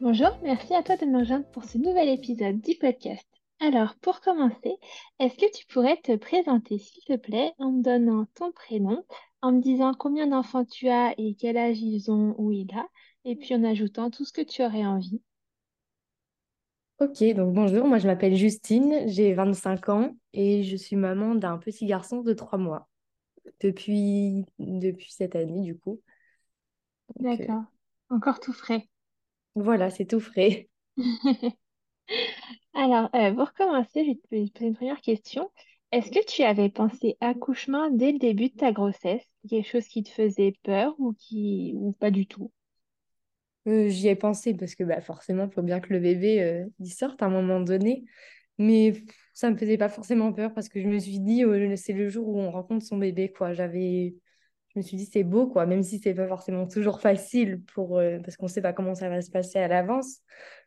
Bonjour, 0.00 0.38
merci 0.44 0.72
à 0.74 0.84
toi 0.84 0.96
de 0.96 1.04
me 1.04 1.18
rejoindre 1.18 1.46
pour 1.50 1.64
ce 1.64 1.78
nouvel 1.78 2.08
épisode 2.08 2.60
du 2.60 2.76
podcast. 2.76 3.26
Alors, 3.60 3.96
pour 3.96 4.20
commencer, 4.20 4.76
est-ce 5.18 5.36
que 5.36 5.50
tu 5.52 5.66
pourrais 5.66 5.96
te 5.96 6.14
présenter, 6.16 6.78
s'il 6.78 7.02
te 7.02 7.16
plaît, 7.16 7.52
en 7.58 7.72
me 7.72 7.82
donnant 7.82 8.26
ton 8.34 8.52
prénom, 8.52 9.04
en 9.42 9.50
me 9.52 9.60
disant 9.60 9.92
combien 9.92 10.28
d'enfants 10.28 10.64
tu 10.64 10.88
as 10.88 11.12
et 11.18 11.34
quel 11.34 11.56
âge 11.56 11.80
ils 11.80 12.08
ont 12.12 12.36
ou 12.38 12.52
il 12.52 12.72
a, 12.72 12.86
et 13.24 13.34
puis 13.34 13.52
en 13.56 13.64
ajoutant 13.64 14.10
tout 14.10 14.24
ce 14.24 14.32
que 14.32 14.42
tu 14.42 14.62
aurais 14.62 14.86
envie? 14.86 15.20
Ok, 17.00 17.22
donc 17.34 17.54
bonjour, 17.54 17.86
moi 17.86 17.98
je 17.98 18.06
m'appelle 18.06 18.36
Justine, 18.36 19.08
j'ai 19.08 19.34
25 19.34 19.88
ans 19.88 20.16
et 20.32 20.62
je 20.62 20.76
suis 20.76 20.94
maman 20.96 21.34
d'un 21.34 21.58
petit 21.58 21.86
garçon 21.86 22.22
de 22.22 22.32
3 22.32 22.56
mois 22.58 22.88
depuis, 23.60 24.46
depuis 24.58 25.12
cette 25.12 25.36
année 25.36 25.62
du 25.62 25.78
coup. 25.78 26.00
Euh, 27.40 27.46
D'accord, 27.46 27.64
encore 28.08 28.38
tout 28.38 28.52
frais. 28.52 28.88
Voilà, 29.56 29.90
c'est 29.90 30.06
tout 30.06 30.20
frais. 30.20 30.68
Alors, 32.74 33.08
euh, 33.14 33.32
pour 33.34 33.52
commencer, 33.54 34.04
je 34.04 34.10
vais 34.10 34.14
te 34.16 34.28
poser 34.52 34.66
une 34.66 34.74
première 34.74 35.00
question. 35.00 35.50
Est-ce 35.92 36.10
que 36.10 36.24
tu 36.26 36.42
avais 36.42 36.68
pensé 36.68 37.16
accouchement 37.20 37.90
dès 37.90 38.12
le 38.12 38.18
début 38.18 38.48
de 38.48 38.54
ta 38.56 38.72
grossesse? 38.72 39.22
Quelque 39.48 39.68
chose 39.68 39.86
qui 39.86 40.02
te 40.02 40.10
faisait 40.10 40.54
peur 40.62 40.94
ou 40.98 41.12
qui 41.14 41.72
ou 41.76 41.92
pas 41.92 42.10
du 42.10 42.26
tout? 42.26 42.50
Euh, 43.66 43.88
j'y 43.88 44.08
ai 44.08 44.16
pensé 44.16 44.54
parce 44.54 44.74
que 44.74 44.84
bah, 44.84 45.00
forcément, 45.00 45.44
il 45.46 45.50
faut 45.52 45.62
bien 45.62 45.80
que 45.80 45.92
le 45.92 45.98
bébé 46.00 46.42
euh, 46.42 46.66
il 46.80 46.92
sorte 46.92 47.22
à 47.22 47.26
un 47.26 47.30
moment 47.30 47.60
donné. 47.60 48.04
Mais 48.58 48.92
ça 49.32 49.50
me 49.50 49.56
faisait 49.56 49.78
pas 49.78 49.88
forcément 49.88 50.32
peur 50.32 50.52
parce 50.54 50.68
que 50.68 50.80
je 50.80 50.86
me 50.86 50.98
suis 50.98 51.18
dit, 51.20 51.42
c'est 51.76 51.92
le 51.92 52.08
jour 52.08 52.28
où 52.28 52.38
on 52.40 52.50
rencontre 52.50 52.84
son 52.86 52.98
bébé, 52.98 53.32
quoi. 53.32 53.52
J'avais 53.52 54.14
je 54.74 54.80
me 54.80 54.82
suis 54.82 54.96
dit, 54.96 55.06
c'est 55.06 55.24
beau, 55.24 55.46
quoi, 55.48 55.66
même 55.66 55.82
si 55.82 55.98
c'est 56.00 56.14
pas 56.14 56.26
forcément 56.28 56.66
toujours 56.66 57.00
facile 57.00 57.62
pour, 57.74 57.98
euh, 57.98 58.18
parce 58.20 58.36
qu'on 58.36 58.48
sait 58.48 58.62
pas 58.62 58.72
comment 58.72 58.94
ça 58.94 59.08
va 59.08 59.22
se 59.22 59.30
passer 59.30 59.58
à 59.58 59.68
l'avance. 59.68 60.18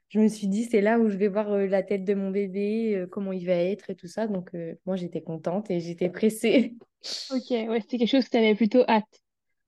Je 0.10 0.20
me 0.20 0.28
suis 0.30 0.48
dit, 0.48 0.64
c'est 0.66 0.82
là 0.82 1.00
où 1.00 1.10
je 1.10 1.18
vais 1.18 1.28
voir 1.28 1.52
euh, 1.52 1.68
la 1.68 1.84
tête 1.84 2.06
de 2.06 2.14
mon 2.14 2.32
bébé, 2.32 2.96
euh, 2.96 3.08
comment 3.08 3.34
il 3.34 3.46
va 3.46 3.54
être 3.54 3.90
et 3.90 3.96
tout 3.96 4.08
ça. 4.08 4.28
Donc, 4.28 4.52
moi, 4.86 4.96
j'étais 4.96 5.22
contente 5.22 5.70
et 5.72 5.80
j'étais 5.82 6.10
pressée. 6.10 6.78
Ok, 7.30 7.46
ouais, 7.52 7.80
c'était 7.82 7.98
quelque 8.00 8.10
chose 8.10 8.26
que 8.26 8.32
tu 8.32 8.38
avais 8.38 8.54
plutôt 8.56 8.84
hâte. 8.90 9.22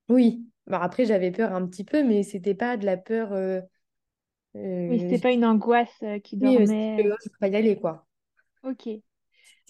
Oui, 0.09 0.45
bah, 0.67 0.79
après, 0.81 1.05
j'avais 1.05 1.31
peur 1.31 1.53
un 1.53 1.65
petit 1.67 1.83
peu, 1.85 2.03
mais 2.03 2.23
c'était 2.23 2.53
pas 2.55 2.75
de 2.77 2.85
la 2.85 2.97
peur. 2.97 3.31
Oui, 4.87 4.99
c'était 4.99 5.19
pas 5.19 5.31
une 5.31 5.45
angoisse 5.45 6.03
qui 6.23 6.35
Oui, 6.41 6.57
dormait. 6.57 7.13
je 7.23 7.29
peux 7.29 7.37
pas 7.39 7.47
y 7.47 7.55
aller, 7.55 7.79
quoi. 7.79 8.05
Ok, 8.63 8.87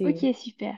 ok, 0.04 0.34
super. 0.36 0.78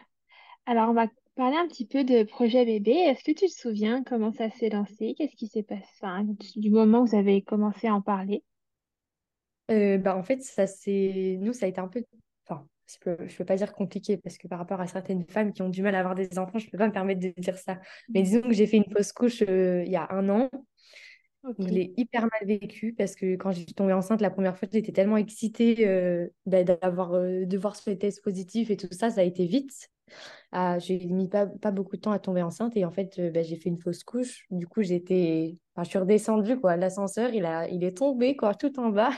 Alors, 0.68 0.90
on 0.90 0.94
va 0.94 1.08
parler 1.42 1.58
un 1.58 1.68
petit 1.68 1.88
peu 1.88 2.04
de 2.04 2.22
projet 2.22 2.66
bébé. 2.66 2.92
Est-ce 2.92 3.24
que 3.24 3.32
tu 3.32 3.48
te 3.48 3.52
souviens 3.52 4.04
comment 4.04 4.32
ça 4.32 4.52
s'est 4.52 4.70
lancé? 4.70 5.16
Qu'est-ce 5.18 5.36
qui 5.36 5.48
s'est 5.48 5.64
passé? 5.64 5.88
Enfin, 6.00 6.24
du 6.56 6.70
moment 6.70 7.00
où 7.00 7.08
vous 7.08 7.16
avez 7.16 7.42
commencé 7.42 7.88
à 7.88 7.96
en 7.96 8.02
parler? 8.02 8.44
Euh, 9.72 9.98
bah, 9.98 10.16
en 10.16 10.22
fait, 10.22 10.44
ça 10.44 10.68
c'est 10.68 11.38
nous, 11.40 11.52
ça 11.54 11.66
a 11.66 11.70
été 11.70 11.82
un 11.82 11.88
peu. 11.88 12.04
Enfin, 12.46 12.68
je 12.88 12.98
peux, 13.02 13.28
je 13.28 13.36
peux 13.36 13.44
pas 13.44 13.56
dire 13.56 13.74
compliqué 13.74 14.18
parce 14.18 14.38
que 14.38 14.48
par 14.48 14.60
rapport 14.60 14.82
à 14.82 14.86
certaines 14.86 15.26
femmes 15.26 15.52
qui 15.52 15.64
ont 15.64 15.70
du 15.70 15.82
mal 15.82 15.96
à 15.96 16.00
avoir 16.02 16.14
des 16.14 16.38
enfants, 16.38 16.60
je 16.60 16.70
peux 16.70 16.78
pas 16.78 16.86
me 16.86 16.94
permettre 16.94 17.22
de 17.22 17.34
dire 17.36 17.58
ça. 17.58 17.80
Mais 18.14 18.22
disons 18.22 18.42
que 18.42 18.54
j'ai 18.54 18.68
fait 18.68 18.78
une 18.78 18.92
fausse 18.96 19.12
couche 19.12 19.42
euh, 19.42 19.82
il 19.84 19.92
y 19.92 19.96
a 19.96 20.08
un 20.12 20.30
an. 20.30 20.48
Je 21.58 21.66
l'ai 21.66 21.92
hyper 21.98 22.22
mal 22.22 22.46
vécu 22.46 22.94
parce 22.96 23.16
que 23.16 23.36
quand 23.36 23.52
j'ai 23.52 23.66
tombée 23.66 23.94
enceinte 23.94 24.22
la 24.22 24.30
première 24.30 24.56
fois, 24.60 24.68
j'étais 24.72 24.92
tellement 24.92 25.18
excitée 25.18 25.88
euh, 25.88 26.28
bah, 26.46 26.64
d'avoir 26.64 27.14
de 27.14 27.58
voir 27.58 27.76
ce 27.76 27.90
test 27.90 28.24
positif 28.24 28.70
et 28.70 28.78
tout 28.78 28.86
ça, 28.92 29.10
ça 29.10 29.22
a 29.22 29.24
été 29.24 29.48
vite. 29.48 29.90
Ah, 30.52 30.80
j'ai 30.80 31.00
mis 31.08 31.30
pas, 31.30 31.48
pas 31.48 31.72
beaucoup 31.72 31.96
de 31.96 32.02
temps 32.02 32.12
à 32.12 32.20
tomber 32.20 32.42
enceinte 32.42 32.76
et 32.76 32.84
en 32.86 32.92
fait, 32.92 33.20
euh, 33.20 33.32
bah, 33.32 33.42
j'ai 33.42 33.56
fait 33.56 33.70
une 33.70 33.78
fausse 33.78 34.04
couche. 34.04 34.46
Du 34.52 34.68
coup, 34.68 34.82
j'étais, 34.82 35.58
enfin, 35.74 35.84
je 35.84 35.90
suis 35.90 36.00
redescendue 36.00 36.60
quoi. 36.60 36.76
L'ascenseur, 36.76 37.34
il 37.34 37.46
a, 37.46 37.68
il 37.70 37.84
est 37.84 37.98
tombé 37.98 38.36
quoi, 38.36 38.54
tout 38.54 38.78
en 38.80 38.90
bas. 38.90 39.12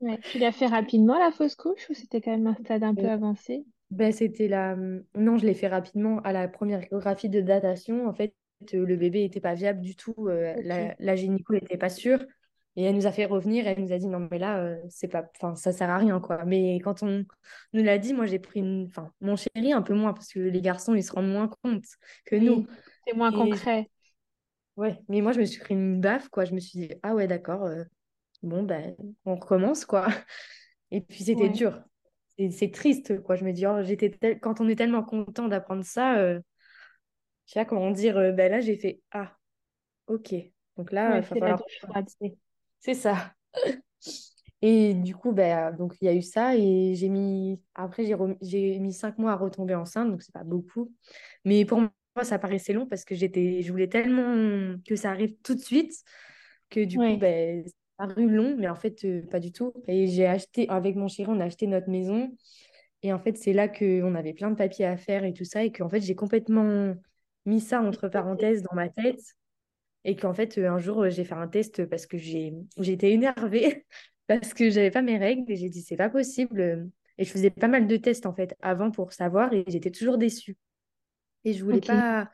Ouais. 0.00 0.18
Tu 0.18 0.38
l'as 0.38 0.50
fait 0.50 0.66
rapidement 0.66 1.18
la 1.18 1.30
fausse 1.30 1.54
couche 1.54 1.88
ou 1.88 1.94
c'était 1.94 2.20
quand 2.20 2.32
même 2.32 2.48
un 2.48 2.54
stade 2.54 2.82
un 2.82 2.94
peu 2.94 3.08
avancé? 3.08 3.64
Ben, 3.90 4.10
c'était 4.10 4.48
la... 4.48 4.74
Non, 5.14 5.36
je 5.36 5.46
l'ai 5.46 5.54
fait 5.54 5.68
rapidement 5.68 6.18
à 6.22 6.32
la 6.32 6.48
première 6.48 6.82
échographie 6.82 7.28
de 7.28 7.40
datation. 7.40 8.08
En 8.08 8.12
fait, 8.12 8.34
euh, 8.74 8.84
le 8.84 8.96
bébé 8.96 9.20
n'était 9.20 9.40
pas 9.40 9.54
viable 9.54 9.80
du 9.80 9.94
tout. 9.94 10.14
Euh, 10.28 10.54
la, 10.64 10.94
la 10.98 11.14
gynéco 11.14 11.52
n'était 11.52 11.76
pas 11.76 11.90
sûre. 11.90 12.24
Et 12.74 12.84
elle 12.84 12.94
nous 12.94 13.06
a 13.06 13.12
fait 13.12 13.26
revenir, 13.26 13.66
elle 13.66 13.80
nous 13.80 13.92
a 13.92 13.98
dit 13.98 14.06
non 14.06 14.26
mais 14.30 14.38
là 14.38 14.58
euh, 14.58 14.78
c'est 14.88 15.08
pas 15.08 15.28
enfin 15.36 15.54
ça 15.54 15.72
sert 15.72 15.90
à 15.90 15.98
rien 15.98 16.20
quoi. 16.20 16.44
Mais 16.46 16.76
quand 16.76 17.02
on 17.02 17.24
nous 17.74 17.82
l'a 17.82 17.98
dit, 17.98 18.14
moi 18.14 18.24
j'ai 18.24 18.38
pris 18.38 18.60
une 18.60 18.86
enfin 18.86 19.12
mon 19.20 19.36
chéri 19.36 19.72
un 19.72 19.82
peu 19.82 19.94
moins 19.94 20.14
parce 20.14 20.32
que 20.32 20.38
les 20.40 20.60
garçons 20.62 20.94
ils 20.94 21.04
se 21.04 21.12
rendent 21.12 21.30
moins 21.30 21.48
compte 21.62 21.84
que 22.24 22.36
nous. 22.36 22.66
C'est 23.06 23.14
moins 23.14 23.30
concret. 23.30 23.90
Ouais, 24.76 24.98
mais 25.08 25.20
moi 25.20 25.32
je 25.32 25.40
me 25.40 25.44
suis 25.44 25.60
pris 25.60 25.74
une 25.74 26.00
baffe 26.00 26.28
quoi, 26.30 26.46
je 26.46 26.54
me 26.54 26.60
suis 26.60 26.78
dit 26.78 26.94
ah 27.02 27.14
ouais 27.14 27.26
d'accord 27.26 27.64
euh, 27.64 27.84
bon 28.42 28.62
ben 28.62 28.96
on 29.26 29.34
recommence 29.34 29.84
quoi. 29.84 30.06
Et 30.90 31.02
puis 31.02 31.24
c'était 31.24 31.50
dur. 31.50 31.82
C'est 32.50 32.72
triste 32.72 33.22
quoi, 33.22 33.36
je 33.36 33.44
me 33.44 33.52
dis 33.52 33.66
oh, 33.66 33.82
j'étais 33.82 34.10
quand 34.40 34.62
on 34.62 34.68
est 34.68 34.76
tellement 34.76 35.02
content 35.02 35.48
d'apprendre 35.48 35.84
ça 35.84 36.18
euh... 36.18 36.40
je 37.46 37.52
sais 37.52 37.60
pas 37.60 37.64
comment 37.66 37.90
dire 37.90 38.14
ben 38.32 38.50
là 38.50 38.60
j'ai 38.60 38.76
fait 38.76 39.02
ah 39.10 39.36
OK. 40.06 40.34
Donc 40.76 40.90
là, 40.92 41.16
il 41.16 41.20
va 41.20 41.22
falloir 41.22 41.62
c'est 42.82 42.94
ça. 42.94 43.32
Et 44.60 44.94
du 44.94 45.14
coup, 45.16 45.32
bah, 45.32 45.72
donc 45.72 45.94
il 46.00 46.04
y 46.04 46.08
a 46.08 46.14
eu 46.14 46.22
ça 46.22 46.56
et 46.56 46.94
j'ai 46.94 47.08
mis 47.08 47.60
après 47.74 48.04
j'ai 48.40 48.78
mis 48.78 48.92
cinq 48.92 49.18
mois 49.18 49.32
à 49.32 49.36
retomber 49.36 49.74
enceinte, 49.74 50.10
donc 50.10 50.22
c'est 50.22 50.32
pas 50.32 50.44
beaucoup. 50.44 50.92
Mais 51.44 51.64
pour 51.64 51.80
moi, 51.80 51.90
ça 52.22 52.38
paraissait 52.38 52.72
long 52.72 52.86
parce 52.86 53.04
que 53.04 53.14
j'étais, 53.14 53.62
je 53.62 53.72
voulais 53.72 53.88
tellement 53.88 54.76
que 54.86 54.94
ça 54.94 55.10
arrive 55.10 55.34
tout 55.42 55.54
de 55.54 55.60
suite 55.60 55.92
que 56.70 56.84
du 56.84 56.96
coup, 56.96 57.16
ben, 57.16 57.64
ça 57.66 57.72
a 57.98 58.08
paru 58.08 58.28
long, 58.28 58.56
mais 58.58 58.68
en 58.68 58.76
fait 58.76 59.04
euh, 59.04 59.22
pas 59.28 59.40
du 59.40 59.52
tout. 59.52 59.72
Et 59.88 60.06
j'ai 60.06 60.26
acheté 60.26 60.68
avec 60.68 60.94
mon 60.96 61.08
chéri, 61.08 61.28
on 61.32 61.40
a 61.40 61.44
acheté 61.44 61.66
notre 61.66 61.90
maison 61.90 62.30
et 63.02 63.12
en 63.12 63.18
fait 63.18 63.36
c'est 63.36 63.52
là 63.52 63.68
que 63.68 64.02
on 64.02 64.14
avait 64.14 64.32
plein 64.32 64.50
de 64.50 64.56
papiers 64.56 64.86
à 64.86 64.96
faire 64.96 65.24
et 65.24 65.32
tout 65.32 65.44
ça 65.44 65.64
et 65.64 65.72
qu'en 65.72 65.88
fait 65.88 66.00
j'ai 66.00 66.14
complètement 66.14 66.94
mis 67.46 67.60
ça 67.60 67.80
entre 67.82 68.08
parenthèses 68.08 68.62
dans 68.62 68.74
ma 68.74 68.88
tête 68.88 69.20
et 70.04 70.16
qu'en 70.16 70.34
fait, 70.34 70.58
un 70.58 70.78
jour, 70.78 71.08
j'ai 71.10 71.24
fait 71.24 71.34
un 71.34 71.48
test 71.48 71.86
parce 71.86 72.06
que 72.06 72.18
j'ai 72.18 72.54
été 72.78 73.12
énervée 73.12 73.86
parce 74.26 74.54
que 74.54 74.70
j'avais 74.70 74.90
pas 74.90 75.02
mes 75.02 75.18
règles 75.18 75.50
et 75.50 75.56
j'ai 75.56 75.68
dit, 75.68 75.82
c'est 75.82 75.96
pas 75.96 76.10
possible. 76.10 76.90
Et 77.18 77.24
je 77.24 77.30
faisais 77.30 77.50
pas 77.50 77.68
mal 77.68 77.86
de 77.86 77.96
tests 77.96 78.26
en 78.26 78.32
fait 78.32 78.56
avant 78.62 78.90
pour 78.90 79.12
savoir 79.12 79.52
et 79.52 79.64
j'étais 79.68 79.90
toujours 79.90 80.18
déçue. 80.18 80.56
Et 81.44 81.52
je 81.52 81.64
voulais 81.64 81.80
pas. 81.80 82.30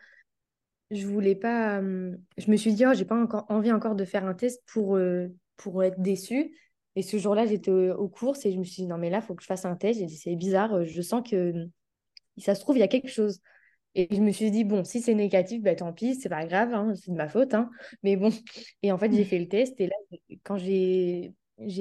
Je 0.90 1.06
voulais 1.06 1.34
pas. 1.34 1.82
Je 1.82 2.50
me 2.50 2.56
suis 2.56 2.72
dit, 2.72 2.86
oh, 2.86 2.94
j'ai 2.94 3.04
pas 3.04 3.20
encore 3.20 3.44
envie 3.48 3.72
encore 3.72 3.94
de 3.94 4.04
faire 4.04 4.24
un 4.24 4.34
test 4.34 4.62
pour, 4.66 4.96
euh, 4.96 5.28
pour 5.56 5.82
être 5.82 6.00
déçue. 6.00 6.54
Et 6.96 7.02
ce 7.02 7.18
jour-là, 7.18 7.46
j'étais 7.46 7.70
aux 7.70 8.08
courses 8.08 8.44
et 8.46 8.52
je 8.52 8.58
me 8.58 8.64
suis 8.64 8.82
dit, 8.82 8.88
non, 8.88 8.96
mais 8.96 9.10
là, 9.10 9.18
il 9.18 9.22
faut 9.22 9.34
que 9.34 9.42
je 9.42 9.46
fasse 9.46 9.66
un 9.66 9.76
test. 9.76 10.00
J'ai 10.00 10.06
dit, 10.06 10.16
c'est 10.16 10.34
bizarre, 10.34 10.84
je 10.84 11.02
sens 11.02 11.22
que 11.28 11.68
ça 12.38 12.54
se 12.54 12.60
trouve, 12.60 12.76
il 12.76 12.80
y 12.80 12.84
a 12.84 12.88
quelque 12.88 13.08
chose. 13.08 13.40
Et 13.94 14.08
je 14.14 14.20
me 14.20 14.30
suis 14.30 14.50
dit, 14.50 14.64
bon, 14.64 14.84
si 14.84 15.00
c'est 15.00 15.14
négatif, 15.14 15.62
bah, 15.62 15.74
tant 15.74 15.92
pis, 15.92 16.14
c'est 16.14 16.28
pas 16.28 16.46
grave, 16.46 16.72
hein, 16.72 16.94
c'est 16.94 17.10
de 17.10 17.16
ma 17.16 17.28
faute. 17.28 17.54
Hein. 17.54 17.70
Mais 18.02 18.16
bon, 18.16 18.30
et 18.82 18.92
en 18.92 18.98
fait, 18.98 19.12
j'ai 19.12 19.24
fait 19.24 19.38
le 19.38 19.48
test. 19.48 19.80
Et 19.80 19.86
là, 19.88 19.96
quand 20.44 20.56
j'ai 20.58 21.34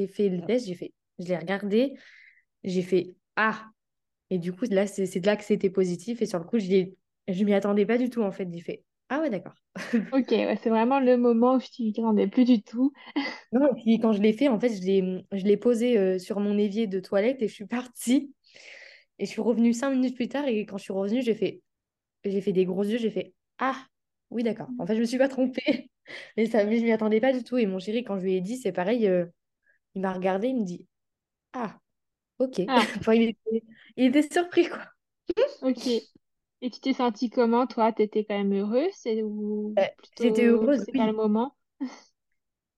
fait 0.08 0.30
le 0.30 0.42
test, 0.46 0.68
j'ai 0.68 0.76
fait, 0.76 0.94
je 1.20 1.26
l'ai 1.26 1.38
regardé, 1.38 1.94
j'ai 2.64 2.82
fait 2.82 3.16
Ah 3.36 3.68
Et 4.30 4.40
du 4.40 4.54
coup, 4.54 4.66
là, 4.72 4.88
c'est 4.88 5.20
de 5.20 5.26
là 5.26 5.36
que 5.36 5.44
c'était 5.44 5.70
positif. 5.70 6.22
Et 6.22 6.26
sur 6.26 6.40
le 6.40 6.46
coup, 6.46 6.60
je 6.60 6.68
ne 7.28 7.44
m'y 7.46 7.54
attendais 7.54 7.86
pas 7.86 7.98
du 7.98 8.10
tout, 8.10 8.24
en 8.24 8.32
fait. 8.32 8.48
J'ai 8.52 8.62
fait 8.62 8.84
Ah 9.10 9.22
ouais, 9.22 9.30
d'accord. 9.30 9.56
ok, 10.14 10.30
ouais, 10.32 10.58
c'est 10.62 10.70
vraiment 10.70 11.00
le 11.00 11.18
moment 11.18 11.56
où 11.56 11.60
je 11.60 11.68
t'y 11.68 11.94
attendais 11.98 12.28
plus 12.28 12.46
du 12.46 12.64
tout. 12.64 12.94
non, 13.52 13.68
et 13.76 13.82
puis 13.84 14.00
quand 14.00 14.14
je 14.14 14.22
l'ai 14.22 14.34
fait, 14.34 14.48
en 14.50 14.60
fait, 14.60 14.70
je 14.70 15.46
l'ai 15.46 15.58
posé 15.58 15.98
euh, 15.98 16.20
sur 16.20 16.40
mon 16.40 16.58
évier 16.58 16.88
de 16.88 17.00
toilette 17.00 17.42
et 17.42 17.48
je 17.48 17.54
suis 17.54 17.68
partie. 17.68 18.34
Et 19.20 19.26
je 19.26 19.32
suis 19.32 19.42
revenue 19.42 19.74
cinq 19.74 19.92
minutes 19.92 20.16
plus 20.16 20.30
tard. 20.30 20.48
Et 20.48 20.66
quand 20.66 20.78
je 20.78 20.84
suis 20.84 20.94
revenue, 20.94 21.22
j'ai 21.22 21.36
fait 21.36 21.62
j'ai 22.30 22.42
fait 22.42 22.54
des 22.54 22.66
gros 22.66 22.84
yeux, 22.84 22.98
j'ai 22.98 23.10
fait 23.10 23.34
Ah, 23.60 23.86
oui, 24.30 24.44
d'accord. 24.44 24.68
En 24.78 24.86
fait, 24.86 24.96
je 24.96 25.00
me 25.02 25.06
suis 25.06 25.18
pas 25.18 25.30
trompée. 25.30 25.90
Mais 26.38 26.46
ça, 26.46 26.64
je 26.64 26.84
m'y 26.84 26.92
attendais 26.92 27.20
pas 27.20 27.34
du 27.34 27.44
tout. 27.44 27.58
Et 27.58 27.66
mon 27.66 27.80
chéri, 27.80 28.04
quand 28.04 28.18
je 28.18 28.24
lui 28.24 28.36
ai 28.36 28.42
dit, 28.42 28.58
c'est 28.58 28.72
pareil, 28.72 29.08
euh, 29.08 29.26
il 29.96 30.02
m'a 30.02 30.14
regardé, 30.14 30.48
il 30.48 30.58
me 30.58 30.64
dit 30.64 30.86
Ah, 31.54 31.80
ok. 32.40 32.62
Ah. 32.68 32.82
il, 33.14 33.34
était, 33.98 34.34
surpris, 34.34 34.70
quoi. 34.70 34.84
ok. 35.62 35.88
Et 36.62 36.72
tu 36.72 36.80
t'es 36.80 36.94
sentie 36.94 37.30
comment, 37.30 37.68
toi? 37.68 37.92
Tu 37.94 38.02
étais 38.04 38.26
quand 38.26 38.38
même 38.38 38.54
heureuse 38.54 38.96
ou 39.24 39.76
J'étais 40.20 40.46
heureuse. 40.46 40.82
C'est 40.86 40.94
pas 40.94 41.08
le 41.08 41.14
moment? 41.14 41.56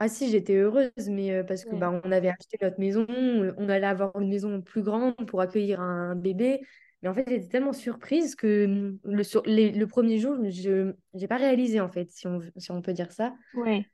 Ah 0.02 0.08
si, 0.08 0.30
j'étais 0.30 0.56
heureuse, 0.56 0.92
mais 1.10 1.32
euh, 1.32 1.44
parce 1.44 1.66
que 1.66 1.72
Ouais. 1.72 1.80
bah, 1.80 2.02
on 2.04 2.12
avait 2.12 2.30
acheté 2.30 2.58
notre 2.62 2.80
maison, 2.80 3.06
euh, 3.10 3.54
on 3.58 3.68
allait 3.68 3.86
avoir 3.86 4.18
une 4.20 4.30
maison 4.30 4.62
plus 4.62 4.82
grande 4.82 5.16
pour 5.28 5.42
accueillir 5.42 5.82
un 5.82 6.16
bébé. 6.16 6.62
Mais 7.02 7.10
en 7.10 7.14
fait, 7.14 7.26
j'étais 7.30 7.48
tellement 7.48 7.74
surprise 7.74 8.36
que 8.36 8.66
hum, 8.66 9.00
le, 9.06 9.24
sur- 9.24 9.44
les- 9.46 9.72
le 9.72 9.88
premier 9.88 10.20
jour, 10.20 10.36
je 10.50 10.94
n'ai 11.14 11.28
pas 11.28 11.38
réalisé, 11.38 11.80
en 11.82 11.90
fait, 11.90 12.10
si 12.12 12.28
on, 12.28 12.42
si 12.58 12.72
on 12.72 12.82
peut 12.82 12.94
dire 12.94 13.12
ça. 13.12 13.34
Ouais. 13.54 13.90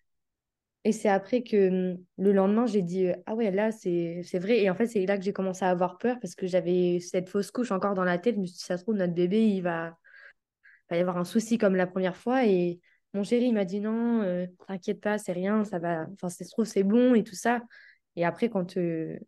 Et 0.83 0.91
c'est 0.91 1.09
après 1.09 1.41
que 1.43 1.93
hum, 1.93 2.03
le 2.17 2.31
lendemain, 2.31 2.65
j'ai 2.67 2.81
dit, 2.83 3.07
euh, 3.07 3.15
ah 3.25 3.33
ouais, 3.35 3.51
là, 3.51 3.71
c'est 3.71 4.21
vrai. 4.39 4.59
Et 4.61 4.69
en 4.69 4.75
fait, 4.75 4.87
c'est 4.87 5.05
là 5.05 5.17
que 5.17 5.23
j'ai 5.23 5.33
commencé 5.33 5.65
à 5.65 5.69
avoir 5.69 5.97
peur 5.97 6.19
parce 6.21 6.35
que 6.35 6.45
j'avais 6.47 6.99
cette 6.99 7.27
fausse 7.29 7.49
couche 7.51 7.71
encore 7.71 7.95
dans 7.95 8.03
la 8.03 8.17
tête. 8.19 8.35
Je 8.35 8.41
me 8.41 8.45
suis 8.45 8.57
dit, 8.57 8.63
ça 8.63 8.77
se 8.77 8.83
trouve, 8.83 8.95
notre 8.95 9.13
bébé, 9.13 9.47
il 9.47 9.61
va, 9.61 9.97
va 10.89 10.97
y 10.97 10.99
avoir 11.01 11.17
un 11.17 11.25
souci 11.25 11.57
comme 11.57 11.75
la 11.75 11.87
première 11.87 12.17
fois. 12.17 12.45
Et 12.45 12.79
mon 13.13 13.23
chéri, 13.23 13.45
il 13.47 13.53
m'a 13.53 13.65
dit 13.65 13.81
non, 13.81 14.21
euh, 14.23 14.47
t'inquiète 14.67 15.01
pas, 15.01 15.17
c'est 15.19 15.33
rien, 15.33 15.63
ça 15.65 15.79
va. 15.79 16.07
Enfin, 16.13 16.29
ça 16.29 16.45
se 16.45 16.51
trouve, 16.51 16.65
c'est 16.65 16.83
bon 16.83 17.15
et 17.15 17.23
tout 17.23 17.35
ça. 17.35 17.61
Et 18.15 18.25
après, 18.25 18.49
quand 18.49 18.77
euh, 18.77 19.19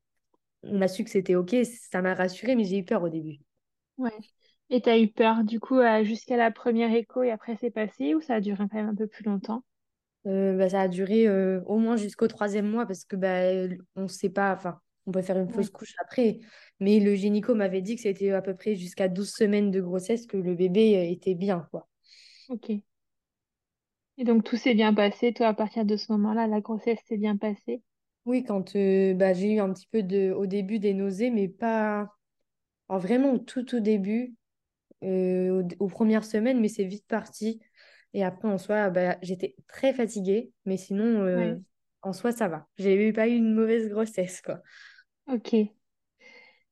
on 0.63 0.81
a 0.81 0.88
su 0.89 1.03
que 1.06 1.12
c'était 1.12 1.35
OK, 1.35 1.56
ça 1.91 2.01
m'a 2.03 2.15
rassurée, 2.15 2.56
mais 2.56 2.65
j'ai 2.65 2.80
eu 2.80 2.85
peur 2.85 3.03
au 3.03 3.09
début. 3.09 3.39
Ouais. 3.99 4.11
Et 4.71 4.81
t'as 4.81 4.97
eu 4.99 5.07
peur 5.11 5.44
du 5.44 5.59
coup 5.59 5.77
euh, 5.77 6.03
jusqu'à 6.03 6.35
la 6.38 6.49
première 6.51 6.91
écho 6.94 7.21
et 7.23 7.29
après 7.31 7.57
c'est 7.57 7.69
passé 7.71 8.15
ou 8.15 8.21
ça 8.21 8.35
a 8.35 8.41
duré 8.41 8.57
quand 8.69 8.73
même 8.77 8.89
un 8.89 8.95
peu 8.95 9.05
plus 9.07 9.23
longtemps? 9.23 9.63
Euh, 10.25 10.57
bah, 10.57 10.69
ça 10.69 10.81
a 10.81 10.88
duré 10.88 11.27
euh, 11.27 11.61
au 11.65 11.77
moins 11.77 11.95
jusqu'au 11.95 12.27
troisième 12.27 12.69
mois 12.69 12.85
parce 12.85 13.05
que 13.05 13.15
bah, 13.15 13.44
on 13.95 14.03
ne 14.03 14.07
sait 14.07 14.29
pas, 14.29 14.53
enfin, 14.53 14.81
on 15.05 15.11
peut 15.11 15.21
faire 15.21 15.38
une 15.38 15.49
Ouais. 15.49 15.53
fausse 15.53 15.69
couche 15.69 15.94
après. 16.01 16.39
Mais 16.81 16.99
le 16.99 17.15
gynéco 17.15 17.55
m'avait 17.55 17.81
dit 17.81 17.95
que 17.95 18.01
c'était 18.01 18.31
à 18.31 18.41
peu 18.41 18.53
près 18.55 18.75
jusqu'à 18.75 19.07
12 19.07 19.31
semaines 19.31 19.71
de 19.71 19.79
grossesse 19.81 20.25
que 20.27 20.35
le 20.38 20.53
bébé 20.55 20.97
euh, 20.97 21.11
était 21.11 21.35
bien, 21.35 21.65
quoi. 21.71 21.88
Ok. 22.47 22.69
Et 24.19 24.25
donc 24.25 24.44
tout 24.44 24.57
s'est 24.57 24.75
bien 24.75 24.94
passé, 24.94 25.33
toi 25.33 25.47
à 25.47 25.53
partir 25.55 25.83
de 25.83 25.97
ce 25.97 26.11
moment-là, 26.11 26.45
la 26.45 26.61
grossesse 26.61 26.99
s'est 27.07 27.17
bien 27.17 27.35
passée? 27.35 27.81
Oui, 28.25 28.44
quand 28.44 28.75
euh, 28.75 29.13
bah, 29.13 29.33
j'ai 29.33 29.53
eu 29.53 29.59
un 29.59 29.71
petit 29.73 29.88
peu 29.88 30.03
de, 30.03 30.31
au 30.33 30.45
début 30.45 30.79
des 30.79 30.94
nausées, 30.94 31.29
mais 31.31 31.47
pas 31.47 32.16
alors, 32.89 33.01
vraiment 33.01 33.37
tout 33.39 33.75
au 33.75 33.79
début. 33.79 34.35
euh, 35.03 35.63
aux, 35.79 35.85
aux 35.85 35.89
premières 35.89 36.25
semaines, 36.25 36.59
mais 36.61 36.69
c'est 36.69 36.85
vite 36.85 37.07
parti. 37.07 37.61
Et 38.13 38.23
après, 38.25 38.47
en 38.49 38.57
soi, 38.59 38.89
bah, 38.91 39.17
j'étais 39.23 39.55
très 39.67 39.93
fatiguée, 39.93 40.51
mais 40.65 40.77
sinon, 40.77 41.23
euh, 41.25 41.55
Ouais. 41.55 41.61
en 42.03 42.13
soi, 42.13 42.31
ça 42.33 42.47
va. 42.49 42.67
J'ai 42.77 43.09
eu 43.09 43.13
pas 43.13 43.27
eu 43.29 43.33
une 43.35 43.53
mauvaise 43.55 43.89
grossesse, 43.89 44.41
quoi. 44.41 44.61
Ok. 45.25 45.53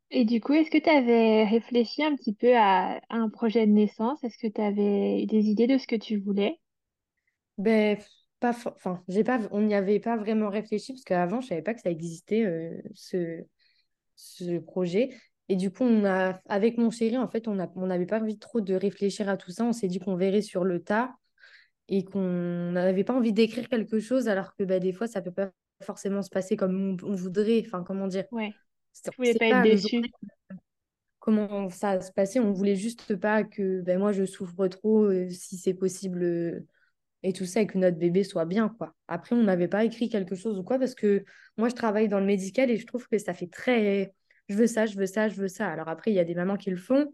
Et 0.10 0.26
du 0.26 0.42
coup, 0.42 0.54
est-ce 0.54 0.72
que 0.72 0.80
tu 0.80 0.90
avais 0.90 1.44
réfléchi 1.46 2.04
un 2.04 2.16
petit 2.16 2.34
peu 2.34 2.56
à, 2.58 2.96
à 3.10 3.16
un 3.18 3.30
projet 3.30 3.68
de 3.68 3.72
naissance? 3.72 4.24
Est-ce 4.24 4.38
que 4.40 4.48
tu 4.48 4.60
avais 4.62 5.22
eu 5.24 5.26
des 5.28 5.46
idées 5.50 5.68
de 5.68 5.78
ce 5.78 5.86
que 5.88 5.96
tu 5.96 6.18
voulais? 6.20 6.60
Ben, 7.58 7.98
pas, 8.40 8.52
enfin, 8.68 9.04
j'ai 9.08 9.24
pas, 9.24 9.40
on 9.52 9.62
n'y 9.62 9.76
avait 9.76 10.00
pas 10.00 10.18
vraiment 10.18 10.50
réfléchi, 10.50 10.94
parce 10.94 11.04
qu'avant, 11.06 11.42
je 11.42 11.48
savais 11.48 11.62
pas 11.62 11.74
que 11.74 11.82
ça 11.82 11.90
existait, 11.90 12.44
euh, 12.46 12.82
ce, 12.94 13.44
ce 14.16 14.60
projet. 14.60 15.12
Et 15.50 15.56
du 15.56 15.72
coup, 15.72 15.84
on 15.84 16.06
a, 16.06 16.40
avec 16.48 16.78
mon 16.78 16.90
chéri, 16.92 17.18
en 17.18 17.28
fait, 17.28 17.48
on 17.48 17.60
a, 17.60 17.68
on 17.76 17.88
n'avait 17.88 18.06
pas 18.08 18.20
envie 18.22 18.40
trop 18.40 18.62
de 18.62 18.74
réfléchir 18.74 19.30
à 19.30 19.38
tout 19.38 19.52
ça. 19.52 19.66
On 19.66 19.74
s'est 19.74 19.88
dit 19.88 20.00
qu'on 20.00 20.16
verrait 20.16 20.42
sur 20.42 20.64
le 20.64 20.82
tas. 20.84 21.14
et 21.88 22.04
qu'on 22.04 22.72
n'avait 22.72 23.04
pas 23.04 23.14
envie 23.14 23.34
d'écrire 23.34 23.70
quelque 23.70 24.00
chose 24.00 24.28
alors 24.28 24.56
que 24.56 24.64
bah, 24.64 24.80
des 24.80 24.94
fois 24.94 25.08
ça 25.08 25.22
peut 25.22 25.32
pas 25.32 25.52
forcément 25.84 26.22
se 26.22 26.30
passer 26.30 26.56
comme 26.58 26.98
on, 27.04 27.08
on 27.08 27.16
voudrait 27.16 27.64
enfin 27.66 27.84
comment 27.84 28.08
dire? 28.08 28.26
Ouais. 28.32 28.54
Tu 29.04 29.12
voulais 29.18 29.36
pas 29.36 29.48
être 29.48 29.62
déçue? 29.62 30.02
comment 31.20 31.70
ça 31.70 32.00
se 32.02 32.12
passait 32.12 32.40
on 32.40 32.52
voulait 32.52 32.76
juste 32.76 33.16
pas 33.16 33.44
que 33.44 33.82
ben 33.82 34.00
moi 34.00 34.12
je 34.12 34.26
souffre 34.26 34.68
trop 34.68 35.06
euh, 35.06 35.30
si 35.30 35.58
c'est 35.58 35.74
possible 35.74 36.24
euh, 36.24 36.68
et 37.24 37.34
tout 37.34 37.46
ça 37.46 37.62
et 37.62 37.68
que 37.68 37.78
notre 37.78 37.98
bébé 37.98 38.24
soit 38.24 38.46
bien 38.46 38.70
quoi 38.70 38.94
après 39.08 39.36
on 39.36 39.44
n'avait 39.44 39.68
pas 39.68 39.84
écrit 39.86 40.10
quelque 40.10 40.36
chose 40.36 40.60
ou 40.60 40.64
quoi 40.64 40.80
parce 40.80 40.96
que 40.96 41.26
moi 41.58 41.70
je 41.70 41.76
travaille 41.76 42.10
dans 42.10 42.20
le 42.20 42.26
médical 42.26 42.70
et 42.72 42.78
je 42.78 42.86
trouve 42.86 43.08
que 43.08 43.18
ça 43.18 43.34
fait 43.34 43.48
très 43.48 44.14
je 44.50 44.56
veux 44.56 44.68
ça 44.68 44.86
je 44.86 44.98
veux 44.98 45.06
ça 45.08 45.30
je 45.30 45.36
veux 45.42 45.48
ça 45.48 45.68
alors 45.72 45.90
après 45.90 46.12
il 46.12 46.16
y 46.16 46.20
a 46.20 46.24
des 46.26 46.36
mamans 46.36 46.58
qui 46.58 46.70
le 46.72 46.78
font 46.78 47.14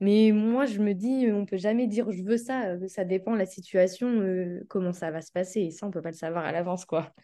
mais 0.00 0.32
moi, 0.32 0.66
je 0.66 0.80
me 0.80 0.94
dis, 0.94 1.28
on 1.32 1.46
peut 1.46 1.56
jamais 1.58 1.86
dire 1.86 2.10
je 2.10 2.22
veux 2.22 2.36
ça. 2.38 2.70
euh, 2.70 2.88
Ça 2.88 3.04
dépend 3.04 3.32
de 3.34 3.38
la 3.38 3.46
situation, 3.46 4.08
euh, 4.08 4.60
comment 4.68 4.92
ça 4.92 5.10
va 5.10 5.22
se 5.22 5.32
passer. 5.32 5.60
Et 5.62 5.70
ça, 5.70 5.86
on 5.86 5.90
peut 5.90 6.02
pas 6.02 6.10
le 6.10 6.16
savoir 6.16 6.44
à 6.44 6.52
l'avance, 6.52 6.84
quoi. 6.84 7.14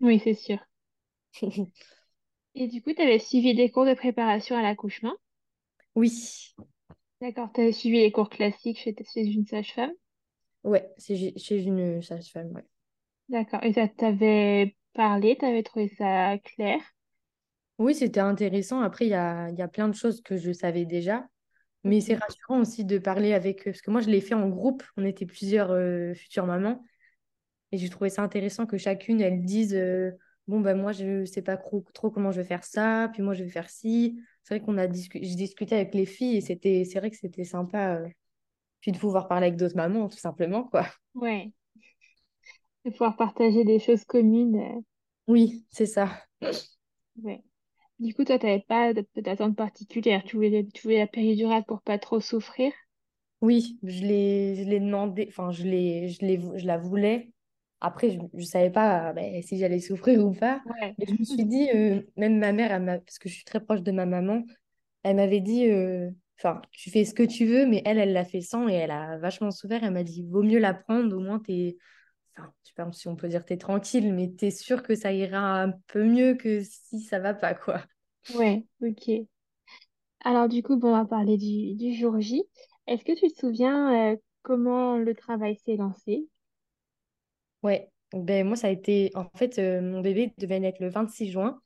Oui, 0.00 0.18
c'est 0.24 0.32
sûr. 0.34 0.58
Et 2.56 2.68
du 2.68 2.82
coup, 2.82 2.94
tu 2.94 3.02
avais 3.02 3.18
suivi 3.20 3.54
des 3.54 3.70
cours 3.70 3.86
de 3.86 3.94
préparation 3.94 4.56
à 4.56 4.62
l'accouchement? 4.62 5.14
Oui, 5.94 6.54
D'accord, 7.20 7.52
tu 7.52 7.60
avais 7.60 7.72
suivi 7.72 7.98
les 8.00 8.10
cours 8.10 8.30
classiques 8.30 8.78
chez, 8.78 8.96
chez 9.12 9.26
une 9.26 9.44
sage-femme? 9.44 9.92
ouais, 10.64 10.92
c'est 10.98 11.38
chez 11.38 11.62
une 11.62 12.02
sage-femme, 12.02 12.52
ouais. 12.52 12.64
D'accord. 13.28 13.62
Et 13.64 13.72
ça 13.72 13.86
t'avait 13.88 14.76
parlé, 14.94 15.36
t'avais 15.36 15.62
trouvé 15.62 15.88
ça 15.88 16.38
clair? 16.38 16.80
Oui, 17.78 17.94
c'était 17.94 18.20
intéressant. 18.20 18.80
Après, 18.80 19.06
il 19.06 19.10
y 19.10 19.14
a, 19.14 19.50
y 19.50 19.62
a 19.62 19.68
plein 19.68 19.88
de 19.88 19.94
choses 19.94 20.22
que 20.22 20.36
je 20.36 20.52
savais 20.52 20.84
déjà. 20.86 21.26
Mais 21.84 22.00
c'est 22.00 22.14
rassurant 22.16 22.60
aussi 22.60 22.84
de 22.84 22.98
parler 22.98 23.34
avec 23.34 23.62
eux. 23.68 23.72
Parce 23.72 23.82
que 23.82 23.90
moi, 23.90 24.00
je 24.02 24.10
l'ai 24.10 24.20
fait 24.20 24.34
en 24.34 24.48
groupe. 24.48 24.82
On 24.96 25.04
était 25.04 25.26
plusieurs 25.26 25.70
euh, 25.72 26.14
futures 26.14 26.46
mamans. 26.46 26.84
Et 27.72 27.78
j'ai 27.78 27.88
trouvé 27.90 28.10
ça 28.10 28.22
intéressant 28.22 28.66
que 28.66 28.78
chacune, 28.78 29.20
elle 29.20 29.44
dise 29.44 29.74
euh, 29.74 30.12
Bon, 30.48 30.60
ben 30.60 30.76
moi, 30.78 30.92
je 30.92 31.24
sais 31.26 31.42
pas 31.42 31.56
trop, 31.56 31.84
trop 31.94 32.10
comment 32.10 32.32
je 32.32 32.40
vais 32.42 32.46
faire 32.48 32.64
ça. 32.64 33.10
Puis 33.12 33.22
moi, 33.22 33.34
je 33.34 33.44
vais 33.44 33.50
faire 33.50 33.70
ci. 33.70 34.20
C'est 34.44 34.56
vrai 34.58 34.64
qu'on 34.66 34.78
a 34.78 34.86
discu- 34.88 35.20
j'ai 35.22 35.36
discuté 35.36 35.74
avec 35.76 35.94
les 35.94 36.06
filles 36.06 36.36
et 36.38 36.40
c'était, 36.42 36.84
c'est 36.84 36.98
vrai 37.00 37.10
que 37.10 37.16
c'était 37.18 37.44
sympa. 37.44 37.96
euh, 37.96 38.08
puis 38.80 38.92
de 38.92 38.98
pouvoir 38.98 39.28
parler 39.28 39.48
avec 39.48 39.58
d'autres 39.58 39.76
mamans, 39.76 40.08
tout 40.08 40.18
simplement, 40.18 40.64
quoi. 40.64 40.86
Ouais. 41.14 41.52
De 42.86 42.90
pouvoir 42.90 43.16
partager 43.18 43.64
des 43.64 43.78
choses 43.78 44.06
communes. 44.06 44.82
Oui, 45.28 45.64
c'est 45.70 45.86
ça. 45.86 46.08
ouais. 47.22 47.42
Du 47.98 48.14
coup, 48.14 48.24
toi, 48.24 48.38
t'avais 48.38 48.60
pas 48.66 48.94
de- 48.94 49.06
d'attente 49.16 49.54
particulière. 49.54 50.24
Tu 50.24 50.36
voulais, 50.36 50.66
tu 50.72 50.82
voulais 50.84 50.98
la 51.00 51.06
péridurale 51.06 51.64
pour 51.66 51.82
pas 51.82 51.98
trop 51.98 52.20
souffrir? 52.20 52.72
Oui, 53.42 53.78
je 53.82 54.00
l'ai, 54.02 54.56
je 54.56 54.62
l'ai 54.68 54.80
demandé, 54.80 55.26
enfin, 55.28 55.50
je 55.52 55.62
l'ai, 55.64 56.08
je 56.08 56.20
l'ai, 56.24 56.40
je 56.58 56.66
la 56.66 56.78
voulais. 56.78 57.32
Après, 57.80 58.10
je 58.10 58.18
ne 58.32 58.42
savais 58.44 58.70
pas 58.70 59.12
ben, 59.12 59.42
si 59.42 59.58
j'allais 59.58 59.80
souffrir 59.80 60.24
ou 60.24 60.32
pas. 60.32 60.62
Ouais. 60.64 60.96
Mais 60.98 61.04
je 61.06 61.14
me 61.18 61.24
suis 61.24 61.44
dit, 61.44 61.68
euh, 61.74 62.00
même 62.16 62.38
ma 62.38 62.52
mère, 62.52 62.72
elle 62.72 62.82
m'a- 62.82 62.98
parce 62.98 63.18
que 63.18 63.28
je 63.28 63.34
suis 63.34 63.44
très 63.44 63.60
proche 63.60 63.82
de 63.82 63.92
ma 63.92 64.06
maman, 64.06 64.44
elle 65.02 65.16
m'avait 65.16 65.40
dit, 65.40 65.66
euh, 65.70 66.10
enfin, 66.38 66.62
tu 66.72 66.90
fais 66.90 67.04
ce 67.04 67.14
que 67.14 67.22
tu 67.24 67.46
veux, 67.46 67.66
mais 67.66 67.82
elle, 67.86 67.98
elle 67.98 68.12
l'a 68.14 68.24
fait 68.24 68.40
sans 68.42 68.68
et 68.68 68.74
elle 68.74 68.90
a 68.92 69.18
vachement 69.18 69.50
souffert. 69.50 69.84
Elle 69.84 69.92
m'a 69.94 70.04
dit, 70.04 70.26
vaut 70.30 70.42
mieux 70.42 70.58
la 70.58 70.74
prendre, 70.74 71.16
au 71.16 71.20
moins 71.20 71.38
t'es, 71.40 71.76
enfin, 72.38 72.52
je 72.64 72.68
sais 72.68 72.74
pas 72.74 72.90
si 72.92 73.08
on 73.08 73.16
peut 73.16 73.28
dire 73.28 73.44
t'es 73.44 73.56
tranquille, 73.58 74.12
mais 74.14 74.30
t'es 74.32 74.50
sûr 74.50 74.82
que 74.82 74.94
ça 74.94 75.12
ira 75.12 75.62
un 75.62 75.72
peu 75.88 76.04
mieux 76.04 76.34
que 76.34 76.62
si 76.62 77.00
ça 77.00 77.18
va 77.18 77.34
pas, 77.34 77.54
quoi. 77.54 77.82
Ouais, 78.28 78.64
ok. 78.82 79.26
Alors 80.20 80.48
du 80.50 80.62
coup, 80.62 80.76
bon, 80.76 80.88
on 80.90 80.98
va 80.98 81.06
parler 81.06 81.38
du, 81.38 81.74
du 81.74 81.94
jour 81.94 82.20
J. 82.20 82.44
Est-ce 82.86 83.02
que 83.04 83.18
tu 83.18 83.32
te 83.32 83.38
souviens 83.38 84.12
euh, 84.12 84.16
comment 84.42 84.98
le 84.98 85.14
travail 85.14 85.56
s'est 85.56 85.76
lancé? 85.76 86.28
Ouais, 87.62 87.90
ben 88.12 88.46
moi, 88.46 88.56
ça 88.56 88.68
a 88.68 88.70
été, 88.70 89.10
en 89.14 89.28
fait, 89.36 89.58
euh, 89.58 89.80
mon 89.82 90.00
bébé 90.00 90.32
devait 90.38 90.60
naître 90.60 90.80
le 90.82 90.88
26 90.88 91.30
juin 91.30 91.60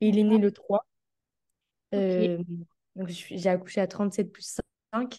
et 0.00 0.08
il 0.10 0.18
est 0.18 0.24
né 0.24 0.38
D'accord. 0.38 0.40
le 0.40 0.52
3. 0.52 0.86
Ok. 1.92 2.18
Euh, 2.18 2.38
donc, 2.96 3.08
j'ai 3.10 3.48
accouché 3.48 3.80
à 3.80 3.86
37 3.88 4.32
plus 4.32 4.60
5. 4.92 5.18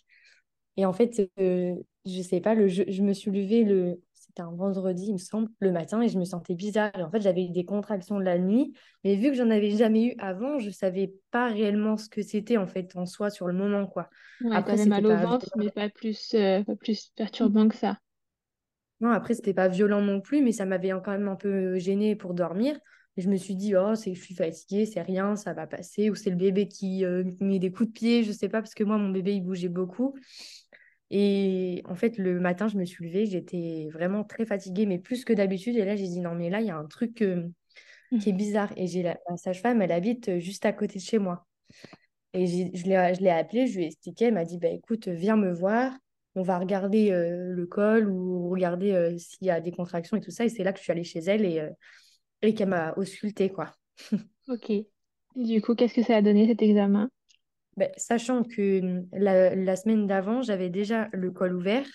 Et 0.78 0.86
en 0.86 0.94
fait, 0.94 1.22
je 1.38 2.22
sais 2.24 2.42
pas, 2.42 2.56
le, 2.56 2.68
je, 2.68 2.84
je 2.90 3.04
me 3.04 3.14
suis 3.14 3.32
levée, 3.32 3.64
le, 3.64 4.02
c'était 4.32 4.44
un 4.44 4.56
vendredi, 4.56 5.08
il 5.08 5.14
me 5.14 5.18
semble, 5.18 5.50
le 5.60 5.72
matin, 5.72 6.02
et 6.02 6.08
je 6.08 6.18
me 6.18 6.24
sentais 6.24 6.56
bizarre. 6.56 6.92
Et 6.98 7.04
en 7.04 7.12
fait, 7.12 7.22
j'avais 7.22 7.44
eu 7.44 7.50
des 7.50 7.66
contractions 7.66 8.18
de 8.18 8.24
la 8.24 8.38
nuit. 8.38 8.74
Mais 9.04 9.16
vu 9.16 9.30
que 9.30 9.34
j'en 9.34 9.50
avais 9.50 9.72
jamais 9.72 10.06
eu 10.06 10.16
avant, 10.20 10.58
je 10.58 10.70
savais 10.70 11.14
pas 11.32 11.48
réellement 11.50 11.98
ce 11.98 12.08
que 12.08 12.22
c'était, 12.22 12.56
en 12.56 12.68
fait, 12.68 12.96
en 12.96 13.06
soi, 13.06 13.30
sur 13.30 13.48
le 13.48 13.54
moment, 13.54 13.86
quoi. 13.88 14.10
Ouais, 14.42 14.56
Après, 14.56 14.78
c'était 14.78 14.90
mal 14.90 15.06
au 15.06 15.10
pas 15.10 15.26
ventre, 15.26 15.50
mais 15.58 15.70
pas 15.70 15.90
plus, 15.90 16.34
euh, 16.34 16.64
pas 16.64 16.76
plus 16.76 17.12
perturbant 17.16 17.68
que 17.68 17.76
ça. 17.76 17.98
Non, 19.02 19.10
après, 19.10 19.34
c'était 19.34 19.54
pas 19.54 19.68
violent 19.68 20.02
non 20.02 20.22
plus, 20.22 20.42
mais 20.42 20.54
ça 20.54 20.66
m'avait 20.66 20.92
quand 21.04 21.12
même 21.12 21.28
un 21.28 21.36
peu 21.36 21.78
gênée 21.78 22.16
pour 22.16 22.34
dormir. 22.34 22.80
Et 23.18 23.22
je 23.22 23.30
me 23.30 23.36
suis 23.36 23.56
dit, 23.56 23.76
oh, 23.76 23.96
c'est 23.96 24.14
je 24.14 24.22
suis 24.22 24.36
fatiguée, 24.36 24.86
c'est 24.86 25.02
rien, 25.02 25.36
ça 25.36 25.54
va 25.54 25.68
passer. 25.68 26.10
Ou 26.10 26.16
c'est 26.16 26.30
le 26.30 26.38
bébé 26.38 26.68
qui 26.68 27.04
euh, 27.04 27.26
met 27.42 27.60
des 27.60 27.72
coups 27.72 27.90
de 27.90 27.94
pied, 27.94 28.24
je 28.24 28.32
sais 28.32 28.48
pas, 28.48 28.62
parce 28.62 28.74
que 28.74 28.84
moi, 28.84 28.98
mon 28.98 29.10
bébé, 29.10 29.36
il 29.36 29.42
bougeait 29.42 29.68
beaucoup. 29.68 30.16
Et 31.12 31.84
en 31.88 31.96
fait, 31.96 32.18
le 32.20 32.40
matin, 32.42 32.70
je 32.70 32.78
me 32.78 32.86
suis 32.86 33.06
levée, 33.06 33.28
j'étais 33.28 33.90
vraiment 33.94 34.24
très 34.26 34.46
fatiguée, 34.46 34.88
mais 34.88 35.00
plus 35.00 35.26
que 35.26 35.34
d'habitude. 35.34 35.78
Et 35.78 35.86
là, 35.86 35.96
j'ai 35.98 36.08
dit, 36.08 36.22
non, 36.22 36.36
mais 36.36 36.50
là, 36.50 36.62
il 36.62 36.68
y 36.68 36.72
a 36.72 36.78
un 36.78 36.88
truc 36.88 37.22
euh, 37.24 37.50
qui 38.20 38.30
est 38.32 38.34
bizarre. 38.34 38.74
Et 38.78 38.88
j'ai 38.88 39.04
la, 39.04 39.18
la 39.30 39.38
sage-femme, 39.38 39.82
elle 39.82 39.92
habite 39.94 40.30
euh, 40.30 40.40
juste 40.40 40.66
à 40.66 40.74
côté 40.74 41.00
de 41.00 41.04
chez 41.04 41.20
moi. 41.20 41.48
Et 42.34 42.48
j'ai- 42.48 42.72
je 42.76 42.86
l'ai, 42.86 43.14
je 43.16 43.22
l'ai 43.22 43.30
appelée, 43.30 43.68
je 43.68 43.78
lui 43.78 43.84
ai 43.86 43.88
expliqué, 43.88 44.26
elle 44.26 44.34
m'a 44.36 44.46
dit, 44.46 44.58
bah, 44.58 44.70
écoute, 44.70 45.08
viens 45.10 45.38
me 45.38 45.54
voir, 45.54 45.94
on 46.36 46.44
va 46.44 46.60
regarder 46.60 47.12
euh, 47.12 47.54
le 47.54 47.66
col 47.68 48.10
ou 48.10 48.50
regarder 48.50 48.94
euh, 48.94 49.18
s'il 49.18 49.48
y 49.48 49.52
a 49.52 49.62
des 49.62 49.72
contractions 49.72 50.18
et 50.18 50.22
tout 50.22 50.32
ça. 50.32 50.46
Et 50.46 50.50
c'est 50.50 50.64
là 50.64 50.74
que 50.74 50.80
je 50.80 50.84
suis 50.84 50.92
allée 50.94 51.04
chez 51.04 51.20
elle 51.20 51.46
et, 51.46 51.68
et 52.44 52.54
qu'elle 52.56 52.70
m'a 52.70 52.94
auscultée, 52.98 53.50
quoi. 53.52 53.76
Ok. 54.48 54.72
Du 55.36 55.62
coup, 55.64 55.74
qu'est-ce 55.76 55.94
que 55.96 56.04
ça 56.04 56.18
a 56.18 56.22
donné 56.22 56.48
cet 56.48 56.62
examen? 56.62 57.10
Ben, 57.82 57.90
sachant 57.98 58.44
que 58.44 58.80
hum, 58.80 59.08
la, 59.12 59.56
la 59.56 59.76
semaine 59.76 60.06
d'avant, 60.06 60.44
j'avais 60.44 60.70
déjà 60.70 61.10
le 61.14 61.32
col 61.32 61.56
ouvert, 61.56 61.88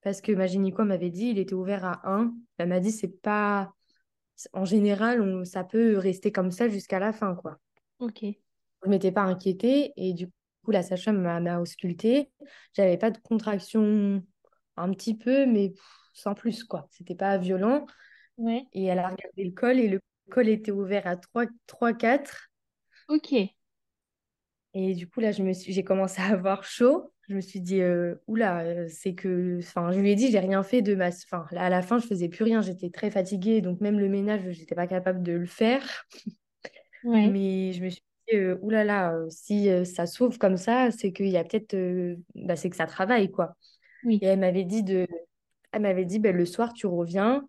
parce 0.00 0.22
que 0.22 0.32
ma 0.32 0.46
gynéco 0.46 0.82
m'avait 0.82 1.10
dit 1.10 1.26
il 1.26 1.38
était 1.38 1.52
ouvert 1.52 1.84
à 1.84 2.00
un 2.10 2.34
Elle 2.56 2.70
m'a 2.70 2.80
dit 2.80 2.90
c'est 2.90 3.20
pas 3.20 3.70
en 4.54 4.64
général, 4.64 5.44
ça 5.44 5.62
peut 5.62 5.98
rester 5.98 6.32
comme 6.32 6.50
ça 6.50 6.70
jusqu'à 6.70 6.98
la 6.98 7.12
fin, 7.12 7.34
quoi. 7.34 7.58
Ok. 7.98 8.20
Je 8.22 8.86
ne 8.86 8.88
m'étais 8.88 9.12
pas 9.12 9.24
inquiétée 9.24 9.92
et 9.98 10.14
du 10.14 10.26
coup, 10.64 10.70
la 10.70 10.82
sage-femme 10.82 11.20
m'a 11.20 11.60
auscultée. 11.60 12.30
J'avais 12.72 12.96
pas 12.96 13.10
de 13.10 13.18
contraction 13.18 14.22
un 14.78 14.90
petit 14.94 15.18
peu, 15.18 15.44
mais 15.44 15.74
sans 16.14 16.32
plus, 16.32 16.64
quoi. 16.64 16.88
C'était 16.88 17.14
pas 17.14 17.36
violent. 17.36 17.84
Ouais. 18.38 18.64
Et 18.72 18.86
elle 18.86 19.00
a 19.00 19.10
regardé 19.10 19.44
le 19.44 19.50
col 19.50 19.78
et 19.78 19.88
le 19.88 20.00
col 20.30 20.48
était 20.48 20.70
ouvert 20.70 21.06
à 21.06 21.16
3-4. 21.66 22.48
Ok. 23.10 23.34
Et 24.74 24.94
du 24.94 25.08
coup, 25.08 25.20
là, 25.20 25.32
je 25.32 25.42
me 25.42 25.52
suis... 25.52 25.72
j'ai 25.72 25.84
commencé 25.84 26.20
à 26.20 26.26
avoir 26.26 26.64
chaud. 26.64 27.12
Je 27.28 27.34
me 27.34 27.40
suis 27.40 27.60
dit, 27.60 27.80
euh, 27.80 28.16
oula, 28.26 28.60
euh, 28.62 28.86
c'est 28.88 29.14
que. 29.14 29.58
Enfin, 29.58 29.92
je 29.92 30.00
lui 30.00 30.10
ai 30.10 30.14
dit, 30.14 30.30
j'ai 30.30 30.38
rien 30.40 30.62
fait 30.62 30.82
de 30.82 30.94
ma. 30.94 31.08
Enfin, 31.08 31.46
à 31.56 31.70
la 31.70 31.82
fin, 31.82 31.98
je 31.98 32.06
faisais 32.06 32.28
plus 32.28 32.44
rien. 32.44 32.60
J'étais 32.60 32.90
très 32.90 33.10
fatiguée. 33.10 33.60
Donc, 33.60 33.80
même 33.80 33.98
le 33.98 34.08
ménage, 34.08 34.42
j'étais 34.50 34.74
pas 34.74 34.86
capable 34.86 35.22
de 35.22 35.32
le 35.32 35.46
faire. 35.46 36.06
Ouais. 37.02 37.28
Mais 37.30 37.72
je 37.72 37.82
me 37.82 37.88
suis 37.88 38.02
dit, 38.28 38.36
euh, 38.36 38.58
oulala, 38.60 39.14
euh, 39.14 39.26
si 39.30 39.70
ça 39.86 40.04
s'ouvre 40.04 40.38
comme 40.38 40.58
ça, 40.58 40.90
c'est 40.90 41.12
qu'il 41.12 41.28
y 41.28 41.38
a 41.38 41.44
peut-être. 41.44 41.74
Bah, 42.34 42.56
c'est 42.56 42.68
que 42.68 42.76
ça 42.76 42.84
travaille, 42.84 43.30
quoi. 43.30 43.56
Oui. 44.04 44.18
Et 44.20 44.26
elle 44.26 44.40
m'avait 44.40 44.64
dit, 44.64 44.82
de... 44.82 45.06
elle 45.72 45.80
m'avait 45.80 46.04
dit 46.04 46.18
ben, 46.18 46.36
le 46.36 46.44
soir, 46.44 46.74
tu 46.74 46.86
reviens 46.86 47.48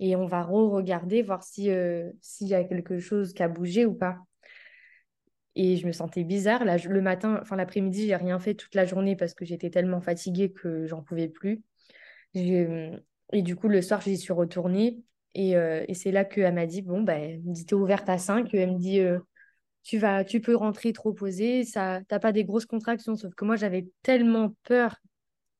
et 0.00 0.16
on 0.16 0.24
va 0.24 0.42
re-regarder, 0.44 1.20
voir 1.20 1.42
si, 1.42 1.68
s'il 2.22 2.48
y 2.48 2.54
a 2.54 2.64
quelque 2.64 2.98
chose 3.00 3.34
qui 3.34 3.42
a 3.42 3.48
bougé 3.48 3.84
ou 3.84 3.92
pas. 3.92 4.16
Et 5.56 5.76
je 5.76 5.86
me 5.86 5.92
sentais 5.92 6.22
bizarre. 6.22 6.64
Là, 6.64 6.76
le 6.76 7.00
matin, 7.00 7.38
enfin 7.42 7.56
l'après-midi, 7.56 8.06
j'ai 8.06 8.16
rien 8.16 8.38
fait 8.38 8.54
toute 8.54 8.74
la 8.74 8.84
journée 8.84 9.16
parce 9.16 9.34
que 9.34 9.44
j'étais 9.44 9.70
tellement 9.70 10.00
fatiguée 10.00 10.52
que 10.52 10.86
j'en 10.86 11.02
pouvais 11.02 11.28
plus. 11.28 11.62
Et 12.34 13.42
du 13.42 13.56
coup, 13.56 13.68
le 13.68 13.82
soir, 13.82 14.00
j'y 14.00 14.16
suis 14.16 14.32
retournée. 14.32 14.98
Et, 15.34 15.56
euh, 15.56 15.84
et 15.88 15.94
c'est 15.94 16.12
là 16.12 16.24
qu'elle 16.24 16.54
m'a 16.54 16.66
dit, 16.66 16.82
bon, 16.82 17.02
ben, 17.02 17.40
dit, 17.42 17.66
t'es 17.66 17.74
ouverte 17.74 18.08
à 18.08 18.18
5. 18.18 18.52
Elle 18.54 18.72
me 18.74 18.78
dit, 18.78 19.00
euh, 19.00 19.18
tu, 19.82 19.98
vas, 19.98 20.24
tu 20.24 20.40
peux 20.40 20.56
rentrer 20.56 20.92
trop 20.92 21.12
posée, 21.12 21.64
ça, 21.64 22.00
t'as 22.08 22.18
pas 22.18 22.32
des 22.32 22.44
grosses 22.44 22.66
contractions. 22.66 23.16
Sauf 23.16 23.34
que 23.34 23.44
moi, 23.44 23.56
j'avais 23.56 23.88
tellement 24.02 24.54
peur. 24.64 24.96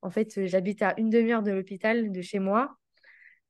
En 0.02 0.10
fait, 0.10 0.46
j'habite 0.46 0.82
à 0.82 0.94
une 0.98 1.10
demi-heure 1.10 1.42
de 1.42 1.52
l'hôpital 1.52 2.12
de 2.12 2.22
chez 2.22 2.38
moi. 2.38 2.76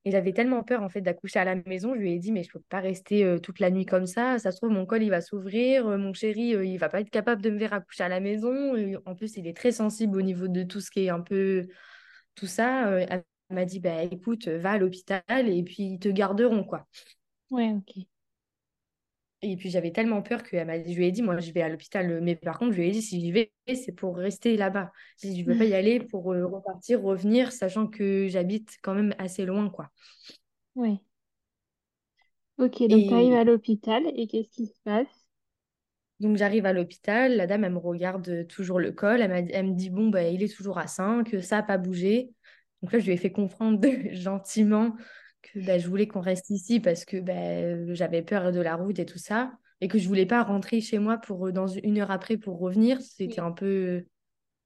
Et 0.07 0.13
j'avais 0.13 0.33
tellement 0.33 0.63
peur 0.63 0.83
en 0.83 0.89
fait 0.89 1.01
d'accoucher 1.01 1.41
à 1.41 1.45
la 1.45 1.57
maison, 1.57 1.95
je 1.97 2.01
lui 2.01 2.13
ai 2.13 2.19
dit 2.21 2.31
mais 2.31 2.45
je 2.45 2.51
peux 2.51 2.61
pas 2.69 2.79
rester 2.79 3.39
toute 3.43 3.59
la 3.59 3.73
nuit 3.73 3.85
comme 3.87 4.07
ça, 4.07 4.39
ça 4.39 4.53
se 4.53 4.59
trouve 4.59 4.71
mon 4.71 4.87
col 4.87 5.03
il 5.03 5.11
va 5.11 5.21
s'ouvrir, 5.21 5.87
mon 5.99 6.13
chéri 6.15 6.55
euh, 6.55 6.65
il 6.65 6.79
va 6.79 6.89
pas 6.89 7.01
être 7.01 7.11
capable 7.11 7.43
de 7.43 7.51
me 7.51 7.59
faire 7.59 7.73
accoucher 7.73 8.05
à 8.05 8.09
la 8.09 8.21
maison, 8.21 8.75
en 9.05 9.15
plus 9.17 9.37
il 9.37 9.49
est 9.49 9.57
très 9.57 9.73
sensible 9.73 10.17
au 10.17 10.23
niveau 10.23 10.47
de 10.47 10.63
tout 10.63 10.81
ce 10.81 10.93
qui 10.93 11.07
est 11.07 11.09
un 11.11 11.21
peu 11.21 11.67
tout 12.37 12.47
ça, 12.47 12.89
elle 13.01 13.25
m'a 13.51 13.65
dit 13.65 13.81
bah 13.81 14.05
écoute, 14.05 14.47
va 14.47 14.73
à 14.73 14.79
l'hôpital 14.79 15.23
et 15.29 15.65
puis 15.65 15.83
ils 15.83 15.99
te 15.99 16.09
garderont 16.09 16.63
quoi. 16.63 16.87
Ouais, 17.51 17.73
OK. 17.73 18.07
Et 19.53 19.57
puis 19.57 19.71
j'avais 19.71 19.93
tellement 19.93 20.23
peur 20.23 20.43
que 20.43 20.57
je 20.57 20.95
lui 20.95 21.07
ai 21.07 21.13
dit, 21.13 21.23
moi 21.23 21.39
je 21.39 21.51
vais 21.53 21.63
à 21.63 21.69
l'hôpital, 21.69 22.21
mais 22.21 22.37
par 22.37 22.59
contre 22.59 22.73
je 22.73 22.79
lui 22.79 22.89
ai 22.89 22.91
dit, 22.91 23.03
si 23.03 23.21
j'y 23.21 23.33
vais, 23.33 23.53
c'est 23.75 23.93
pour 23.93 24.17
rester 24.17 24.57
là-bas. 24.57 24.93
Je 25.23 25.29
ne 25.29 25.45
veux 25.45 25.57
pas 25.57 25.65
y 25.65 25.75
aller 25.75 26.01
pour 26.01 26.33
euh, 26.33 26.47
repartir, 26.47 27.03
revenir, 27.03 27.53
sachant 27.53 27.87
que 27.87 28.29
j'habite 28.29 28.77
quand 28.83 28.95
même 28.95 29.15
assez 29.19 29.45
loin, 29.45 29.71
quoi. 29.71 29.91
Oui. 30.75 31.01
Ok, 32.59 32.83
donc 32.89 33.09
tu 33.09 33.15
arrives 33.15 33.35
à 33.35 33.45
l'hôpital 33.45 34.03
et 34.15 34.27
qu'est-ce 34.27 34.49
qui 34.51 34.67
se 34.67 34.81
passe? 34.83 35.27
Donc 36.21 36.37
j'arrive 36.39 36.65
à 36.65 36.73
l'hôpital, 36.73 37.37
la 37.37 37.47
dame, 37.47 37.65
elle 37.65 37.73
me 37.73 37.79
regarde 37.79 38.47
toujours 38.49 38.81
le 38.81 38.93
col, 38.93 39.21
elle, 39.21 39.51
elle 39.53 39.67
me 39.67 39.75
dit, 39.75 39.91
bon, 39.91 40.09
bah, 40.09 40.23
il 40.23 40.43
est 40.43 40.55
toujours 40.55 40.79
à 40.79 40.87
5, 40.87 41.37
ça 41.43 41.57
n'a 41.57 41.63
pas 41.63 41.77
bougé. 41.77 42.31
Donc 42.81 42.93
là, 42.93 42.99
je 42.99 43.07
lui 43.07 43.13
ai 43.13 43.17
fait 43.19 43.33
comprendre 43.33 43.81
gentiment 44.13 44.97
que 45.53 45.61
bah, 45.61 45.79
je 45.79 45.89
voulais 45.89 46.07
qu'on 46.07 46.21
reste 46.21 46.51
ici 46.51 46.81
parce 46.81 47.05
que 47.05 47.19
bah, 47.19 47.95
j'avais 47.95 48.23
peur 48.23 48.53
de 48.53 48.61
la 48.61 48.77
route 48.77 48.99
et 48.99 49.07
tout 49.07 49.19
ça, 49.19 49.53
et 49.81 49.89
que 49.89 49.99
je 49.99 50.09
voulais 50.09 50.27
pas 50.27 50.43
rentrer 50.43 50.81
chez 50.81 50.99
moi 50.99 51.19
pour 51.19 51.53
dans 51.53 51.67
une 51.67 51.99
heure 51.99 52.11
après 52.11 52.37
pour 52.37 52.59
revenir. 52.59 53.01
C'était 53.01 53.41
un 53.41 53.53
peu 53.53 54.05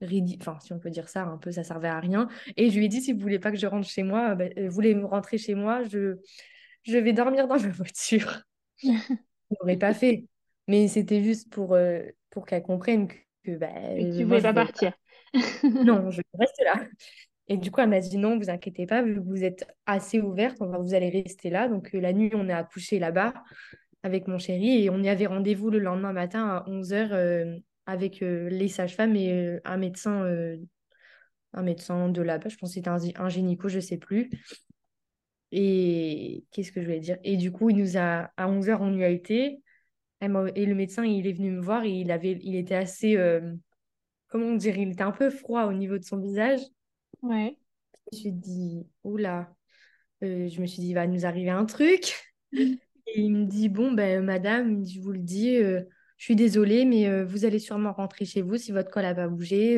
ridicule, 0.00 0.40
enfin 0.40 0.58
si 0.60 0.72
on 0.72 0.78
peut 0.78 0.90
dire 0.90 1.08
ça, 1.08 1.24
un 1.24 1.36
peu 1.36 1.52
ça 1.52 1.64
servait 1.64 1.88
à 1.88 2.00
rien. 2.00 2.28
Et 2.56 2.70
je 2.70 2.78
lui 2.78 2.86
ai 2.86 2.88
dit 2.88 3.02
si 3.02 3.12
vous 3.12 3.20
voulez 3.20 3.38
pas 3.38 3.50
que 3.50 3.58
je 3.58 3.66
rentre 3.66 3.88
chez 3.88 4.02
moi, 4.02 4.34
bah, 4.34 4.46
vous 4.56 4.70
voulez 4.70 4.94
me 4.94 5.04
rentrer 5.04 5.38
chez 5.38 5.54
moi, 5.54 5.82
je 5.84 6.16
je 6.84 6.96
vais 6.96 7.12
dormir 7.12 7.46
dans 7.46 7.58
ma 7.58 7.68
voiture. 7.68 8.42
je 8.82 8.90
l'aurais 9.60 9.76
pas 9.76 9.92
fait, 9.92 10.24
mais 10.68 10.88
c'était 10.88 11.22
juste 11.22 11.52
pour 11.52 11.74
euh, 11.74 12.02
pour 12.30 12.46
qu'elle 12.46 12.62
comprenne 12.62 13.08
que, 13.08 13.14
que 13.44 13.56
bah, 13.56 13.68
tu 14.16 14.24
voulais 14.24 14.40
pas 14.40 14.54
partir. 14.54 14.92
non, 15.62 16.10
je 16.10 16.22
reste 16.34 16.62
là. 16.64 16.86
Et 17.50 17.56
du 17.56 17.72
coup, 17.72 17.80
elle 17.80 17.88
m'a 17.88 17.98
dit 17.98 18.16
non, 18.16 18.38
vous 18.38 18.48
inquiétez 18.48 18.86
pas, 18.86 19.02
vous 19.02 19.42
êtes 19.42 19.66
assez 19.84 20.20
ouverte, 20.20 20.58
vous 20.60 20.94
allez 20.94 21.10
rester 21.10 21.50
là. 21.50 21.68
Donc 21.68 21.92
euh, 21.96 22.00
la 22.00 22.12
nuit, 22.12 22.30
on 22.32 22.48
est 22.48 22.52
accouché 22.52 23.00
là-bas 23.00 23.34
avec 24.04 24.28
mon 24.28 24.38
chéri 24.38 24.84
et 24.84 24.88
on 24.88 25.02
y 25.02 25.08
avait 25.08 25.26
rendez-vous 25.26 25.68
le 25.68 25.80
lendemain 25.80 26.12
matin 26.12 26.46
à 26.46 26.64
11h 26.70 27.08
euh, 27.10 27.58
avec 27.86 28.22
euh, 28.22 28.48
les 28.48 28.68
sages-femmes 28.68 29.16
et 29.16 29.58
un 29.64 29.76
médecin 29.78 30.24
un 31.52 31.62
médecin 31.62 32.08
de 32.08 32.22
là-bas, 32.22 32.48
je 32.48 32.56
pense 32.56 32.70
que 32.70 32.74
c'était 32.74 32.88
un, 32.88 32.98
un, 33.16 33.28
gynéco, 33.28 33.68
je 33.68 33.80
sais 33.80 33.98
plus. 33.98 34.30
Et 35.50 36.44
qu'est-ce 36.52 36.70
que 36.70 36.80
je 36.80 36.86
voulais 36.86 37.00
dire? 37.00 37.18
Et 37.24 37.36
du 37.36 37.50
coup, 37.50 37.70
il 37.70 37.76
nous 37.78 37.96
a 37.96 38.30
à 38.36 38.46
11h 38.48 38.78
on 38.80 38.96
y 38.96 39.02
a 39.02 39.08
été. 39.08 39.60
Et 40.20 40.66
le 40.66 40.74
médecin, 40.76 41.04
il 41.04 41.26
est 41.26 41.32
venu 41.32 41.50
me 41.50 41.60
voir 41.60 41.82
et 41.82 41.90
il 41.90 42.12
avait 42.12 42.38
il 42.42 42.54
était 42.54 42.76
assez 42.76 43.16
comment 44.28 44.54
dire, 44.54 44.78
il 44.78 44.92
était 44.92 45.02
un 45.02 45.10
peu 45.10 45.30
froid 45.30 45.64
au 45.64 45.72
niveau 45.72 45.98
de 45.98 46.04
son 46.04 46.18
visage. 46.18 46.60
Ouais. 47.22 47.56
Je 48.12 48.16
me 48.16 48.20
suis 48.20 48.32
dit, 48.32 48.86
oula, 49.04 49.54
euh, 50.22 50.48
je 50.48 50.60
me 50.60 50.66
suis 50.66 50.80
dit, 50.80 50.88
il 50.88 50.94
va 50.94 51.06
nous 51.06 51.26
arriver 51.26 51.50
un 51.50 51.64
truc. 51.64 52.14
Et 52.52 53.20
il 53.22 53.32
me 53.32 53.44
dit, 53.46 53.68
bon, 53.68 53.92
ben, 53.92 54.24
madame, 54.24 54.86
je 54.86 55.00
vous 55.00 55.12
le 55.12 55.18
dis, 55.18 55.56
euh, 55.56 55.80
je 56.16 56.24
suis 56.24 56.36
désolée, 56.36 56.84
mais 56.84 57.08
euh, 57.08 57.24
vous 57.24 57.44
allez 57.44 57.58
sûrement 57.58 57.92
rentrer 57.92 58.24
chez 58.24 58.42
vous 58.42 58.56
si 58.56 58.72
votre 58.72 58.90
col 58.90 59.02
n'a 59.02 59.14
pas 59.14 59.28
bougé. 59.28 59.74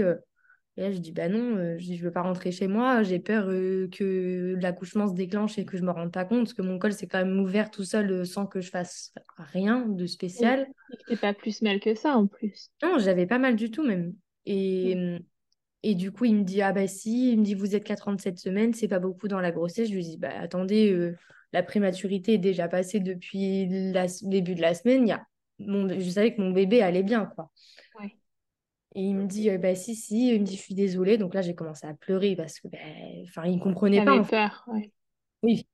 Et 0.77 0.81
là, 0.83 0.91
je 0.91 0.99
dis, 0.99 1.13
bah 1.13 1.29
non, 1.29 1.77
je 1.79 1.93
ne 1.93 1.99
veux 1.99 2.11
pas 2.11 2.23
rentrer 2.23 2.51
chez 2.51 2.67
moi. 2.67 3.03
J'ai 3.03 3.21
peur 3.21 3.47
que 3.47 4.57
l'accouchement 4.61 5.07
se 5.07 5.15
déclenche 5.15 5.59
et 5.59 5.65
que 5.65 5.77
je 5.77 5.83
ne 5.83 5.87
me 5.87 5.93
rende 5.93 6.13
pas 6.13 6.25
compte, 6.25 6.45
parce 6.45 6.55
que 6.55 6.63
mon 6.63 6.79
col 6.79 6.93
s'est 6.93 7.07
quand 7.07 7.25
même 7.25 7.41
ouvert 7.41 7.71
tout 7.71 7.85
seul 7.85 8.27
sans 8.27 8.47
que 8.47 8.61
je 8.61 8.71
fasse 8.71 9.13
rien 9.37 9.87
de 9.87 10.07
spécial. 10.07 10.67
Et 10.91 11.15
que 11.15 11.21
pas 11.21 11.35
plus 11.35 11.63
mal 11.63 11.79
que 11.79 11.95
ça 11.95 12.17
en 12.17 12.27
plus. 12.27 12.71
Non, 12.83 12.99
j'avais 12.99 13.27
pas 13.27 13.39
mal 13.39 13.55
du 13.55 13.71
tout 13.71 13.85
même. 13.85 14.15
Et, 14.45 15.21
et 15.83 15.95
du 15.95 16.13
coup, 16.13 16.25
il 16.25 16.37
me 16.37 16.45
dit, 16.45 16.63
ah 16.63 16.73
bah 16.73 16.87
si, 16.87 17.33
il 17.33 17.41
me 17.41 17.45
dit, 17.45 17.55
vous 17.55 17.75
êtes 17.75 17.85
qu'à 17.85 17.97
37 17.97 18.39
semaines, 18.39 18.73
c'est 18.73 18.89
pas 18.89 19.01
beaucoup 19.01 19.27
dans 19.27 19.41
la 19.41 19.51
grossesse. 19.51 19.89
Je 19.89 19.95
lui 19.95 20.03
dis, 20.03 20.17
bah 20.17 20.31
attendez, 20.39 20.93
euh, 20.93 21.17
la 21.53 21.63
prématurité 21.63 22.35
est 22.35 22.39
déjà 22.39 22.69
passée 22.69 23.01
depuis 23.01 23.67
le 23.67 24.29
début 24.29 24.55
de 24.55 24.61
la 24.61 24.75
semaine. 24.75 25.09
Il 25.09 25.11
y 25.11 25.13
a... 25.13 25.27
je 25.99 26.11
savais 26.11 26.35
que 26.35 26.41
mon 26.41 26.53
bébé 26.53 26.83
allait 26.83 27.03
bien, 27.03 27.27
quoi. 27.27 27.51
Et 28.95 29.01
il 29.01 29.17
me 29.17 29.27
dit, 29.27 29.51
euh, 29.51 29.59
bah 29.59 29.75
si, 29.75 29.97
si, 29.97 30.35
il 30.35 30.41
me 30.41 30.45
dit, 30.45 30.55
je 30.55 30.63
suis 30.63 30.75
désolée. 30.75 31.19
Donc 31.19 31.35
là, 31.35 31.43
j'ai 31.43 31.55
commencé 31.55 31.87
à 31.87 31.95
pleurer 31.95 32.37
parce 32.37 32.61
que, 32.61 32.69
bah, 32.69 32.79
enfin, 33.25 33.47
il 33.47 33.59
comprenait 33.59 34.05
pas. 34.05 34.23
peur, 34.23 34.65
Oui, 35.43 35.67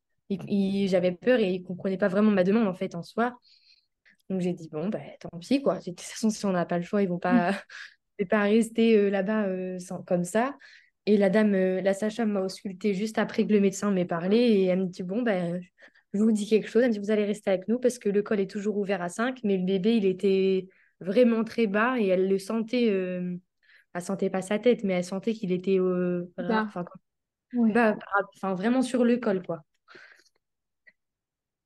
j'avais 0.89 1.13
peur 1.13 1.39
et 1.39 1.51
il 1.51 1.63
comprenait 1.63 1.99
pas 1.99 2.09
vraiment 2.09 2.31
ma 2.31 2.45
demande, 2.45 2.67
en 2.67 2.75
fait, 2.75 2.95
en 2.95 3.03
soi. 3.03 3.39
Donc 4.31 4.41
j'ai 4.41 4.53
dit, 4.53 4.69
bon, 4.71 4.89
bah 4.89 5.01
tant 5.21 5.39
pis, 5.39 5.61
quoi. 5.63 5.79
De 5.79 5.85
toute 5.85 6.01
façon, 6.01 6.31
si 6.31 6.45
on 6.47 6.53
n'a 6.53 6.65
pas 6.65 6.79
le 6.79 6.85
choix, 6.85 7.03
ils 7.03 7.09
vont 7.09 7.19
pas... 7.19 7.53
vais 8.19 8.27
pas 8.27 8.43
rester 8.43 8.97
euh, 8.97 9.11
là-bas 9.11 9.47
euh, 9.47 9.79
comme 10.07 10.25
ça. 10.25 10.57
Et 11.07 11.17
la 11.17 11.31
dame, 11.31 11.55
euh, 11.55 11.81
la 11.81 11.95
sage-femme 11.95 12.33
m'a 12.33 12.41
ausculté 12.41 12.95
juste 12.95 13.19
après 13.19 13.47
que 13.47 13.53
le 13.53 13.61
médecin 13.61 13.91
m'ait 13.91 14.05
parlé 14.05 14.37
et 14.37 14.65
elle 14.67 14.81
me 14.81 14.87
dit 14.87 15.03
Bon, 15.03 15.23
ben, 15.23 15.61
je 16.13 16.19
vous 16.19 16.33
dis 16.33 16.49
quelque 16.49 16.69
chose. 16.69 16.83
Elle 16.83 16.89
me 16.89 16.95
dit 16.95 16.99
Vous 16.99 17.11
allez 17.11 17.25
rester 17.25 17.51
avec 17.51 17.69
nous 17.69 17.79
parce 17.79 17.99
que 17.99 18.09
le 18.09 18.23
col 18.23 18.41
est 18.41 18.51
toujours 18.51 18.77
ouvert 18.77 19.03
à 19.03 19.09
5, 19.09 19.41
mais 19.45 19.57
le 19.57 19.65
bébé, 19.65 19.97
il 19.97 20.05
était 20.05 20.69
vraiment 21.01 21.45
très 21.45 21.67
bas 21.67 21.99
et 21.99 22.09
elle 22.09 22.29
le 22.29 22.39
sentait. 22.39 22.87
elle 22.87 24.03
sentait 24.03 24.31
pas 24.31 24.43
sa 24.43 24.59
tête, 24.59 24.85
mais 24.85 24.95
elle 24.95 25.05
sentait 25.05 25.33
qu'il 25.33 25.53
était 25.53 25.79
enfin, 28.35 28.55
vraiment 28.55 28.83
sur 28.83 29.05
le 29.05 29.17
col, 29.17 29.43
quoi. 29.45 29.65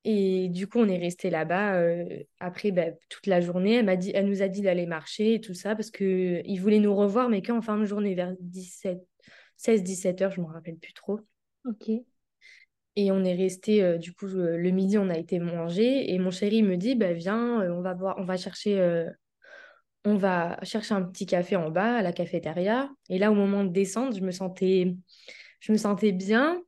Et 0.05 0.49
du 0.49 0.67
coup, 0.67 0.79
on 0.79 0.87
est 0.87 0.97
resté 0.97 1.29
là-bas. 1.29 1.75
Euh, 1.75 2.05
après, 2.39 2.71
bah, 2.71 2.87
toute 3.09 3.25
la 3.25 3.39
journée, 3.39 3.75
elle, 3.75 3.85
m'a 3.85 3.95
dit, 3.95 4.11
elle 4.13 4.27
nous 4.27 4.41
a 4.41 4.47
dit 4.49 4.61
d'aller 4.61 4.85
marcher 4.85 5.35
et 5.35 5.41
tout 5.41 5.53
ça 5.53 5.75
parce 5.75 5.91
qu'il 5.91 6.59
voulait 6.59 6.79
nous 6.79 6.95
revoir, 6.95 7.29
mais 7.29 7.41
qu'en 7.41 7.61
fin 7.61 7.77
de 7.77 7.85
journée, 7.85 8.13
vers 8.13 8.35
17, 8.39 8.99
16-17 9.57 10.21
heures, 10.21 10.31
je 10.31 10.41
ne 10.41 10.45
me 10.45 10.51
rappelle 10.51 10.77
plus 10.77 10.93
trop. 10.93 11.21
Ok. 11.65 11.89
Et 12.95 13.11
on 13.11 13.23
est 13.23 13.33
resté, 13.33 13.81
euh, 13.81 13.97
du 13.97 14.13
coup, 14.13 14.27
le 14.27 14.69
midi, 14.69 14.97
on 14.97 15.09
a 15.09 15.17
été 15.17 15.39
manger. 15.39 16.13
Et 16.13 16.19
mon 16.19 16.31
chéri 16.31 16.63
me 16.63 16.75
dit, 16.75 16.95
bah, 16.95 17.13
viens, 17.13 17.61
euh, 17.61 17.71
on 17.71 17.81
va 17.81 17.93
voir, 17.93 18.15
on 18.19 18.25
va 18.25 18.35
chercher, 18.35 19.07
on 20.03 20.17
va 20.17 20.59
chercher 20.63 20.95
un 20.95 21.01
petit 21.01 21.25
café 21.25 21.55
en 21.55 21.71
bas, 21.71 21.95
à 21.97 22.01
la 22.01 22.11
cafétéria. 22.11 22.89
Et 23.09 23.17
là, 23.17 23.31
au 23.31 23.35
moment 23.35 23.63
de 23.63 23.69
descendre, 23.69 24.13
je 24.13 24.21
me 24.21 24.31
sentais, 24.31 24.95
je 25.61 25.71
me 25.71 25.77
sentais 25.77 26.11
bien. 26.11 26.61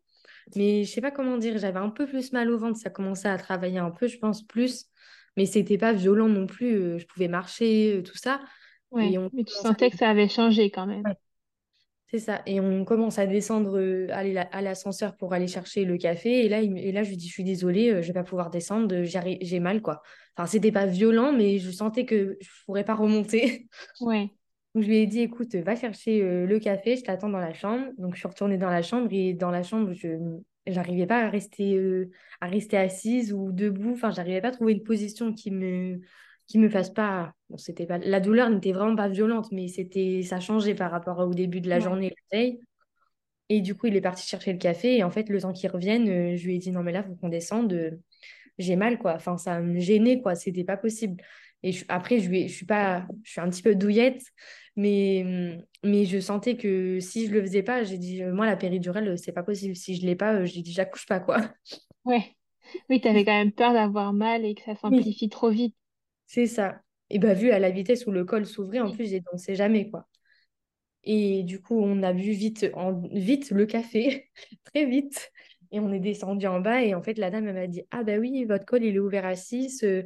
Mais 0.56 0.84
je 0.84 0.92
sais 0.92 1.02
pas 1.02 1.12
comment 1.12 1.38
dire, 1.38 1.58
j'avais 1.58 1.80
un 1.80 1.90
peu 1.90 2.06
plus 2.06 2.32
mal 2.32 2.50
au 2.52 2.58
ventre, 2.58 2.78
ça 2.78 2.90
commençait 2.90 3.30
à 3.30 3.38
travailler 3.38 3.80
un 3.80 3.92
peu, 3.92 4.08
je 4.08 4.18
pense, 4.18 4.46
plus. 4.46 4.86
Mais 5.38 5.46
c'était 5.46 5.78
pas 5.78 5.92
violent 5.94 6.30
non 6.30 6.48
plus, 6.48 6.76
euh, 6.76 6.98
je 6.98 7.06
pouvais 7.06 7.28
marcher, 7.28 7.98
euh, 7.98 8.04
tout 8.04 8.18
ça. 8.18 8.42
Ouais, 8.92 9.18
mais 9.34 9.44
tu 9.44 9.54
sentais 9.54 9.90
que 9.90 9.98
ça 9.98 10.10
avait 10.10 10.30
changé 10.30 10.72
quand 10.72 10.86
même. 10.86 11.04
C'est 12.08 12.20
ça. 12.20 12.42
Et 12.46 12.60
on 12.60 12.86
commence 12.86 13.18
à 13.18 13.26
descendre 13.26 13.78
euh, 13.80 14.08
aller 14.12 14.38
à 14.38 14.62
l'ascenseur 14.62 15.18
pour 15.18 15.34
aller 15.34 15.48
chercher 15.48 15.86
le 15.86 15.98
café. 15.98 16.46
Et 16.46 16.50
là, 16.50 16.62
et 16.62 16.92
là 16.92 17.04
je 17.04 17.10
lui 17.10 17.18
dis, 17.18 17.28
je 17.28 17.34
suis 17.34 17.44
désolée, 17.44 17.90
euh, 17.90 18.02
je 18.02 18.08
vais 18.08 18.14
pas 18.14 18.24
pouvoir 18.24 18.52
descendre, 18.52 19.04
j'ai 19.04 19.60
mal, 19.60 19.82
quoi. 19.82 20.02
Enfin, 20.38 20.48
c'était 20.48 20.72
pas 20.72 20.86
violent, 20.86 21.34
mais 21.34 21.58
je 21.58 21.72
sentais 21.72 22.06
que 22.06 22.38
je 22.40 22.50
pourrais 22.66 22.86
pas 22.86 22.94
remonter. 22.96 23.68
Ouais. 24.02 24.32
Donc, 24.76 24.84
je 24.84 24.90
lui 24.90 24.98
ai 24.98 25.08
dit, 25.08 25.22
écoute, 25.22 25.56
va 25.56 25.76
chercher 25.76 26.22
euh, 26.22 26.46
le 26.46 26.60
café, 26.60 26.98
je 26.98 27.04
t'attends 27.04 27.30
dans 27.30 27.40
la 27.40 27.54
chambre. 27.54 27.88
Donc, 27.98 28.14
je 28.14 28.20
suis 28.20 28.28
retournée 28.28 28.58
dans 28.58 28.70
la 28.70 28.82
chambre 28.84 29.08
et 29.12 29.34
dans 29.34 29.50
la 29.50 29.64
chambre, 29.64 29.94
je 29.94 30.20
n'arrivais 30.68 31.08
pas 31.08 31.24
à 31.24 31.30
rester, 31.30 31.80
à 32.42 32.48
rester 32.48 32.78
assise 32.78 33.34
ou 33.34 33.52
debout. 33.52 33.94
Enfin, 33.94 34.12
j'arrivais 34.12 34.42
pas 34.42 34.50
à 34.50 34.52
trouver 34.52 34.74
une 34.74 34.84
position 34.84 35.34
qui 35.34 35.50
me, 35.50 36.02
qui 36.48 36.58
me 36.60 36.70
fasse 36.70 36.90
pas. 36.90 37.34
Bon, 37.50 37.58
c'était 37.58 37.86
pas 37.86 37.98
la 37.98 38.20
douleur 38.20 38.50
n'était 38.50 38.72
vraiment 38.72 38.96
pas 38.96 39.08
violente, 39.10 39.52
mais 39.52 39.68
c'était 39.68 40.22
ça 40.24 40.40
changeait 40.40 40.76
par 40.76 40.92
rapport 40.92 41.20
au 41.20 41.34
début 41.34 41.62
de 41.62 41.70
la 41.70 41.80
journée 41.80 42.14
la 42.32 42.38
veille. 42.38 42.60
Et 43.50 43.62
du 43.62 43.76
coup, 43.76 43.88
il 43.88 43.96
est 43.96 44.02
parti 44.02 44.28
chercher 44.28 44.54
le 44.54 44.60
café. 44.60 44.98
Et 44.98 45.04
en 45.04 45.12
fait, 45.12 45.30
le 45.30 45.40
temps 45.42 45.54
qu'il 45.54 45.70
revienne, 45.70 46.10
euh, 46.10 46.36
je 46.36 46.46
lui 46.46 46.56
ai 46.56 46.60
dit 46.60 46.72
non 46.72 46.84
mais 46.84 46.92
là, 46.92 47.04
faut 47.04 47.16
qu'on 47.16 47.30
descende. 47.30 47.74
Euh, 47.74 47.92
j'ai 48.58 48.76
mal 48.76 48.98
quoi. 49.00 49.14
Enfin, 49.16 49.38
ça 49.38 49.62
me 49.62 49.80
gênait 49.80 50.22
quoi. 50.22 50.36
C'était 50.36 50.64
pas 50.64 50.78
possible. 50.78 51.22
Et 51.64 51.74
après, 51.90 52.20
je, 52.20 52.30
lui 52.30 52.48
je 52.48 52.54
suis 52.56 52.66
pas, 52.66 53.08
je 53.24 53.32
suis 53.32 53.42
un 53.42 53.50
petit 53.50 53.64
peu 53.64 53.76
douillette, 53.76 54.22
mais 54.76 55.58
mais 55.84 56.06
je 56.06 56.20
sentais 56.20 56.58
que 56.58 57.00
si 57.00 57.28
je 57.28 57.32
le 57.32 57.42
faisais 57.42 57.64
pas, 57.64 57.84
j'ai 57.84 57.98
dit 57.98 58.24
moi 58.24 58.46
la 58.46 58.58
péridurale, 58.58 59.18
c'est 59.18 59.32
pas 59.32 59.44
possible. 59.44 59.76
Si 59.76 59.96
je 59.96 60.06
l'ai 60.06 60.16
pas, 60.16 60.36
euh, 60.36 60.46
j'ai 60.46 60.62
dit 60.62 60.74
j'accouche 60.74 61.06
pas 61.06 61.20
quoi. 61.20 61.38
Ouais. 62.06 62.36
Oui, 62.90 63.02
tu 63.02 63.08
avais 63.08 63.26
quand 63.26 63.38
même 63.38 63.52
peur 63.52 63.74
d'avoir 63.74 64.14
mal 64.14 64.46
et 64.46 64.56
que 64.56 64.62
ça 64.62 64.76
s'amplifie 64.76 65.30
trop 65.30 65.50
vite. 65.50 65.76
C'est 66.26 66.48
ça. 66.48 66.82
Et 67.10 67.20
bah, 67.20 67.34
vu 67.34 67.52
à 67.52 67.60
la 67.60 67.70
vitesse 67.70 68.08
où 68.08 68.12
le 68.12 68.26
col 68.26 68.46
s'ouvrait, 68.46 68.80
en 68.80 68.92
plus, 68.92 69.10
j'ai 69.10 69.22
on 69.32 69.38
sait 69.38 69.56
jamais, 69.56 69.90
quoi. 69.90 70.08
Et 71.04 71.44
du 71.44 71.62
coup, 71.62 71.80
on 71.80 72.02
a 72.02 72.14
vu 72.14 72.32
vite, 72.32 72.66
en, 72.74 73.00
vite 73.12 73.52
le 73.52 73.66
café, 73.66 74.30
très 74.66 74.86
vite. 74.86 75.32
Et 75.72 75.80
on 75.80 75.92
est 75.92 76.00
descendu 76.00 76.48
en 76.48 76.60
bas. 76.60 76.84
Et 76.84 76.96
en 76.96 77.02
fait, 77.02 77.18
la 77.18 77.30
dame, 77.30 77.48
elle 77.48 77.56
m'a 77.56 77.68
dit 77.68 77.84
Ah, 77.92 78.04
bah 78.04 78.18
oui, 78.18 78.46
votre 78.46 78.66
col, 78.66 78.84
il 78.84 78.96
est 78.96 79.00
ouvert 79.00 79.26
à 79.26 79.36
6. 79.36 79.84
Euh. 79.84 80.04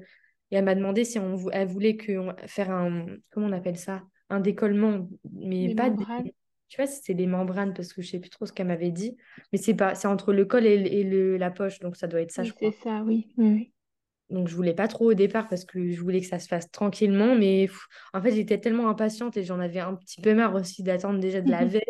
Et 0.51 0.55
elle 0.55 0.65
m'a 0.65 0.75
demandé 0.75 1.05
si 1.05 1.19
on, 1.19 1.49
elle 1.51 1.67
voulait 1.67 1.95
que 1.95 2.19
faire 2.47 2.71
un. 2.71 3.05
Comment 3.29 3.47
on 3.47 3.51
appelle 3.51 3.77
ça? 3.77 4.03
Un 4.29 4.39
décollement. 4.39 5.07
Mais 5.31 5.73
pas. 5.75 5.89
tu 5.89 6.77
vois, 6.77 6.87
c'est 6.87 7.13
des 7.13 7.27
membranes, 7.27 7.73
parce 7.73 7.93
que 7.93 8.01
je 8.01 8.09
sais 8.09 8.19
plus 8.19 8.29
trop 8.29 8.45
ce 8.45 8.53
qu'elle 8.53 8.67
m'avait 8.67 8.91
dit. 8.91 9.17
Mais 9.51 9.57
c'est 9.57 9.73
pas, 9.73 9.95
c'est 9.95 10.07
entre 10.07 10.33
le 10.33 10.45
col 10.45 10.65
et, 10.65 11.03
le, 11.03 11.37
la 11.37 11.51
poche. 11.51 11.79
Donc, 11.79 11.95
ça 11.95 12.07
doit 12.07 12.21
être 12.21 12.31
ça, 12.31 12.43
je 12.43 12.53
crois. 12.53 12.71
C'est 12.71 12.83
ça, 12.83 13.03
oui. 13.05 13.27
oui, 13.37 13.47
oui. 13.47 13.73
Donc, 14.29 14.47
je 14.47 14.55
voulais 14.55 14.75
pas 14.75 14.87
trop 14.87 15.11
au 15.11 15.13
départ 15.15 15.47
parce 15.49 15.65
que 15.65 15.91
je 15.91 15.99
voulais 16.01 16.21
que 16.21 16.27
ça 16.27 16.37
se 16.37 16.47
fasse 16.47 16.69
tranquillement. 16.69 17.35
Mais 17.35 17.67
en 18.13 18.21
fait, 18.21 18.31
j'étais 18.31 18.59
tellement 18.59 18.87
impatiente 18.87 19.37
et 19.37 19.43
j'en 19.43 19.59
avais 19.59 19.79
un 19.79 19.95
petit 19.95 20.21
peu 20.21 20.33
marre 20.35 20.53
aussi 20.55 20.83
d'attendre 20.83 21.19
déjà 21.19 21.41
de 21.41 21.49
la 21.49 21.65
veille. 21.65 21.81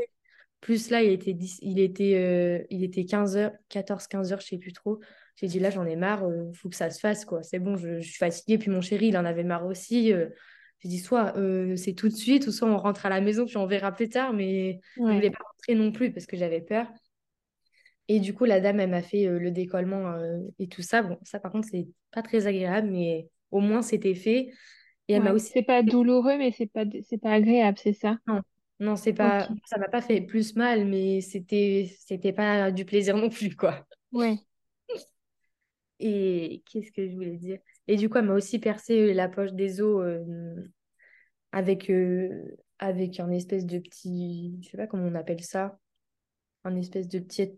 Plus 0.62 0.90
là, 0.90 1.02
il 1.04 1.12
était, 1.12 1.38
il 1.62 1.80
était, 1.80 2.16
euh, 2.16 2.66
il 2.70 2.84
était 2.84 3.04
15h, 3.04 3.54
14-15h, 3.70 4.42
je 4.42 4.46
sais 4.46 4.58
plus 4.58 4.74
trop. 4.74 5.00
J'ai 5.36 5.48
dit 5.48 5.60
là, 5.60 5.70
j'en 5.70 5.86
ai 5.86 5.96
marre, 5.96 6.24
il 6.28 6.34
euh, 6.34 6.54
faut 6.54 6.68
que 6.68 6.76
ça 6.76 6.90
se 6.90 7.00
fasse. 7.00 7.24
quoi. 7.24 7.44
C'est 7.44 7.60
bon, 7.60 7.78
je, 7.78 8.02
suis 8.02 8.18
fatiguée. 8.18 8.58
Puis 8.58 8.70
mon 8.70 8.82
chéri, 8.82 9.08
il 9.08 9.18
en 9.18 9.24
avait 9.24 9.44
marre 9.44 9.66
aussi. 9.66 10.12
Euh. 10.12 10.28
J'ai 10.82 10.90
dit 10.90 11.00
soit 11.00 11.34
c'est 11.76 11.94
tout 11.94 12.08
de 12.10 12.14
suite, 12.14 12.48
ou 12.48 12.52
soit 12.52 12.70
on 12.70 12.78
rentre 12.78 13.06
à 13.06 13.10
la 13.10 13.22
maison, 13.22 13.46
puis 13.46 13.58
on 13.58 13.68
verra 13.68 13.92
plus 13.92 14.10
tard. 14.10 14.34
Mais 14.34 14.80
je 14.96 15.02
ne 15.02 15.16
voulais 15.16 15.32
pas 15.32 15.44
rentrer 15.44 15.76
non 15.76 15.92
plus 15.92 16.12
parce 16.12 16.26
que 16.26 16.38
j'avais 16.38 16.62
peur. 16.62 16.88
Et 18.12 18.20
du 18.20 18.34
coup, 18.34 18.46
la 18.46 18.60
dame, 18.60 18.80
elle 18.80 18.90
m'a 18.90 19.04
fait 19.04 19.28
euh, 19.28 19.38
le 19.38 19.52
décollement 19.52 20.14
euh, 20.14 20.40
et 20.58 20.68
tout 20.68 20.82
ça. 20.82 21.04
Bon, 21.04 21.20
ça, 21.24 21.40
par 21.40 21.52
contre, 21.52 21.68
c'est 21.70 21.88
pas 22.12 22.24
très 22.24 22.48
agréable, 22.48 22.90
mais 22.90 23.30
au 23.52 23.60
moins, 23.60 23.84
c'était 23.84 24.16
fait. 24.16 24.50
Et 25.08 25.14
elle 25.14 25.22
m'a 25.24 25.32
aussi. 25.32 25.52
C'est 25.54 25.62
pas 25.62 25.84
douloureux, 25.84 26.38
mais 26.38 26.52
c'est 26.52 26.66
pas, 26.66 26.86
c'est 27.08 27.20
pas 27.20 27.34
agréable, 27.34 27.78
c'est 27.78 27.94
ça? 27.94 28.18
Non, 28.28 28.42
non, 28.80 28.96
c'est 28.96 29.14
pas. 29.14 29.48
Ça 29.66 29.78
m'a 29.78 29.90
pas 29.90 30.02
fait 30.02 30.22
plus 30.22 30.56
mal, 30.56 30.86
mais 30.86 31.22
c'était, 31.22 31.92
c'était 32.00 32.34
pas 32.34 32.72
du 32.72 32.84
plaisir 32.84 33.16
non 33.16 33.30
plus, 33.30 33.56
quoi. 33.56 33.86
Ouais. 34.12 34.40
Et 36.00 36.64
qu'est-ce 36.66 36.92
que 36.92 37.08
je 37.08 37.14
voulais 37.14 37.38
dire? 37.38 37.60
Et 37.90 37.98
du 37.98 38.08
coup, 38.08 38.20
elle 38.20 38.26
m'a 38.26 38.36
aussi 38.36 38.60
percé 38.60 39.14
la 39.14 39.28
poche 39.28 39.52
des 39.52 39.82
os 39.82 40.02
euh, 40.02 40.56
avec, 41.52 41.92
avec 42.78 43.20
un 43.20 43.32
espèce 43.32 43.66
de 43.66 43.80
petit. 43.80 44.58
Je 44.62 44.70
sais 44.70 44.78
pas 44.78 44.88
comment 44.88 45.08
on 45.08 45.16
appelle 45.16 45.44
ça. 45.44 45.78
Un 46.64 46.76
espèce 46.76 47.08
de 47.08 47.20
petit 47.20 47.52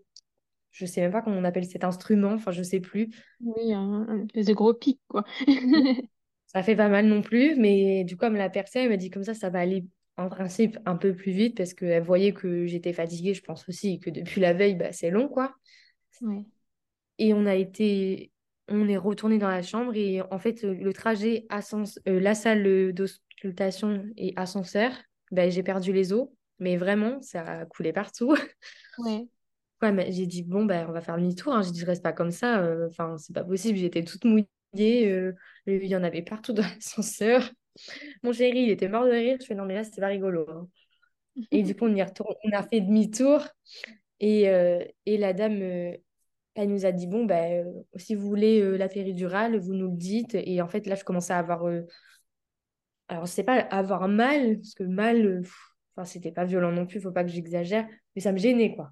je 0.72 0.86
sais 0.86 1.02
même 1.02 1.12
pas 1.12 1.22
comment 1.22 1.38
on 1.38 1.44
appelle 1.44 1.66
cet 1.66 1.84
instrument, 1.84 2.34
enfin 2.34 2.52
je 2.52 2.64
sais 2.64 2.80
plus. 2.80 3.10
Oui, 3.42 3.74
un, 3.74 4.24
espèce 4.26 4.46
de 4.48 4.54
gros 4.54 4.74
pic, 4.74 5.00
quoi. 5.08 5.26
ça 6.48 6.64
fait 6.64 6.76
pas 6.76 6.90
mal 6.90 7.08
non 7.08 7.22
plus, 7.22 7.56
mais 7.56 8.04
du 8.04 8.16
coup, 8.16 8.22
comme 8.26 8.36
la 8.36 8.50
personne 8.50 8.90
m'a 8.90 8.98
dit 8.98 9.10
comme 9.10 9.24
ça, 9.24 9.34
ça 9.34 9.50
va 9.50 9.60
aller 9.60 9.86
en 10.18 10.30
principe 10.30 10.78
un 10.86 10.96
peu 10.96 11.14
plus 11.14 11.32
vite 11.32 11.58
parce 11.58 11.74
qu'elle 11.74 12.04
voyait 12.04 12.34
que 12.34 12.66
j'étais 12.66 12.94
fatiguée, 12.94 13.34
je 13.34 13.44
pense 13.44 13.68
aussi, 13.68 13.94
et 13.94 14.00
que 14.00 14.10
depuis 14.10 14.42
la 14.42 14.54
veille, 14.54 14.76
bah, 14.76 14.92
c'est 14.92 15.12
long, 15.12 15.28
quoi. 15.28 15.56
Et 17.18 17.34
on 17.34 17.46
a 17.46 17.56
été, 17.56 18.32
on 18.68 18.88
est 18.88 18.98
retourné 18.98 19.38
dans 19.38 19.50
la 19.50 19.62
chambre 19.62 19.96
et 19.96 20.22
en 20.22 20.40
fait, 20.40 20.64
le 20.64 20.94
trajet. 20.94 21.46
Euh, 21.52 22.20
la 22.20 22.36
salle 22.36 22.94
d'auscultation 22.94 24.06
et 24.18 24.34
ascenseur, 24.36 24.92
bah, 25.32 25.50
j'ai 25.50 25.64
perdu 25.64 25.94
les 25.94 26.14
os, 26.14 26.28
mais 26.60 26.78
vraiment, 26.78 27.22
ça 27.22 27.42
a 27.42 27.66
coulé 27.66 27.94
partout. 27.94 28.36
Ouais. 28.98 29.26
Ouais, 29.82 30.12
j'ai 30.12 30.28
dit, 30.28 30.44
bon, 30.44 30.66
ben, 30.66 30.86
on 30.88 30.92
va 30.92 31.02
faire 31.02 31.18
demi-tour. 31.18 31.54
Hein. 31.54 31.64
J'ai 31.64 31.72
dit, 31.72 31.80
je 31.80 31.86
reste 31.86 32.04
pas 32.04 32.14
comme 32.14 32.30
ça. 32.30 32.60
Euh, 32.60 32.88
enfin, 32.88 33.18
c'est 33.18 33.34
pas 33.34 33.44
possible. 33.44 33.80
J'étais 33.80 34.04
toute 34.04 34.26
mouillée. 34.26 35.10
Euh, 35.10 35.34
il 35.66 35.86
y 35.86 35.96
en 35.96 36.04
avait 36.04 36.22
partout 36.22 36.54
dans 36.54 36.62
l'ascenseur. 36.76 37.50
Mon 38.22 38.32
chéri, 38.34 38.60
il 38.60 38.70
était 38.70 38.90
mort 38.90 39.06
de 39.06 39.12
rire. 39.12 39.38
Je 39.42 39.46
fais, 39.46 39.56
non, 39.56 39.66
mais 39.66 39.74
là, 39.74 39.84
c'était 39.84 40.02
pas 40.02 40.08
rigolo. 40.08 40.46
Hein. 40.50 40.68
Et 41.50 41.64
du 41.64 41.76
coup, 41.76 41.86
on, 41.86 41.96
y 41.96 42.04
retourne, 42.04 42.36
on 42.44 42.52
a 42.52 42.62
fait 42.62 42.82
demi-tour. 42.82 43.48
Et, 44.20 44.50
euh, 44.50 44.84
et 45.08 45.18
la 45.18 45.34
dame, 45.34 45.96
elle 46.56 46.70
nous 46.70 46.86
a 46.86 46.92
dit, 46.92 47.08
bon, 47.08 47.26
ben, 47.26 47.66
si 47.96 48.16
vous 48.16 48.28
voulez 48.28 48.78
la 48.78 48.90
péridurale, 48.90 49.58
vous 49.58 49.74
nous 49.74 49.90
le 49.90 49.98
dites. 49.98 50.36
Et 50.36 50.62
en 50.62 50.68
fait, 50.68 50.86
là, 50.88 50.96
je 50.96 51.04
commençais 51.04 51.34
à 51.34 51.40
avoir. 51.40 51.66
Alors, 53.08 53.26
je 53.26 53.32
sais 53.32 53.44
pas, 53.44 53.60
avoir 53.60 54.08
mal, 54.08 54.58
parce 54.58 54.74
que 54.74 54.84
mal, 54.84 55.42
enfin, 55.92 56.06
c'était 56.06 56.32
pas 56.32 56.46
violent 56.46 56.72
non 56.72 56.86
plus, 56.86 57.02
faut 57.02 57.12
pas 57.12 57.24
que 57.24 57.30
j'exagère, 57.30 57.88
mais 58.16 58.22
ça 58.22 58.32
me 58.32 58.38
gênait, 58.38 58.74
quoi. 58.76 58.92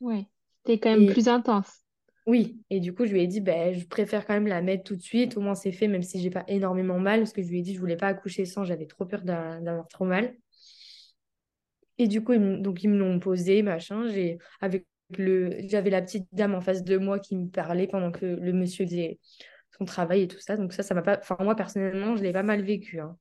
Ouais, 0.00 0.26
c'était 0.64 0.78
quand 0.78 0.96
même 0.96 1.12
plus 1.12 1.28
intense. 1.28 1.84
Oui, 2.26 2.62
et 2.68 2.78
du 2.78 2.94
coup, 2.94 3.06
je 3.06 3.12
lui 3.12 3.22
ai 3.22 3.26
dit, 3.26 3.40
ben, 3.40 3.72
je 3.72 3.86
préfère 3.86 4.26
quand 4.26 4.34
même 4.34 4.46
la 4.46 4.60
mettre 4.60 4.84
tout 4.84 4.96
de 4.96 5.02
suite, 5.02 5.36
au 5.38 5.40
moins 5.40 5.54
c'est 5.54 5.72
fait, 5.72 5.88
même 5.88 6.02
si 6.02 6.20
j'ai 6.20 6.28
pas 6.28 6.44
énormément 6.46 6.98
mal, 6.98 7.20
parce 7.20 7.32
que 7.32 7.42
je 7.42 7.48
lui 7.48 7.60
ai 7.60 7.62
dit, 7.62 7.74
je 7.74 7.80
voulais 7.80 7.96
pas 7.96 8.08
accoucher 8.08 8.44
sans, 8.44 8.64
j'avais 8.64 8.86
trop 8.86 9.06
peur 9.06 9.22
d'avoir 9.22 9.88
trop 9.88 10.04
mal. 10.04 10.36
Et 11.96 12.06
du 12.06 12.22
coup, 12.22 12.34
ils 12.34 12.62
donc 12.62 12.84
ils 12.84 12.90
me 12.90 12.98
l'ont 12.98 13.18
posé, 13.18 13.62
machin, 13.62 14.08
j'ai 14.08 14.38
avec 14.60 14.86
le 15.16 15.56
j'avais 15.68 15.90
la 15.90 16.02
petite 16.02 16.28
dame 16.32 16.54
en 16.54 16.60
face 16.60 16.84
de 16.84 16.98
moi 16.98 17.18
qui 17.18 17.36
me 17.36 17.48
parlait 17.48 17.86
pendant 17.86 18.12
que 18.12 18.26
le 18.26 18.52
monsieur 18.52 18.84
faisait 18.86 19.18
son 19.78 19.84
travail 19.84 20.22
et 20.22 20.28
tout 20.28 20.40
ça. 20.40 20.56
Donc 20.56 20.72
ça, 20.72 20.82
ça 20.82 20.94
m'a 20.94 21.02
pas 21.02 21.18
enfin 21.18 21.36
moi 21.40 21.54
personnellement, 21.56 22.16
je 22.16 22.22
l'ai 22.22 22.32
pas 22.32 22.42
mal 22.42 22.62
vécu 22.62 23.00
hein. 23.00 23.16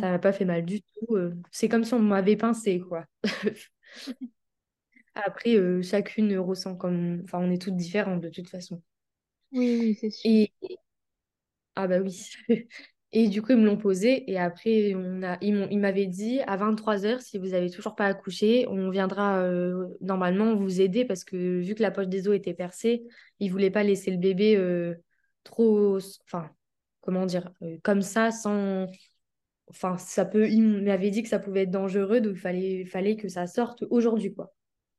Ça 0.00 0.10
m'a 0.10 0.18
pas 0.18 0.34
fait 0.34 0.44
mal 0.44 0.66
du 0.66 0.82
tout, 0.82 1.16
euh. 1.16 1.34
c'est 1.50 1.68
comme 1.70 1.82
si 1.82 1.94
on 1.94 1.98
m'avait 1.98 2.36
pincé 2.36 2.78
quoi. 2.78 3.06
Après, 5.14 5.56
euh, 5.56 5.82
chacune 5.82 6.36
ressent 6.38 6.76
comme. 6.76 7.22
Enfin, 7.24 7.38
on 7.40 7.50
est 7.50 7.60
toutes 7.60 7.76
différentes 7.76 8.20
de 8.20 8.28
toute 8.28 8.48
façon. 8.48 8.82
Oui, 9.52 9.78
oui, 9.80 9.98
c'est 10.00 10.10
sûr. 10.10 10.30
Et. 10.30 10.52
Ah, 11.74 11.86
bah 11.86 11.98
oui. 12.00 12.30
Et 13.12 13.28
du 13.28 13.40
coup, 13.40 13.52
ils 13.52 13.58
me 13.58 13.64
l'ont 13.64 13.78
posé. 13.78 14.30
Et 14.30 14.38
après, 14.38 14.94
on 14.94 15.22
a... 15.22 15.38
ils 15.40 15.78
m'avaient 15.78 16.06
dit 16.06 16.40
à 16.40 16.56
23h, 16.56 17.20
si 17.20 17.38
vous 17.38 17.48
n'avez 17.48 17.70
toujours 17.70 17.94
pas 17.94 18.06
accouché, 18.06 18.66
on 18.68 18.90
viendra 18.90 19.38
euh, 19.42 19.88
normalement 20.00 20.54
vous 20.54 20.80
aider 20.80 21.04
parce 21.04 21.24
que 21.24 21.60
vu 21.60 21.74
que 21.74 21.82
la 21.82 21.90
poche 21.90 22.08
des 22.08 22.28
os 22.28 22.36
était 22.36 22.54
percée, 22.54 23.04
ils 23.40 23.46
ne 23.46 23.52
voulaient 23.52 23.70
pas 23.70 23.82
laisser 23.82 24.10
le 24.10 24.18
bébé 24.18 24.56
euh, 24.56 24.94
trop. 25.42 25.98
Enfin, 26.26 26.50
comment 27.00 27.24
dire 27.24 27.50
Comme 27.82 28.02
ça, 28.02 28.30
sans. 28.30 28.86
Enfin, 29.68 29.96
ça 29.96 30.26
peut. 30.26 30.48
Ils 30.48 30.62
m'avaient 30.62 31.10
dit 31.10 31.22
que 31.22 31.28
ça 31.28 31.38
pouvait 31.38 31.62
être 31.62 31.70
dangereux, 31.70 32.20
donc 32.20 32.34
il 32.34 32.40
fallait, 32.40 32.84
fallait 32.84 33.16
que 33.16 33.28
ça 33.28 33.46
sorte 33.46 33.84
aujourd'hui, 33.88 34.34
quoi. 34.34 34.52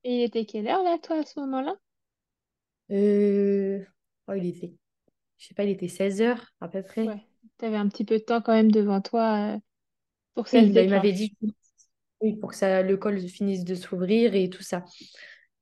Et 0.04 0.15
il 0.15 0.24
était 0.24 0.45
quelle 0.45 0.67
heure 0.67 0.84
là, 0.84 0.98
toi, 1.02 1.19
à 1.19 1.24
ce 1.24 1.39
moment-là? 1.41 1.76
Euh... 2.91 3.84
Oh, 4.28 4.34
il 4.34 4.48
était, 4.48 4.74
je 5.38 5.48
sais 5.48 5.54
pas, 5.54 5.63
il 5.63 5.72
était 5.72 5.88
16 5.88 6.22
heures 6.22 6.54
à 6.62 6.67
peu 6.67 6.82
près. 6.84 7.04
Ouais. 7.04 7.29
Tu 7.58 7.65
avais 7.65 7.78
un 7.78 7.88
petit 7.88 8.06
peu 8.06 8.17
de 8.17 8.23
temps 8.23 8.41
quand 8.41 8.54
même 8.54 8.71
devant 8.71 9.02
toi 9.02 9.56
euh, 9.56 9.58
pour 10.34 10.45
que 10.45 10.52
ça 10.52 10.62
se 10.62 10.67
bah, 10.67 10.82
il 10.82 10.89
m'avait 10.89 11.12
dit 11.12 11.36
oui, 12.21 12.36
pour 12.36 12.49
que 12.49 12.56
ça, 12.56 12.82
le 12.82 12.97
col 12.97 13.19
finisse 13.19 13.63
de 13.63 13.75
s'ouvrir 13.75 14.36
et 14.36 14.49
tout 14.49 14.63
ça. 14.63 14.84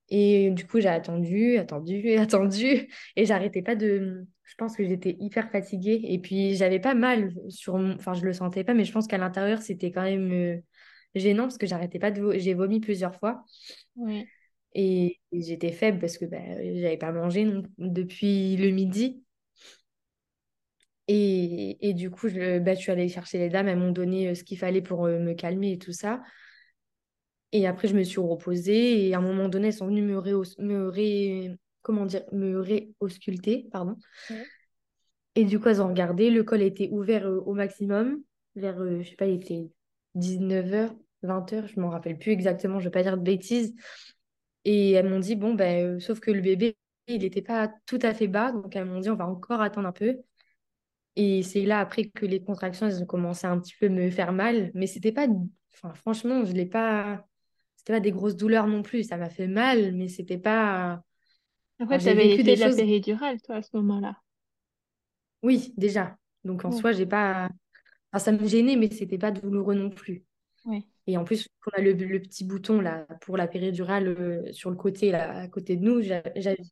Et 0.10 0.52
du 0.52 0.66
coup, 0.66 0.80
j'ai 0.80 0.90
attendu, 0.90 1.58
attendu, 1.58 2.14
attendu. 2.18 2.90
Et 3.16 3.26
j'arrêtais 3.26 3.62
pas 3.62 3.76
de. 3.76 4.26
Je 4.44 4.56
pense 4.56 4.76
que 4.76 4.86
j'étais 4.86 5.18
hyper 5.20 5.52
fatiguée. 5.52 6.02
Et 6.04 6.20
puis, 6.20 6.56
j'avais 6.56 6.80
pas 6.80 6.96
mal 6.96 7.34
sur. 7.50 7.76
Enfin, 7.76 8.14
je 8.14 8.24
le 8.24 8.34
sentais 8.34 8.64
pas, 8.64 8.74
mais 8.74 8.86
je 8.86 8.92
pense 8.92 9.08
qu'à 9.08 9.18
l'intérieur, 9.18 9.62
c'était 9.62 9.92
quand 9.92 10.04
même 10.04 10.32
euh, 10.32 10.58
gênant 11.16 11.44
parce 11.44 11.58
que 11.58 11.68
j'arrêtais 11.68 12.00
pas 12.00 12.12
de. 12.12 12.38
J'ai 12.38 12.54
vomi 12.54 12.80
plusieurs 12.80 13.16
fois. 13.16 13.44
Et, 14.74 15.20
j'étais 15.32 15.72
faible 15.72 16.00
parce 16.00 16.18
que 16.18 16.26
bah, 16.26 16.38
j'avais 16.60 16.98
pas 16.98 17.12
mangé 17.12 17.48
depuis 17.78 18.56
le 18.58 18.70
midi. 18.72 19.24
Et, 21.08 21.90
et 21.90 21.94
du 21.94 22.12
coup, 22.12 22.28
je, 22.30 22.60
bah, 22.60 22.74
je 22.76 22.80
suis 22.82 22.92
allée 22.92 23.08
chercher 23.10 23.38
les 23.38 23.50
dames, 23.50 23.68
elles 23.68 23.78
m'ont 23.80 23.92
donné 23.92 24.36
ce 24.36 24.44
qu'il 24.44 24.58
fallait 24.58 24.82
pour 24.82 25.04
me 25.06 25.34
calmer 25.34 25.74
et 25.74 25.78
tout 25.80 25.94
ça. 25.94 26.22
Et 27.54 27.68
après, 27.68 27.88
je 27.88 27.96
me 27.96 28.04
suis 28.04 28.20
reposée 28.20 29.08
et 29.08 29.14
à 29.14 29.20
un 29.20 29.22
moment 29.22 29.48
donné, 29.50 29.68
elles 29.68 29.74
sont 29.74 29.88
venues 29.88 30.02
me, 30.02 30.22
me 30.60 30.88
ré... 30.90 31.56
comment 31.82 32.06
dire, 32.06 32.24
me 32.34 32.60
réausculter, 32.60 33.68
pardon. 33.72 33.96
Et 35.36 35.46
du 35.46 35.60
coup, 35.60 35.70
elles 35.70 35.82
ont 35.82 35.88
regardé, 35.88 36.30
le 36.30 36.44
col 36.44 36.62
était 36.62 36.90
ouvert 36.92 37.26
euh, 37.28 37.40
au 37.46 37.54
maximum, 37.54 38.22
vers, 38.56 38.80
euh, 38.82 39.02
je 39.04 39.10
sais 39.10 39.16
pas, 39.16 39.28
il 39.28 39.36
était 39.36 39.70
19h, 40.16 40.96
20h, 41.22 41.68
je 41.68 41.80
m'en 41.80 41.90
rappelle 41.90 42.18
plus 42.18 42.32
exactement, 42.32 42.80
je 42.80 42.86
vais 42.86 42.92
pas 42.92 43.04
dire 43.04 43.18
de 43.18 43.24
bêtises. 43.24 43.74
Et 44.66 44.92
elles 44.94 45.10
m'ont 45.10 45.20
dit, 45.20 45.36
bon, 45.36 45.54
ben, 45.56 45.98
euh, 45.98 46.00
sauf 46.00 46.20
que 46.20 46.32
le 46.32 46.42
bébé, 46.42 46.78
il 47.08 47.22
n'était 47.22 47.42
pas 47.44 47.70
tout 47.86 48.00
à 48.04 48.14
fait 48.14 48.28
bas, 48.28 48.52
donc 48.52 48.76
elles 48.76 48.86
m'ont 48.86 49.00
dit, 49.00 49.10
on 49.10 49.16
va 49.16 49.28
encore 49.28 49.62
attendre 49.62 49.88
un 49.88 49.92
peu. 49.94 50.18
Et 51.20 51.42
c'est 51.42 51.64
là, 51.64 51.80
après, 51.80 52.10
que 52.10 52.28
les 52.28 52.44
contractions, 52.44 52.86
elles 52.86 53.02
ont 53.02 53.08
commencé 53.08 53.48
un 53.48 53.60
petit 53.60 53.74
peu 53.80 53.90
me 53.90 54.12
faire 54.12 54.32
mal, 54.32 54.70
mais 54.76 54.86
c'était 54.86 55.12
pas, 55.12 55.26
enfin, 55.74 55.92
franchement, 55.96 56.46
je 56.46 56.54
l'ai 56.54 56.68
pas, 56.68 57.26
c'était 57.76 57.94
pas 57.94 58.00
des 58.00 58.12
grosses 58.12 58.36
douleurs 58.36 58.68
non 58.68 58.84
plus, 58.84 59.02
ça 59.02 59.18
m'a 59.18 59.30
fait 59.30 59.48
mal, 59.48 59.96
mais 59.96 60.10
c'était 60.10 60.38
pas... 60.38 61.02
Fait, 61.90 61.98
tu 61.98 62.10
avais 62.10 62.38
fait 62.38 62.44
de 62.44 62.60
la 62.60 62.76
péridurale, 62.76 63.42
toi, 63.42 63.56
à 63.56 63.62
ce 63.64 63.70
moment-là. 63.78 64.16
Oui, 65.42 65.74
déjà. 65.76 66.18
Donc, 66.44 66.66
en 66.66 66.72
soi, 66.72 66.92
j'ai 66.92 67.08
pas... 67.08 67.50
Enfin, 68.14 68.24
ça 68.24 68.32
me 68.32 68.48
gênait, 68.48 68.76
mais 68.76 68.92
c'était 68.92 69.18
pas 69.18 69.32
douloureux 69.32 69.76
non 69.76 69.90
plus. 69.90 70.24
Et 71.08 71.18
en 71.18 71.24
plus, 71.24 71.48
on 71.66 71.80
a 71.80 71.82
le, 71.82 71.96
petit 72.20 72.44
bouton 72.44 72.82
là 72.82 73.08
pour 73.22 73.38
la 73.38 73.48
péridurale 73.48 74.08
euh, 74.08 74.52
sur 74.52 74.70
le 74.70 74.76
côté 74.76 75.10
là, 75.10 75.40
à 75.40 75.48
côté 75.48 75.78
de 75.78 75.84
nous. 75.84 76.02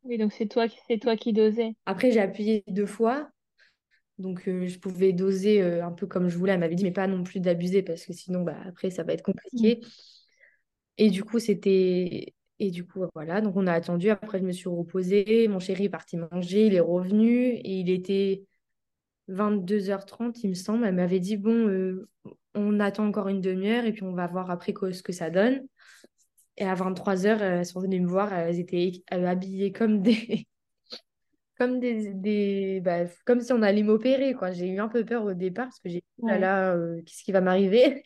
Oui, 0.03 0.17
donc 0.17 0.33
c'est 0.33 0.47
toi, 0.47 0.65
c'est 0.87 0.99
toi 0.99 1.15
qui 1.15 1.31
dosais. 1.31 1.73
Après, 1.85 2.11
j'ai 2.11 2.19
appuyé 2.19 2.63
deux 2.67 2.85
fois. 2.85 3.29
Donc, 4.17 4.47
euh, 4.47 4.67
je 4.67 4.79
pouvais 4.79 5.13
doser 5.13 5.61
euh, 5.61 5.85
un 5.85 5.91
peu 5.91 6.07
comme 6.07 6.29
je 6.29 6.37
voulais. 6.37 6.53
Elle 6.53 6.59
m'avait 6.59 6.75
dit, 6.75 6.83
mais 6.83 6.91
pas 6.91 7.07
non 7.07 7.23
plus 7.23 7.39
d'abuser 7.39 7.83
parce 7.83 8.05
que 8.05 8.13
sinon, 8.13 8.43
bah, 8.43 8.57
après, 8.65 8.89
ça 8.89 9.03
va 9.03 9.13
être 9.13 9.23
compliqué. 9.23 9.81
Mm. 9.81 9.87
Et 10.97 11.09
du 11.09 11.23
coup, 11.23 11.39
c'était. 11.39 12.33
Et 12.59 12.71
du 12.71 12.85
coup, 12.85 13.03
voilà. 13.13 13.41
Donc, 13.41 13.57
on 13.57 13.67
a 13.67 13.73
attendu. 13.73 14.09
Après, 14.09 14.39
je 14.39 14.45
me 14.45 14.53
suis 14.53 14.69
reposée. 14.69 15.47
Mon 15.49 15.59
chéri 15.59 15.85
est 15.85 15.89
parti 15.89 16.17
manger. 16.17 16.67
Il 16.67 16.73
est 16.73 16.79
revenu 16.79 17.49
et 17.49 17.79
il 17.79 17.89
était 17.89 18.45
22h30, 19.29 20.39
il 20.43 20.49
me 20.49 20.53
semble. 20.53 20.85
Elle 20.85 20.95
m'avait 20.95 21.19
dit, 21.19 21.35
bon, 21.37 22.05
on 22.53 22.79
attend 22.79 23.05
encore 23.07 23.27
une 23.27 23.41
demi-heure 23.41 23.85
et 23.85 23.91
puis 23.91 24.03
on 24.03 24.13
va 24.13 24.27
voir 24.27 24.49
après 24.49 24.73
ce 24.93 25.03
que 25.03 25.11
ça 25.11 25.29
donne. 25.29 25.67
Et 26.57 26.65
à 26.65 26.73
23h, 26.73 27.41
elles 27.41 27.65
sont 27.65 27.81
venues 27.81 27.99
me 27.99 28.07
voir, 28.07 28.33
elles 28.33 28.59
étaient 28.59 29.03
euh, 29.13 29.25
habillées 29.25 29.71
comme 29.71 30.01
des. 30.01 30.47
Comme 31.57 31.79
des, 31.79 32.13
des 32.13 32.81
bah, 32.81 33.05
comme 33.25 33.41
si 33.41 33.53
on 33.53 33.61
allait 33.61 33.83
m'opérer 33.83 34.33
quoi. 34.33 34.51
J'ai 34.51 34.67
eu 34.67 34.79
un 34.79 34.87
peu 34.87 35.05
peur 35.05 35.23
au 35.23 35.33
départ 35.33 35.65
parce 35.65 35.79
que 35.79 35.89
j'ai 35.89 35.99
dit 35.99 36.03
oh 36.21 36.27
là 36.27 36.39
là 36.39 36.73
euh, 36.75 37.01
qu'est-ce 37.05 37.23
qui 37.23 37.31
va 37.31 37.41
m'arriver? 37.41 38.03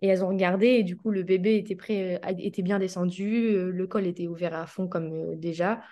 Et 0.00 0.08
elles 0.08 0.24
ont 0.24 0.28
regardé 0.28 0.66
et 0.66 0.82
du 0.84 0.96
coup 0.96 1.10
le 1.10 1.24
bébé 1.24 1.56
était 1.56 1.74
prêt 1.74 2.20
euh, 2.24 2.34
était 2.38 2.62
bien 2.62 2.78
descendu 2.78 3.72
le 3.72 3.86
col 3.86 4.06
était 4.06 4.28
ouvert 4.28 4.54
à 4.54 4.66
fond 4.66 4.86
comme 4.86 5.34
déjà 5.36 5.82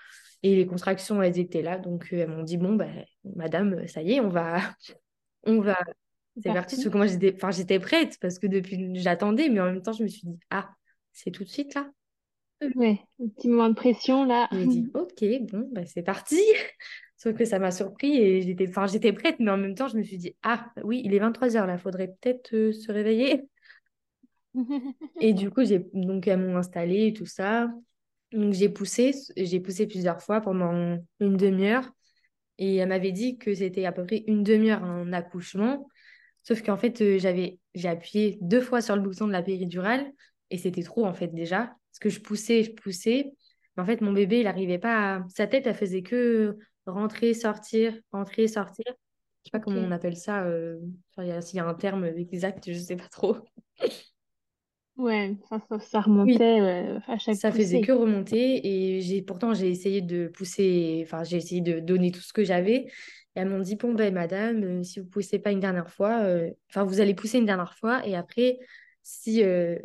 et 0.42 0.54
les 0.54 0.66
contractions 0.66 1.22
elles 1.22 1.38
étaient 1.38 1.62
là. 1.62 1.78
Donc 1.78 2.08
elles 2.12 2.28
m'ont 2.28 2.44
dit 2.44 2.56
bon 2.56 2.76
bah, 2.76 2.86
madame 3.34 3.86
ça 3.88 4.02
y 4.02 4.14
est 4.14 4.20
on 4.20 4.28
va 4.28 4.58
on 5.44 5.60
va 5.60 5.76
c'est 6.42 6.52
parti, 6.52 6.76
parce 6.76 6.88
que 6.88 6.96
moi 6.96 7.06
j'étais, 7.06 7.34
enfin, 7.34 7.50
j'étais 7.50 7.80
prête 7.80 8.18
parce 8.20 8.38
que 8.38 8.46
depuis 8.46 8.94
j'attendais, 8.96 9.48
mais 9.48 9.60
en 9.60 9.66
même 9.66 9.82
temps 9.82 9.92
je 9.92 10.02
me 10.02 10.08
suis 10.08 10.26
dit 10.26 10.38
ah 10.50 10.68
c'est 11.12 11.30
tout 11.30 11.44
de 11.44 11.48
suite 11.48 11.74
là. 11.74 11.90
Ouais, 12.74 13.00
un 13.20 13.28
petit 13.28 13.48
moment 13.48 13.68
de 13.68 13.74
pression 13.74 14.24
là. 14.24 14.48
J'ai 14.52 14.66
dit 14.66 14.90
ok 14.94 15.24
bon 15.52 15.68
bah, 15.72 15.84
c'est 15.86 16.02
parti. 16.02 16.40
Sauf 17.16 17.34
que 17.34 17.44
ça 17.44 17.58
m'a 17.58 17.70
surpris 17.70 18.16
et 18.16 18.42
j'étais, 18.42 18.68
enfin 18.68 18.86
j'étais 18.86 19.12
prête, 19.12 19.36
mais 19.38 19.50
en 19.50 19.56
même 19.56 19.74
temps 19.74 19.88
je 19.88 19.96
me 19.96 20.02
suis 20.02 20.18
dit 20.18 20.36
ah 20.42 20.70
oui 20.84 21.02
il 21.04 21.14
est 21.14 21.18
23 21.18 21.56
heures 21.56 21.66
là, 21.66 21.78
faudrait 21.78 22.08
peut-être 22.08 22.54
euh, 22.54 22.72
se 22.72 22.92
réveiller. 22.92 23.48
et 25.20 25.32
du 25.32 25.50
coup 25.50 25.64
j'ai 25.64 25.86
donc 25.92 26.26
elles 26.28 26.40
m'ont 26.40 26.56
installé 26.56 27.08
et 27.08 27.12
tout 27.12 27.26
ça. 27.26 27.70
Donc 28.32 28.52
j'ai 28.52 28.68
poussé, 28.68 29.12
j'ai 29.36 29.60
poussé 29.60 29.86
plusieurs 29.86 30.20
fois 30.20 30.40
pendant 30.40 30.98
une 31.20 31.36
demi-heure. 31.36 31.90
Et 32.58 32.76
elle 32.76 32.88
m'avait 32.88 33.12
dit 33.12 33.36
que 33.36 33.54
c'était 33.54 33.84
à 33.84 33.92
peu 33.92 34.04
près 34.06 34.24
une 34.26 34.42
demi-heure 34.42 34.82
un 34.82 35.12
accouchement 35.12 35.86
Sauf 36.46 36.62
qu'en 36.62 36.76
fait, 36.76 37.00
euh, 37.00 37.18
j'avais, 37.18 37.58
j'ai 37.74 37.88
appuyé 37.88 38.38
deux 38.40 38.60
fois 38.60 38.80
sur 38.80 38.94
le 38.94 39.02
bouton 39.02 39.26
de 39.26 39.32
la 39.32 39.42
péridurale 39.42 40.12
et 40.50 40.58
c'était 40.58 40.84
trop 40.84 41.04
en 41.04 41.12
fait 41.12 41.26
déjà. 41.34 41.74
Parce 41.96 42.14
que 42.14 42.20
je 42.20 42.20
poussais, 42.20 42.62
je 42.62 42.72
poussais. 42.72 43.32
Mais 43.76 43.82
en 43.82 43.86
fait, 43.86 44.02
mon 44.02 44.12
bébé, 44.12 44.40
il 44.40 44.44
n'arrivait 44.44 44.78
pas 44.78 45.16
à... 45.16 45.26
Sa 45.34 45.46
tête, 45.46 45.66
elle 45.66 45.74
faisait 45.74 46.02
que 46.02 46.58
rentrer, 46.84 47.32
sortir, 47.32 47.94
rentrer, 48.12 48.48
sortir. 48.48 48.84
Je 48.86 49.50
sais 49.50 49.50
pas 49.52 49.60
comment 49.60 49.80
on 49.80 49.90
appelle 49.90 50.16
ça. 50.16 50.44
Euh... 50.44 50.78
S'il 51.40 51.56
y, 51.56 51.60
a 51.60 51.66
un 51.66 51.74
terme 51.74 52.04
exact, 52.04 52.70
je 52.70 52.78
sais 52.78 52.96
pas 52.96 53.08
trop. 53.08 53.38
Ouais, 54.96 55.36
ça, 55.50 55.78
ça, 55.78 56.00
remontait 56.00 56.60
euh, 56.60 56.98
à 57.06 57.18
chaque 57.18 57.36
Ça 57.36 57.52
faisait 57.52 57.82
que 57.82 57.92
remonter 57.92 58.66
et 58.66 59.02
j'ai 59.02 59.20
pourtant 59.20 59.52
j'ai 59.52 59.68
essayé 59.68 60.00
de 60.00 60.28
pousser, 60.28 61.02
enfin 61.04 61.22
j'ai 61.22 61.36
essayé 61.36 61.60
de 61.60 61.80
donner 61.80 62.10
tout 62.10 62.22
ce 62.22 62.32
que 62.32 62.44
j'avais 62.44 62.86
et 63.36 63.40
elles 63.40 63.50
m'ont 63.50 63.60
dit, 63.60 63.76
bon, 63.76 63.92
ben, 63.92 64.12
madame, 64.12 64.64
euh, 64.64 64.82
si 64.82 64.98
vous 64.98 65.04
ne 65.04 65.10
poussez 65.10 65.38
pas 65.38 65.52
une 65.52 65.60
dernière 65.60 65.90
fois, 65.90 66.22
euh, 66.22 66.50
enfin, 66.70 66.84
vous 66.84 67.00
allez 67.00 67.14
pousser 67.14 67.36
une 67.36 67.44
dernière 67.44 67.74
fois 67.74 68.04
et 68.06 68.16
après, 68.16 68.58
si, 69.02 69.42
euh, 69.44 69.76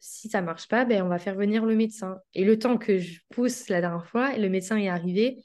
si 0.00 0.28
ça 0.28 0.40
marche 0.40 0.66
pas, 0.66 0.84
ben, 0.84 1.02
on 1.02 1.08
va 1.08 1.18
faire 1.18 1.34
venir 1.34 1.64
le 1.64 1.76
médecin. 1.76 2.18
Et 2.34 2.44
le 2.44 2.58
temps 2.58 2.78
que 2.78 2.98
je 2.98 3.20
pousse 3.28 3.68
la 3.68 3.80
dernière 3.80 4.06
fois, 4.06 4.36
le 4.36 4.48
médecin 4.48 4.76
est 4.76 4.88
arrivé. 4.88 5.42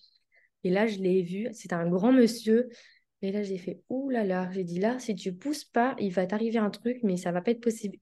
Et 0.64 0.70
là, 0.70 0.88
je 0.88 0.98
l'ai 0.98 1.22
vu. 1.22 1.48
C'était 1.52 1.76
un 1.76 1.90
grand 1.90 2.12
monsieur. 2.12 2.70
Et 3.26 3.32
là, 3.32 3.42
j'ai 3.42 3.58
fait, 3.58 3.82
ouh 3.90 4.10
là 4.12 4.24
là, 4.24 4.52
j'ai 4.54 4.64
dit 4.64 4.80
là, 4.80 5.00
si 5.00 5.16
tu 5.16 5.34
pousses 5.34 5.64
pas, 5.64 5.96
il 6.00 6.12
va 6.14 6.28
t'arriver 6.28 6.60
un 6.60 6.70
truc, 6.70 7.00
mais 7.02 7.18
ça 7.18 7.32
va 7.32 7.42
pas 7.42 7.50
être 7.52 7.60
possible. 7.62 7.98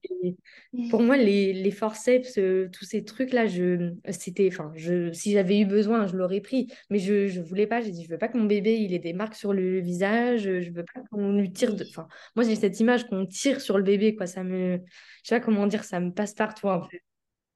pour 0.90 1.02
moi, 1.02 1.16
les, 1.16 1.54
les 1.54 1.70
forceps, 1.70 2.36
euh, 2.38 2.68
tous 2.70 2.84
ces 2.84 3.04
trucs-là, 3.04 3.46
je, 3.46 3.94
c'était, 4.10 4.48
enfin, 4.52 4.70
je, 4.76 5.10
si 5.12 5.32
j'avais 5.32 5.60
eu 5.60 5.64
besoin, 5.64 6.06
je 6.06 6.14
l'aurais 6.16 6.42
pris, 6.42 6.68
mais 6.90 6.98
je, 6.98 7.26
je 7.28 7.40
voulais 7.40 7.66
pas. 7.66 7.80
J'ai 7.80 7.90
dit, 7.90 8.04
je 8.04 8.10
veux 8.10 8.18
pas 8.18 8.28
que 8.28 8.36
mon 8.36 8.44
bébé, 8.44 8.76
il 8.78 8.92
ait 8.92 8.98
des 8.98 9.14
marques 9.14 9.34
sur 9.34 9.54
le 9.54 9.80
visage, 9.80 10.42
je 10.42 10.70
veux 10.70 10.84
pas 10.84 11.00
qu'on 11.10 11.32
lui 11.32 11.50
tire 11.52 11.74
de, 11.74 11.84
enfin, 11.88 12.06
moi, 12.36 12.44
j'ai 12.44 12.54
cette 12.56 12.78
image 12.80 13.06
qu'on 13.08 13.24
tire 13.26 13.60
sur 13.62 13.78
le 13.78 13.84
bébé, 13.84 14.14
quoi, 14.14 14.26
ça 14.26 14.44
me, 14.44 14.76
je 15.22 15.28
sais 15.28 15.38
pas 15.40 15.44
comment 15.44 15.66
dire, 15.66 15.84
ça 15.84 16.00
me 16.00 16.12
passe 16.12 16.34
partout, 16.34 16.68
un 16.68 16.80
peu. 16.80 16.98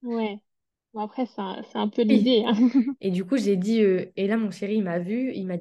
Ouais 0.03 0.41
après, 0.97 1.27
c'est 1.27 1.79
un, 1.79 1.89
peu 1.89 2.03
l'idée. 2.03 2.45
Hein. 2.47 2.55
Et 3.01 3.11
du 3.11 3.25
coup, 3.25 3.37
j'ai 3.37 3.57
dit, 3.57 3.83
euh, 3.83 4.07
et 4.17 4.27
là, 4.27 4.37
mon 4.37 4.51
chéri, 4.51 4.77
il 4.77 4.83
m'a 4.83 4.99
vu, 4.99 5.33
il 5.35 5.47
m'a 5.47 5.57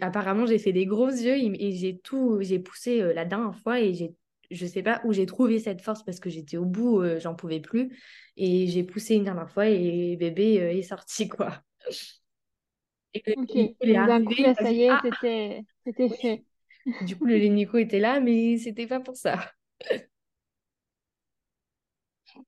apparemment, 0.00 0.46
j'ai 0.46 0.58
fait 0.58 0.72
des 0.72 0.86
gros 0.86 1.08
yeux 1.08 1.36
et 1.36 1.72
j'ai 1.72 1.98
tout, 1.98 2.38
j'ai 2.40 2.58
poussé 2.58 3.00
euh, 3.00 3.12
la 3.12 3.24
dernière 3.24 3.56
fois 3.58 3.80
et 3.80 3.94
j'ai, 3.94 4.14
je 4.50 4.66
sais 4.66 4.82
pas 4.82 5.00
où 5.04 5.12
j'ai 5.12 5.26
trouvé 5.26 5.58
cette 5.58 5.82
force 5.82 6.02
parce 6.02 6.20
que 6.20 6.30
j'étais 6.30 6.56
au 6.56 6.64
bout, 6.64 7.00
euh, 7.00 7.20
j'en 7.20 7.34
pouvais 7.34 7.60
plus. 7.60 7.96
Et 8.36 8.66
j'ai 8.66 8.82
poussé 8.82 9.14
une 9.14 9.24
dernière 9.24 9.50
fois 9.50 9.68
et 9.68 10.16
bébé 10.16 10.54
est 10.54 10.82
sorti, 10.82 11.28
quoi. 11.28 11.62
Et 13.14 13.22
d'un 13.82 14.24
coup, 14.24 14.42
là, 14.42 14.54
ça 14.54 14.72
y 14.72 14.82
est, 14.82 14.88
ah! 14.88 15.00
c'était 15.04 16.08
fait. 16.08 16.44
Du 17.02 17.16
coup, 17.16 17.26
le 17.26 17.36
lénico 17.36 17.76
était 17.78 18.00
là, 18.00 18.20
mais 18.20 18.56
c'était 18.56 18.86
pas 18.86 19.00
pour 19.00 19.16
ça. 19.16 19.52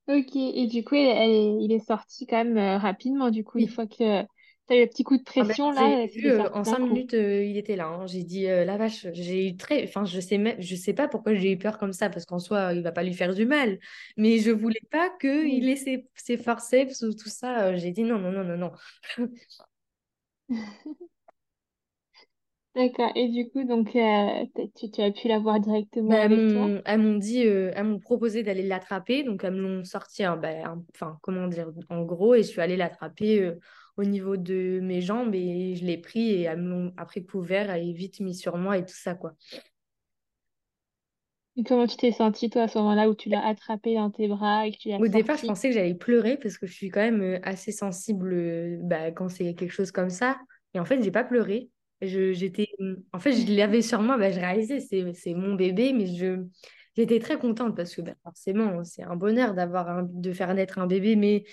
Ok, 0.08 0.36
et 0.36 0.66
du 0.66 0.84
coup, 0.84 0.94
il 0.94 1.72
est 1.72 1.86
sorti 1.86 2.26
quand 2.26 2.44
même 2.44 2.58
euh, 2.58 2.78
rapidement, 2.78 3.30
du 3.30 3.44
coup, 3.44 3.58
une 3.58 3.68
fois 3.68 3.86
que 3.86 3.96
tu 3.96 4.04
as 4.04 4.76
eu 4.76 4.80
le 4.80 4.86
petit 4.86 5.04
coup 5.04 5.16
de 5.16 5.22
ah 5.26 5.32
ben, 5.34 5.44
pression 5.44 5.70
là. 5.70 6.06
Euh, 6.24 6.48
en 6.52 6.64
cinq 6.64 6.78
minutes, 6.78 7.14
euh, 7.14 7.44
il 7.44 7.56
était 7.56 7.76
là. 7.76 7.86
Hein. 7.86 8.06
J'ai 8.06 8.22
dit, 8.22 8.44
la 8.44 8.76
vache, 8.76 9.06
j'ai 9.12 9.48
eu 9.48 9.56
très. 9.56 9.84
Enfin, 9.84 10.04
je 10.04 10.20
sais 10.20 10.38
même... 10.38 10.60
je 10.60 10.74
sais 10.74 10.92
pas 10.92 11.08
pourquoi 11.08 11.34
j'ai 11.34 11.52
eu 11.52 11.58
peur 11.58 11.78
comme 11.78 11.92
ça, 11.92 12.10
parce 12.10 12.24
qu'en 12.24 12.38
soi, 12.38 12.72
il 12.72 12.82
va 12.82 12.92
pas 12.92 13.02
lui 13.02 13.14
faire 13.14 13.34
du 13.34 13.46
mal. 13.46 13.78
Mais 14.16 14.38
je 14.38 14.50
voulais 14.50 14.82
pas 14.90 15.10
qu'il 15.20 15.68
ait 15.68 15.76
ses, 15.76 16.08
ses 16.14 16.36
forceps 16.36 17.02
ou 17.02 17.12
tout 17.12 17.28
ça. 17.28 17.76
J'ai 17.76 17.90
dit 17.90 18.02
non, 18.02 18.18
non, 18.18 18.32
non, 18.32 18.44
non, 18.44 18.56
non. 18.56 18.72
D'accord. 22.74 23.12
Et 23.14 23.28
du 23.28 23.48
coup, 23.48 23.62
donc, 23.62 23.94
euh, 23.94 24.46
tu, 24.76 24.90
tu 24.90 25.00
as 25.00 25.12
pu 25.12 25.28
la 25.28 25.38
voir 25.38 25.60
directement 25.60 26.10
bah, 26.10 26.22
avec 26.22 26.38
toi? 26.50 26.82
elles 26.84 27.00
m'ont 27.00 27.18
dit, 27.18 27.46
euh, 27.46 27.70
elles 27.74 27.84
m'ont 27.84 28.00
proposé 28.00 28.42
d'aller 28.42 28.64
l'attraper, 28.64 29.22
donc 29.22 29.44
elles 29.44 29.54
me 29.54 29.60
l'ont 29.60 29.84
sorti, 29.84 30.24
hein, 30.24 30.36
bah, 30.36 30.74
enfin, 30.92 31.16
comment 31.22 31.46
dire, 31.46 31.70
en 31.88 32.02
gros, 32.02 32.34
et 32.34 32.42
je 32.42 32.48
suis 32.48 32.60
allée 32.60 32.76
l'attraper 32.76 33.42
euh, 33.42 33.60
au 33.96 34.02
niveau 34.02 34.36
de 34.36 34.80
mes 34.82 35.00
jambes 35.00 35.36
et 35.36 35.76
je 35.76 35.84
l'ai 35.84 35.98
pris 35.98 36.32
et 36.32 36.42
elles 36.42 36.60
me 36.60 36.68
l'ont 36.68 36.92
après 36.96 37.22
couvert 37.22 37.72
et 37.72 37.92
vite 37.92 38.18
mis 38.18 38.34
sur 38.34 38.56
moi 38.56 38.76
et 38.76 38.84
tout 38.84 38.96
ça, 38.96 39.14
quoi. 39.14 39.34
Et 41.56 41.62
comment 41.62 41.86
tu 41.86 41.96
t'es 41.96 42.10
sentie, 42.10 42.50
toi, 42.50 42.62
à 42.62 42.68
ce 42.68 42.76
moment-là 42.78 43.08
où 43.08 43.14
tu 43.14 43.28
l'as 43.28 43.46
attrapé 43.46 43.94
dans 43.94 44.10
tes 44.10 44.26
bras 44.26 44.66
et 44.66 44.72
que 44.72 44.78
tu 44.78 44.88
l'as 44.88 44.98
Au 44.98 45.06
départ, 45.06 45.36
je 45.36 45.46
pensais 45.46 45.68
que 45.68 45.74
j'allais 45.74 45.94
pleurer 45.94 46.36
parce 46.36 46.58
que 46.58 46.66
je 46.66 46.72
suis 46.72 46.88
quand 46.88 47.02
même 47.02 47.38
assez 47.44 47.70
sensible 47.70 48.80
bah, 48.82 49.12
quand 49.12 49.28
c'est 49.28 49.54
quelque 49.54 49.70
chose 49.70 49.92
comme 49.92 50.10
ça. 50.10 50.40
Et 50.74 50.80
en 50.80 50.84
fait, 50.84 51.00
j'ai 51.00 51.12
pas 51.12 51.22
pleuré. 51.22 51.70
J'étais, 52.06 52.68
en 53.12 53.18
fait, 53.20 53.32
je 53.32 53.52
l'avais 53.54 53.82
sur 53.82 54.02
moi, 54.02 54.18
bah, 54.18 54.30
je 54.30 54.40
réalisais, 54.40 54.80
c'est 54.80 55.34
mon 55.34 55.54
bébé, 55.54 55.92
mais 55.92 56.06
je, 56.06 56.44
j'étais 56.96 57.18
très 57.20 57.38
contente 57.38 57.76
parce 57.76 57.94
que 57.94 58.02
bah, 58.02 58.14
forcément, 58.22 58.84
c'est 58.84 59.02
un 59.02 59.16
bonheur 59.16 59.54
d'avoir 59.54 60.02
de 60.04 60.32
faire 60.32 60.54
naître 60.54 60.78
un 60.78 60.86
bébé, 60.86 61.16
mais 61.16 61.44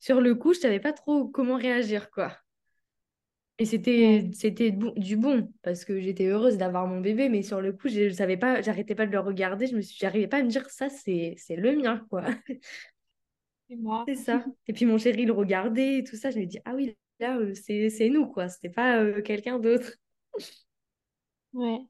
sur 0.00 0.20
le 0.20 0.34
coup, 0.34 0.54
je 0.54 0.60
savais 0.60 0.80
pas 0.80 0.92
trop 0.92 1.26
comment 1.28 1.56
réagir, 1.56 2.10
quoi. 2.10 2.32
Et 3.60 3.66
c'était, 3.66 4.30
c'était 4.32 4.72
du 4.72 5.16
bon 5.16 5.48
parce 5.62 5.84
que 5.84 6.00
j'étais 6.00 6.26
heureuse 6.26 6.56
d'avoir 6.58 6.88
mon 6.88 7.00
bébé, 7.00 7.28
mais 7.28 7.42
sur 7.42 7.60
le 7.60 7.72
coup, 7.72 7.88
je, 7.88 8.08
je 8.08 8.14
savais 8.14 8.36
pas, 8.36 8.60
j'arrêtais 8.62 8.96
pas 8.96 9.06
de 9.06 9.12
le 9.12 9.20
regarder, 9.20 9.68
je 9.68 9.76
me 9.76 9.80
suis, 9.80 9.96
j'arrivais 10.00 10.26
pas 10.26 10.38
à 10.38 10.42
me 10.42 10.48
dire 10.48 10.68
ça, 10.70 10.88
c'est, 10.88 11.34
c'est 11.38 11.54
le 11.56 11.76
mien, 11.76 12.04
quoi. 12.10 12.24
C'est 13.68 13.76
moi. 13.76 14.04
C'est 14.08 14.14
ça. 14.16 14.44
Et 14.66 14.72
puis 14.72 14.84
mon 14.86 14.98
chéri 14.98 15.24
le 15.24 15.32
regardait 15.32 15.98
et 15.98 16.04
tout 16.04 16.16
ça. 16.16 16.30
Je 16.30 16.38
me 16.38 16.44
dis, 16.46 16.58
ah 16.64 16.74
oui, 16.74 16.96
là, 17.20 17.36
euh, 17.38 17.54
c'est 17.54 18.08
nous, 18.08 18.26
quoi. 18.26 18.48
C'était 18.48 18.70
pas 18.70 18.98
euh, 19.00 19.22
quelqu'un 19.22 19.58
d'autre. 19.58 19.92
Ouais. 21.52 21.80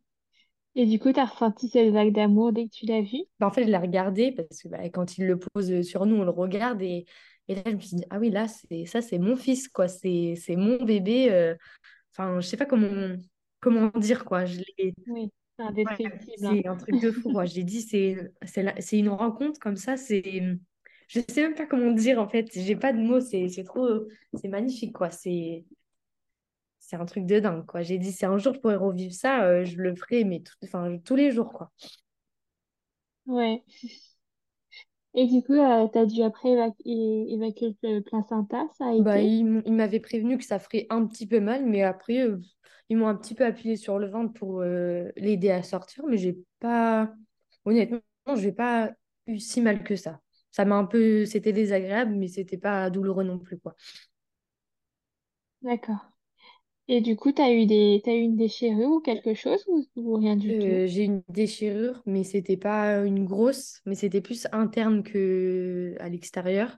Et 0.76 0.87
du 0.87 0.98
coup, 0.98 1.12
tu 1.12 1.20
as 1.20 1.24
ressenti 1.26 1.68
cette 1.68 1.92
vague 1.92 2.12
d'amour 2.12 2.52
dès 2.52 2.66
que 2.66 2.72
tu 2.72 2.87
l'as 2.87 3.02
vu? 3.02 3.18
Bah, 3.40 3.46
en 3.46 3.50
fait, 3.50 3.64
je 3.64 3.70
l'ai 3.70 3.76
regardé 3.76 4.32
parce 4.32 4.62
que 4.62 4.68
bah, 4.68 4.88
quand 4.90 5.18
il 5.18 5.26
le 5.26 5.38
pose 5.38 5.82
sur 5.82 6.06
nous, 6.06 6.16
on 6.16 6.24
le 6.24 6.30
regarde. 6.30 6.82
Et, 6.82 7.06
et 7.48 7.54
là, 7.54 7.62
je 7.66 7.70
me 7.72 7.80
suis 7.80 7.96
dit, 7.96 8.04
ah 8.10 8.18
oui, 8.18 8.30
là, 8.30 8.46
ça, 8.48 9.02
c'est 9.02 9.18
mon 9.18 9.37
fils, 9.37 9.68
quoi. 9.68 9.88
C'est 9.88 10.37
mon 10.50 10.82
bébé. 10.84 11.30
euh. 11.32 11.54
Enfin, 12.12 12.40
je 12.40 12.46
sais 12.46 12.56
pas 12.56 12.66
comment, 12.66 13.16
comment 13.60 13.88
dire, 13.98 14.24
quoi. 14.24 14.44
Je 14.46 14.60
Oui, 15.06 15.30
c'est 15.56 15.62
Ouais, 15.64 15.68
indescriptible, 15.68 16.46
hein. 16.46 16.56
c'est 16.56 16.66
un 16.66 16.76
truc 16.76 17.00
de 17.00 17.10
fou, 17.12 17.32
quoi. 17.32 17.44
J'ai 17.44 17.64
dit, 17.64 17.82
c'est 17.82 18.98
une 18.98 19.08
rencontre 19.08 19.60
comme 19.60 19.76
ça, 19.76 19.96
c'est... 19.96 20.42
Je 21.14 21.20
sais 21.29 21.42
même 21.42 21.55
pas 21.55 21.66
comment 21.66 21.92
dire, 21.92 22.18
en 22.20 22.29
fait. 22.29 22.48
J'ai 22.55 22.77
pas 22.77 22.92
de 22.92 22.98
mots, 23.00 23.20
c'est 23.20 23.48
c'est 23.48 23.64
trop... 23.64 23.88
C'est 24.35 24.48
magnifique, 24.48 24.92
quoi. 24.94 25.11
C'est 25.11 25.64
c'est 26.79 26.96
un 26.96 27.05
truc 27.07 27.27
de 27.27 27.40
dingue, 27.40 27.64
quoi. 27.66 27.83
J'ai 27.83 27.98
dit, 27.98 28.12
si 28.12 28.27
un 28.27 28.38
jour 28.38 28.55
je 28.55 28.61
pourrais 28.61 28.77
revivre 28.77 29.14
ça, 29.14 29.44
euh, 29.44 29.64
je 29.64 29.77
le 29.79 29.94
ferais, 29.96 30.24
mais 30.24 30.40
tout- 30.40 30.55
enfin, 30.64 30.98
tous 31.05 31.16
les 31.16 31.33
jours, 31.33 31.53
quoi. 31.53 31.70
Ouais. 33.27 33.64
Et 35.14 35.27
du 35.27 35.42
coup, 35.42 35.55
tu 35.55 35.98
as 35.98 36.07
dû 36.07 36.22
après 36.22 36.50
évac- 36.50 36.77
é- 36.85 37.33
évacuer 37.33 37.77
le 37.83 38.00
placenta, 38.00 38.64
ça 38.79 38.87
a 38.88 38.92
Bah, 38.98 39.20
été? 39.20 39.20
ils 39.20 39.44
m'ont- 39.44 39.62
ils 39.66 39.72
m'avaient 39.72 40.00
prévenu 40.00 40.38
que 40.38 40.44
ça 40.44 40.59
ferait 40.61 40.87
un 40.90 41.07
petit 41.07 41.27
peu 41.27 41.40
mal, 41.40 41.64
mais 41.66 41.83
après, 41.83 42.20
euh, 42.20 42.40
ils 42.88 42.96
m'ont 42.96 43.09
un 43.09 43.16
petit 43.16 43.35
peu 43.35 43.44
appuyé 43.44 43.77
sur 43.77 43.98
le 43.98 44.07
ventre 44.09 44.33
pour 44.35 44.61
euh, 44.62 45.11
l'aider 45.16 45.50
à 45.50 45.62
sortir, 45.62 46.05
mais 46.07 46.16
j'ai 46.16 46.38
pas... 46.61 47.12
Honnêtement, 47.64 48.00
j'ai 48.37 48.53
pas 48.53 48.92
eu 49.27 49.38
si 49.40 49.61
mal 49.61 49.83
que 49.85 49.96
ça. 49.96 50.20
Ça 50.55 50.64
m'a 50.64 50.77
un 50.77 50.85
peu... 50.85 51.27
C'était 51.27 51.53
désagréable, 51.53 52.14
mais 52.14 52.29
c'était 52.29 52.59
pas 52.59 52.88
douloureux 52.88 53.25
non 53.25 53.40
plus, 53.40 53.59
quoi. 53.59 53.75
D'accord. 55.62 56.12
Et 56.88 57.01
du 57.01 57.17
coup, 57.17 57.33
tu 57.33 57.43
as 57.43 57.53
eu 57.53 57.67
des, 57.67 58.03
t'as 58.05 58.12
eu 58.14 58.21
une 58.21 58.37
déchirure 58.37 58.90
ou 58.90 59.01
quelque 59.01 59.35
chose 59.35 59.64
ou, 59.69 59.87
ou 59.97 60.17
rien 60.17 60.37
du 60.37 60.57
tout? 60.57 60.83
Euh, 60.83 60.87
j'ai 60.87 61.05
une 61.05 61.23
déchirure, 61.29 62.03
mais 62.07 62.23
c'était 62.23 62.59
pas 62.59 62.99
une 63.07 63.25
grosse, 63.25 63.81
mais 63.87 63.95
c'était 63.95 64.21
plus 64.21 64.47
interne 64.53 65.03
que 65.03 65.95
à 66.01 66.09
l'extérieur. 66.11 66.77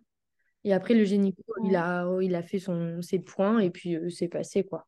Et 0.64 0.72
après, 0.74 0.94
le 0.94 1.04
gynéco, 1.04 1.42
il 1.64 1.76
a, 1.76 2.06
il 2.22 2.34
a 2.36 2.42
fait 2.42 2.58
son, 2.60 3.02
ses 3.02 3.20
points 3.20 3.60
et 3.60 3.70
puis 3.70 3.96
euh, 3.96 4.10
c'est 4.10 4.28
passé, 4.28 4.64
quoi. 4.64 4.86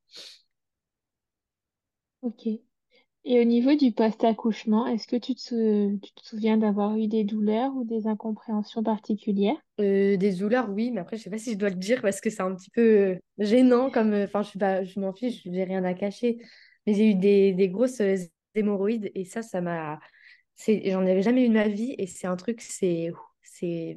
Ok. 2.20 2.42
Et 3.24 3.40
au 3.40 3.44
niveau 3.44 3.74
du 3.76 3.92
post-accouchement, 3.92 4.86
est-ce 4.86 5.06
que 5.06 5.16
tu 5.16 5.34
te, 5.34 5.96
tu 5.96 6.12
te 6.14 6.26
souviens 6.26 6.56
d'avoir 6.56 6.96
eu 6.96 7.06
des 7.08 7.24
douleurs 7.24 7.72
ou 7.76 7.84
des 7.84 8.06
incompréhensions 8.06 8.82
particulières? 8.82 9.56
Euh, 9.80 10.16
des 10.16 10.32
douleurs, 10.34 10.68
oui, 10.70 10.90
mais 10.90 11.00
après, 11.00 11.16
je 11.16 11.22
sais 11.22 11.30
pas 11.30 11.38
si 11.38 11.52
je 11.52 11.58
dois 11.58 11.68
le 11.70 11.76
dire 11.76 12.02
parce 12.02 12.20
que 12.20 12.30
c'est 12.30 12.42
un 12.42 12.54
petit 12.54 12.70
peu 12.70 12.80
euh, 12.80 13.16
gênant, 13.38 13.90
comme, 13.90 14.12
euh, 14.12 14.24
enfin, 14.24 14.42
je 14.42 14.48
suis 14.50 14.58
pas, 14.58 14.82
je 14.82 14.98
m'en 14.98 15.12
fiche, 15.12 15.42
j'ai 15.44 15.64
rien 15.64 15.84
à 15.84 15.94
cacher. 15.94 16.38
Mais 16.86 16.94
j'ai 16.94 17.10
eu 17.10 17.14
des, 17.14 17.52
des 17.52 17.68
grosses 17.68 18.00
hémorroïdes 18.54 19.10
et 19.14 19.24
ça, 19.24 19.42
ça 19.42 19.60
m'a, 19.60 20.00
j'en 20.66 21.02
avais 21.02 21.22
jamais 21.22 21.44
eu 21.44 21.48
de 21.48 21.54
ma 21.54 21.68
vie 21.68 21.94
et 21.98 22.06
c'est 22.06 22.26
un 22.26 22.36
truc, 22.36 22.60
c'est, 22.60 23.12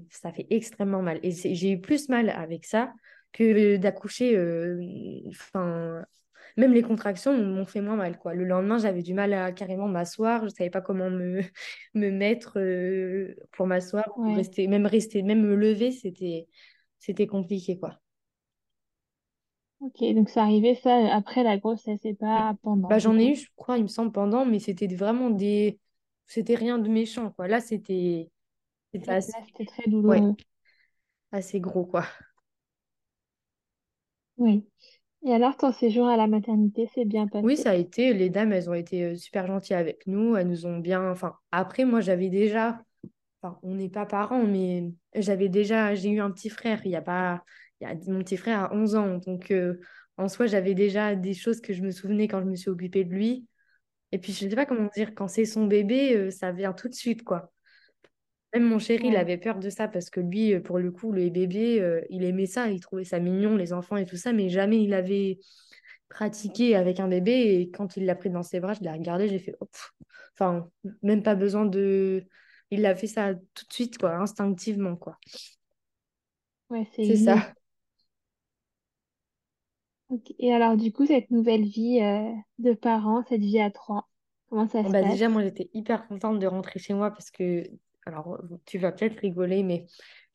ça 0.09 0.31
fait 0.33 0.45
extrêmement 0.51 1.01
mal. 1.01 1.19
Et 1.23 1.31
j'ai 1.31 1.71
eu 1.71 1.81
plus 1.81 2.09
mal 2.09 2.29
avec 2.29 2.65
ça 2.65 2.93
que 3.33 3.77
d'accoucher, 3.77 4.35
même 6.57 6.73
les 6.73 6.81
contractions 6.83 7.37
m'ont 7.37 7.65
fait 7.65 7.81
moins 7.81 7.95
mal, 7.95 8.17
quoi. 8.17 8.33
Le 8.33 8.45
lendemain, 8.45 8.77
j'avais 8.77 9.01
du 9.03 9.13
mal 9.13 9.33
à 9.33 9.51
carrément 9.51 9.87
m'asseoir, 9.87 10.43
je 10.45 10.49
savais 10.49 10.69
pas 10.69 10.81
comment 10.81 11.09
me, 11.09 11.41
me 11.95 12.09
mettre 12.11 12.59
euh, 12.59 13.35
pour 13.53 13.67
m'asseoir, 13.67 14.05
Ouais. 14.15 14.35
rester, 14.35 14.67
même 14.67 14.85
rester, 14.85 15.23
même 15.23 15.41
me 15.41 15.55
lever, 15.55 15.91
c'était, 15.91 16.47
c'était 16.99 17.27
compliqué, 17.27 17.77
quoi. 17.79 17.99
Ok, 19.79 19.97
donc 20.15 20.29
ça 20.29 20.43
arrivait 20.43 20.73
ça 20.75 21.13
après 21.15 21.43
la 21.43 21.57
grossesse 21.57 22.03
et 22.05 22.13
pas 22.15 22.55
pendant 22.63 22.89
Bah, 22.89 22.99
j'en 22.99 23.17
ai 23.17 23.31
eu, 23.31 23.35
je 23.35 23.47
crois, 23.55 23.77
il 23.77 23.83
me 23.83 23.87
semble, 23.87 24.11
pendant, 24.11 24.45
mais 24.45 24.59
c'était 24.59 24.87
vraiment 24.87 25.29
des... 25.29 25.79
C'était 26.27 26.55
rien 26.55 26.77
de 26.79 26.89
méchant, 26.89 27.31
quoi. 27.31 27.47
Là, 27.47 27.59
c'était 27.61 28.31
c'était 28.93 29.11
assez... 29.11 29.33
très 29.67 29.89
Ouais, 30.05 30.23
douloureux. 30.23 30.35
assez 31.31 31.59
gros, 31.59 31.85
quoi. 31.85 32.05
Oui. 34.37 34.65
Et 35.25 35.33
alors, 35.33 35.57
ton 35.57 35.71
séjour 35.71 36.07
à 36.07 36.17
la 36.17 36.27
maternité 36.27 36.87
s'est 36.93 37.05
bien 37.05 37.27
Oui, 37.41 37.55
passé? 37.55 37.63
ça 37.63 37.71
a 37.71 37.75
été, 37.75 38.13
les 38.13 38.29
dames, 38.29 38.53
elles 38.53 38.69
ont 38.69 38.73
été 38.73 39.03
euh, 39.03 39.15
super 39.15 39.47
gentilles 39.47 39.75
avec 39.75 40.05
nous, 40.07 40.35
elles 40.35 40.47
nous 40.47 40.65
ont 40.65 40.77
bien... 40.79 41.09
Enfin, 41.11 41.35
après, 41.51 41.85
moi, 41.85 42.01
j'avais 42.01 42.29
déjà... 42.29 42.83
On 43.63 43.73
n'est 43.75 43.89
pas 43.89 44.05
parents, 44.05 44.43
mais 44.45 44.91
j'avais 45.15 45.49
déjà... 45.49 45.95
J'ai 45.95 46.09
eu 46.09 46.19
un 46.19 46.31
petit 46.31 46.49
frère, 46.49 46.81
il 46.85 46.91
y 46.91 46.95
a 46.95 47.01
pas... 47.01 47.43
Il 47.79 47.87
y 47.87 47.91
a... 47.91 47.95
Mon 48.11 48.19
petit 48.19 48.37
frère 48.37 48.59
a 48.71 48.73
11 48.75 48.95
ans, 48.95 49.17
donc 49.17 49.51
euh, 49.51 49.79
en 50.17 50.27
soi, 50.27 50.45
j'avais 50.45 50.75
déjà 50.75 51.15
des 51.15 51.33
choses 51.33 51.61
que 51.61 51.73
je 51.73 51.81
me 51.81 51.91
souvenais 51.91 52.27
quand 52.27 52.41
je 52.41 52.45
me 52.45 52.55
suis 52.55 52.69
occupée 52.69 53.03
de 53.03 53.11
lui. 53.13 53.47
Et 54.11 54.19
puis, 54.19 54.33
je 54.33 54.47
sais 54.49 54.55
pas 54.55 54.65
comment 54.65 54.89
dire, 54.95 55.15
quand 55.15 55.27
c'est 55.27 55.45
son 55.45 55.65
bébé, 55.65 56.15
euh, 56.15 56.31
ça 56.31 56.51
vient 56.51 56.73
tout 56.73 56.89
de 56.89 56.93
suite, 56.93 57.23
quoi. 57.23 57.51
Même 58.53 58.63
mon 58.67 58.79
chéri, 58.79 59.07
il 59.07 59.15
avait 59.15 59.37
peur 59.37 59.59
de 59.59 59.69
ça 59.69 59.87
parce 59.87 60.09
que 60.09 60.19
lui, 60.19 60.53
euh, 60.53 60.59
pour 60.61 60.77
le 60.77 60.91
coup, 60.91 61.13
les 61.13 61.29
bébés, 61.29 61.79
euh, 61.81 62.01
il 62.09 62.23
aimait 62.25 62.45
ça, 62.47 62.69
il 62.69 62.81
trouvait 62.81 63.05
ça 63.05 63.19
mignon, 63.19 63.55
les 63.55 63.71
enfants 63.73 63.95
et 63.97 64.05
tout 64.05 64.17
ça, 64.17 64.33
mais 64.33 64.49
jamais 64.49 64.83
il 64.83 64.93
avait 64.93 65.39
pratiqué 66.09 66.75
avec 66.75 66.99
un 66.99 67.07
bébé. 67.07 67.31
Et 67.61 67.71
quand 67.71 67.97
il 67.97 68.05
l'a 68.05 68.15
pris 68.15 68.29
dans 68.29 68.43
ses 68.43 68.59
bras, 68.59 68.73
je 68.73 68.81
l'ai 68.81 68.91
regardé, 68.91 69.29
j'ai 69.29 69.39
fait, 69.39 69.55
oh, 69.61 69.67
enfin, 70.39 70.69
même 71.03 71.23
pas 71.23 71.35
besoin 71.35 71.65
de. 71.65 72.25
Il 72.71 72.85
a 72.85 72.95
fait 72.95 73.07
ça 73.07 73.33
tout 73.35 73.65
de 73.67 73.73
suite, 73.73 73.97
quoi, 73.97 74.15
instinctivement, 74.17 74.95
quoi. 74.97 75.17
ouais, 76.69 76.87
c'est 77.03 77.15
ça. 77.15 77.53
Ok. 80.09 80.33
Et 80.39 80.53
alors, 80.53 80.77
du 80.77 80.91
coup, 80.91 81.05
cette 81.07 81.31
nouvelle 81.31 81.63
vie 81.65 81.99
euh, 82.01 82.31
de 82.59 82.73
parents, 82.73 83.23
cette 83.29 83.41
vie 83.41 83.59
à 83.59 83.71
trois, 83.71 84.07
comment 84.49 84.67
ça 84.67 84.83
Bon, 84.83 84.89
se 84.89 84.91
bah, 84.91 85.03
passe? 85.03 85.03
déjà, 85.03 85.29
moi, 85.29 85.43
j'étais 85.43 85.69
hyper 85.73 86.07
contente 86.07 86.39
de 86.39 86.47
rentrer 86.47 86.79
chez 86.79 86.93
moi 86.93 87.11
parce 87.11 87.29
que, 87.31 87.63
alors, 88.05 88.41
tu 88.65 88.77
vas 88.79 88.91
peut-être 88.91 89.19
rigoler, 89.19 89.63
mais 89.63 89.85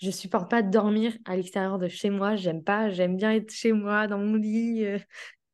je 0.00 0.10
supporte 0.10 0.50
pas 0.50 0.62
de 0.62 0.70
dormir 0.70 1.12
à 1.24 1.36
l'extérieur 1.36 1.78
de 1.78 1.88
chez 1.88 2.10
moi. 2.10 2.36
J'aime 2.36 2.62
pas, 2.62 2.90
j'aime 2.90 3.16
bien 3.16 3.32
être 3.32 3.50
chez 3.52 3.72
moi, 3.72 4.06
dans 4.06 4.18
mon 4.18 4.36
lit. 4.36 4.84
euh, 4.84 4.98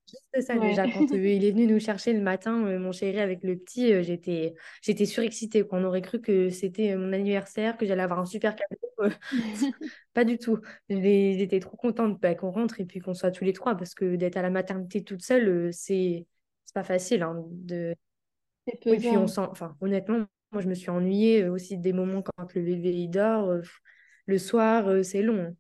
C'est 0.35 0.42
ça 0.42 0.59
Ouais. 0.59 0.61
déjà, 0.61 0.88
quand 0.88 1.14
euh, 1.14 1.18
il 1.29 1.44
est 1.44 1.53
venu 1.53 1.66
nous 1.66 1.81
chercher 1.81 2.12
le 2.14 2.20
matin, 2.22 2.64
euh, 2.66 2.79
mon 2.79 2.92
chéri 2.92 3.20
avec 3.20 3.44
le 3.44 3.57
petit, 3.59 3.92
euh, 3.92 4.03
j'étais 4.03 4.55
j'étais 4.83 5.07
surexcitée. 5.07 5.66
quoi. 5.66 5.79
On 5.79 5.85
aurait 5.85 6.03
cru 6.03 6.20
que 6.20 6.51
c'était 6.51 6.92
euh, 6.92 6.98
mon 6.98 7.12
anniversaire, 7.12 7.77
que 7.79 7.87
j'allais 7.87 8.03
avoir 8.03 8.20
un 8.20 8.27
super 8.27 8.55
cadeau. 8.57 8.79
euh, 9.01 9.11
pas 10.14 10.25
du 10.25 10.38
tout. 10.38 10.59
J'étais 10.88 11.61
trop 11.61 11.77
contente 11.77 12.20
bah, 12.20 12.35
qu'on 12.35 12.51
rentre 12.51 12.81
et 12.81 12.85
puis 12.85 13.01
qu'on 13.01 13.14
soit 13.14 13.31
tous 13.31 13.44
les 13.44 13.53
trois 13.53 13.77
parce 13.77 13.94
que 13.94 14.16
d'être 14.16 14.37
à 14.37 14.42
la 14.42 14.51
maternité 14.51 15.05
toute 15.05 15.22
seule, 15.22 15.48
euh, 15.48 15.70
c'est 15.72 16.27
c'est 16.64 16.75
pas 16.75 16.85
facile. 16.85 17.22
hein, 17.22 17.42
de... 17.48 17.94
Oui, 18.88 19.01
puis 19.01 19.16
on 19.18 19.27
sent, 19.27 19.40
enfin, 19.51 19.77
honnêtement, 19.81 20.27
moi 20.53 20.62
je 20.62 20.69
me 20.69 20.75
suis 20.75 20.91
ennuyée 20.91 21.45
euh, 21.45 21.53
aussi 21.53 21.79
des 21.79 21.93
moments 21.93 22.23
quand 22.23 22.55
le 22.55 22.62
bébé 22.62 22.91
il 22.93 23.09
dort. 23.09 23.49
euh, 23.51 23.62
le 24.27 24.38
soir, 24.38 24.88
euh, 24.88 25.03
c'est 25.03 25.23
long. 25.23 25.57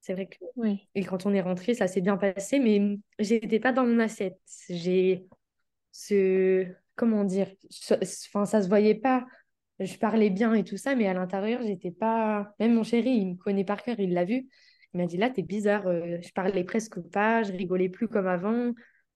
C'est 0.00 0.14
vrai 0.14 0.26
que 0.26 0.36
Oui. 0.56 0.88
et 0.94 1.04
quand 1.04 1.26
on 1.26 1.34
est 1.34 1.40
rentré, 1.40 1.74
ça 1.74 1.86
s'est 1.88 2.00
bien 2.00 2.16
passé, 2.16 2.58
mais 2.60 2.98
j'étais 3.18 3.60
pas 3.60 3.72
dans 3.72 3.84
mon 3.86 3.98
assiette. 3.98 4.40
J'ai 4.68 5.26
ce 5.92 6.66
comment 6.96 7.24
dire 7.24 7.48
enfin 8.22 8.44
ça 8.44 8.62
se 8.62 8.68
voyait 8.68 8.94
pas 8.94 9.26
je 9.80 9.96
parlais 9.96 10.30
bien 10.30 10.54
et 10.54 10.64
tout 10.64 10.76
ça 10.76 10.94
mais 10.94 11.06
à 11.06 11.14
l'intérieur 11.14 11.62
j'étais 11.62 11.90
pas 11.90 12.54
même 12.60 12.74
mon 12.74 12.82
chéri 12.82 13.10
il 13.10 13.26
me 13.32 13.36
connaît 13.36 13.64
par 13.64 13.82
cœur 13.82 13.98
il 14.00 14.12
l'a 14.12 14.24
vu 14.24 14.48
il 14.94 14.98
m'a 15.00 15.06
dit 15.06 15.16
là 15.16 15.30
t'es 15.30 15.42
bizarre 15.42 15.84
je 15.84 16.32
parlais 16.32 16.64
presque 16.64 17.00
pas 17.10 17.42
je 17.42 17.52
rigolais 17.52 17.88
plus 17.88 18.08
comme 18.08 18.26
avant 18.26 18.72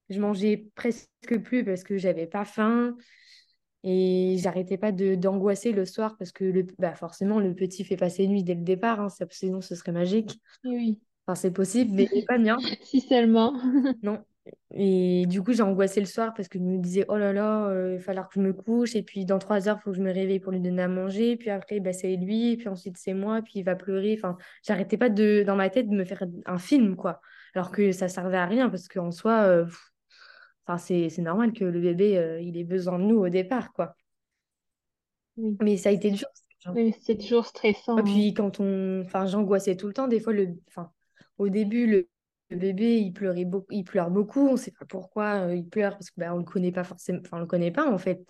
je 0.08 0.20
mangeais 0.20 0.66
presque 0.74 1.08
plus 1.44 1.64
parce 1.64 1.84
que 1.84 1.98
j'avais 1.98 2.26
pas 2.26 2.44
faim 2.44 2.96
et 3.84 4.36
j'arrêtais 4.38 4.78
pas 4.78 4.92
d'angoisser 4.92 5.72
le 5.72 5.84
soir 5.84 6.16
parce 6.18 6.32
que 6.32 6.44
le 6.44 6.66
bah 6.78 6.94
forcément 6.94 7.40
le 7.40 7.54
petit 7.54 7.84
fait 7.84 7.96
passer 7.96 8.26
nuit 8.28 8.44
dès 8.44 8.54
le 8.54 8.62
départ 8.62 9.00
hein, 9.00 9.08
sinon 9.30 9.60
ce 9.60 9.74
serait 9.74 9.92
magique 9.92 10.38
Oui. 10.64 11.00
enfin 11.26 11.34
c'est 11.34 11.50
possible 11.50 11.92
mais 11.94 12.08
pas 12.28 12.38
bien 12.38 12.58
Si 12.84 13.00
seulement. 13.00 13.54
Non. 14.02 14.24
Et 14.74 15.26
du 15.26 15.42
coup, 15.42 15.52
j'ai 15.52 15.62
angoissé 15.62 16.00
le 16.00 16.06
soir 16.06 16.34
parce 16.34 16.48
que 16.48 16.58
je 16.58 16.64
me 16.64 16.78
disais, 16.78 17.04
oh 17.08 17.16
là 17.16 17.32
là, 17.32 17.68
euh, 17.68 17.92
il 17.92 17.98
va 17.98 18.02
falloir 18.02 18.28
que 18.28 18.34
je 18.34 18.40
me 18.40 18.52
couche. 18.52 18.96
Et 18.96 19.02
puis, 19.02 19.24
dans 19.24 19.38
trois 19.38 19.68
heures, 19.68 19.76
il 19.80 19.82
faut 19.82 19.90
que 19.90 19.96
je 19.96 20.02
me 20.02 20.12
réveille 20.12 20.40
pour 20.40 20.52
lui 20.52 20.60
donner 20.60 20.82
à 20.82 20.88
manger. 20.88 21.36
Puis 21.36 21.50
après, 21.50 21.80
bah, 21.80 21.92
c'est 21.92 22.16
lui. 22.16 22.52
Et 22.52 22.56
puis 22.56 22.68
ensuite, 22.68 22.96
c'est 22.96 23.14
moi. 23.14 23.42
Puis 23.42 23.54
il 23.56 23.62
va 23.64 23.76
pleurer. 23.76 24.14
Enfin, 24.18 24.36
j'arrêtais 24.66 24.96
pas 24.96 25.10
de, 25.10 25.44
dans 25.46 25.56
ma 25.56 25.70
tête 25.70 25.88
de 25.88 25.94
me 25.94 26.04
faire 26.04 26.24
un 26.46 26.58
film, 26.58 26.96
quoi. 26.96 27.20
Alors 27.54 27.70
que 27.70 27.92
ça 27.92 28.08
servait 28.08 28.38
à 28.38 28.46
rien 28.46 28.68
parce 28.70 28.88
qu'en 28.88 29.10
soi, 29.10 29.42
euh, 29.42 29.64
pff, 29.64 29.91
enfin, 30.66 30.78
c'est, 30.78 31.16
normal 31.18 31.52
que 31.52 31.64
le 31.64 31.80
bébé, 31.80 32.18
euh, 32.18 32.40
il 32.40 32.56
ait 32.56 32.64
besoin 32.64 32.98
de 32.98 33.04
nous 33.04 33.18
au 33.18 33.28
départ, 33.28 33.72
quoi. 33.72 33.94
Oui. 35.36 35.56
Mais 35.60 35.76
ça 35.76 35.88
a 35.88 35.92
été 35.92 36.10
dur. 36.10 36.26
Oui, 36.74 36.94
c'est 37.02 37.18
toujours 37.18 37.44
Et 37.44 37.48
stressant. 37.48 37.98
hein. 37.98 38.02
puis 38.04 38.34
quand 38.34 38.60
on, 38.60 39.02
enfin, 39.04 39.26
j'angoissais 39.26 39.76
tout 39.76 39.88
le 39.88 39.92
temps. 39.92 40.08
Des 40.08 40.20
fois, 40.20 40.32
le, 40.32 40.48
enfin, 40.68 40.92
au 41.38 41.48
début, 41.48 41.86
le, 41.86 42.08
le 42.50 42.56
bébé, 42.56 42.98
il 43.00 43.12
pleurait 43.12 43.44
beaucoup, 43.44 43.72
il 43.72 43.84
pleure 43.84 44.10
beaucoup. 44.10 44.48
On 44.48 44.56
sait 44.56 44.72
pas 44.72 44.84
pourquoi 44.84 45.46
euh, 45.46 45.54
il 45.56 45.68
pleure 45.68 45.92
parce 45.92 46.10
que 46.10 46.20
bah, 46.20 46.34
on 46.34 46.38
le 46.38 46.44
connaît 46.44 46.72
pas 46.72 46.84
forcément, 46.84 47.20
enfin, 47.24 47.38
on 47.38 47.40
le 47.40 47.46
connaît 47.46 47.72
pas 47.72 47.90
en 47.90 47.98
fait. 47.98 48.24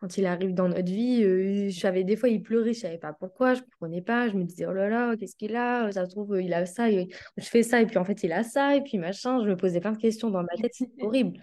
Quand 0.00 0.16
il 0.16 0.24
arrive 0.24 0.54
dans 0.54 0.68
notre 0.68 0.90
vie, 0.90 1.22
euh, 1.22 1.68
je 1.68 2.02
des 2.02 2.16
fois, 2.16 2.30
il 2.30 2.42
pleurait, 2.42 2.72
je 2.72 2.80
savais 2.80 2.98
pas 2.98 3.12
pourquoi, 3.12 3.52
je 3.54 3.60
comprenais 3.60 4.00
pas, 4.00 4.28
je 4.28 4.34
me 4.34 4.44
disais, 4.44 4.64
oh 4.66 4.72
là 4.72 4.88
là, 4.88 5.14
qu'est-ce 5.16 5.36
qu'il 5.36 5.54
a 5.54 5.92
Ça 5.92 6.06
se 6.06 6.10
trouve, 6.10 6.40
il 6.40 6.54
a 6.54 6.64
ça, 6.64 6.90
je 6.90 7.06
fais 7.36 7.62
ça, 7.62 7.82
et 7.82 7.86
puis 7.86 7.98
en 7.98 8.04
fait, 8.04 8.22
il 8.22 8.32
a 8.32 8.42
ça, 8.42 8.76
et 8.76 8.82
puis 8.82 8.96
machin, 8.96 9.42
je 9.44 9.48
me 9.48 9.56
posais 9.56 9.78
plein 9.80 9.92
de 9.92 9.98
questions 9.98 10.30
dans 10.30 10.42
ma 10.42 10.56
tête, 10.56 10.72
c'est 10.72 10.88
horrible. 11.02 11.38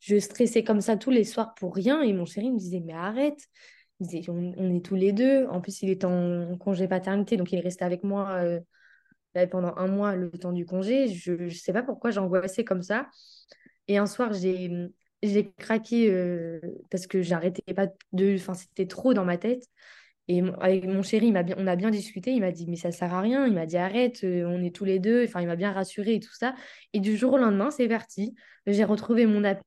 Je 0.00 0.18
stressais 0.18 0.62
comme 0.62 0.82
ça 0.82 0.96
tous 0.96 1.10
les 1.10 1.24
soirs 1.24 1.54
pour 1.54 1.74
rien, 1.74 2.02
et 2.02 2.12
mon 2.12 2.26
chéri 2.26 2.50
me 2.50 2.58
disait, 2.58 2.80
mais 2.84 2.92
arrête. 2.92 3.40
Il 4.00 4.06
disait, 4.06 4.30
on, 4.30 4.76
est 4.76 4.84
tous 4.84 4.94
les 4.94 5.12
deux. 5.12 5.46
En 5.46 5.60
plus, 5.60 5.82
il 5.82 5.90
est 5.90 6.04
en 6.04 6.56
congé 6.58 6.86
paternité, 6.86 7.36
donc 7.36 7.50
il 7.52 7.58
est 7.58 7.62
resté 7.62 7.84
avec 7.84 8.04
moi 8.04 8.30
euh, 8.34 8.60
pendant 9.50 9.74
un 9.76 9.88
mois 9.88 10.14
le 10.14 10.30
temps 10.30 10.52
du 10.52 10.66
congé. 10.66 11.08
Je 11.08 11.32
ne 11.32 11.48
sais 11.48 11.72
pas 11.72 11.82
pourquoi 11.82 12.10
j'angoissais 12.10 12.64
comme 12.64 12.82
ça. 12.82 13.08
Et 13.88 13.98
un 13.98 14.06
soir, 14.06 14.32
j'ai 14.34 14.70
j'ai 15.22 15.50
craqué 15.58 16.10
euh, 16.10 16.60
parce 16.90 17.06
que 17.06 17.22
j'arrêtais 17.22 17.74
pas 17.74 17.88
de. 18.12 18.34
Enfin, 18.36 18.54
c'était 18.54 18.86
trop 18.86 19.14
dans 19.14 19.24
ma 19.24 19.38
tête. 19.38 19.64
Et 20.30 20.42
avec 20.60 20.84
mon 20.86 21.02
chéri, 21.02 21.28
il 21.28 21.32
bien, 21.32 21.56
on 21.58 21.66
a 21.66 21.74
bien 21.76 21.90
discuté. 21.90 22.32
Il 22.32 22.40
m'a 22.40 22.52
dit, 22.52 22.66
mais 22.68 22.76
ça 22.76 22.92
sert 22.92 23.14
à 23.14 23.20
rien. 23.20 23.46
Il 23.46 23.54
m'a 23.54 23.66
dit, 23.66 23.78
arrête, 23.78 24.24
euh, 24.24 24.44
on 24.46 24.62
est 24.62 24.74
tous 24.74 24.84
les 24.84 24.98
deux. 24.98 25.24
Enfin, 25.24 25.40
il 25.40 25.46
m'a 25.46 25.56
bien 25.56 25.72
rassuré 25.72 26.14
et 26.14 26.20
tout 26.20 26.34
ça. 26.34 26.54
Et 26.92 27.00
du 27.00 27.16
jour 27.16 27.32
au 27.32 27.38
lendemain, 27.38 27.70
c'est 27.70 27.88
parti. 27.88 28.34
J'ai 28.66 28.84
retrouvé 28.84 29.26
mon 29.26 29.42
appétit. 29.44 29.64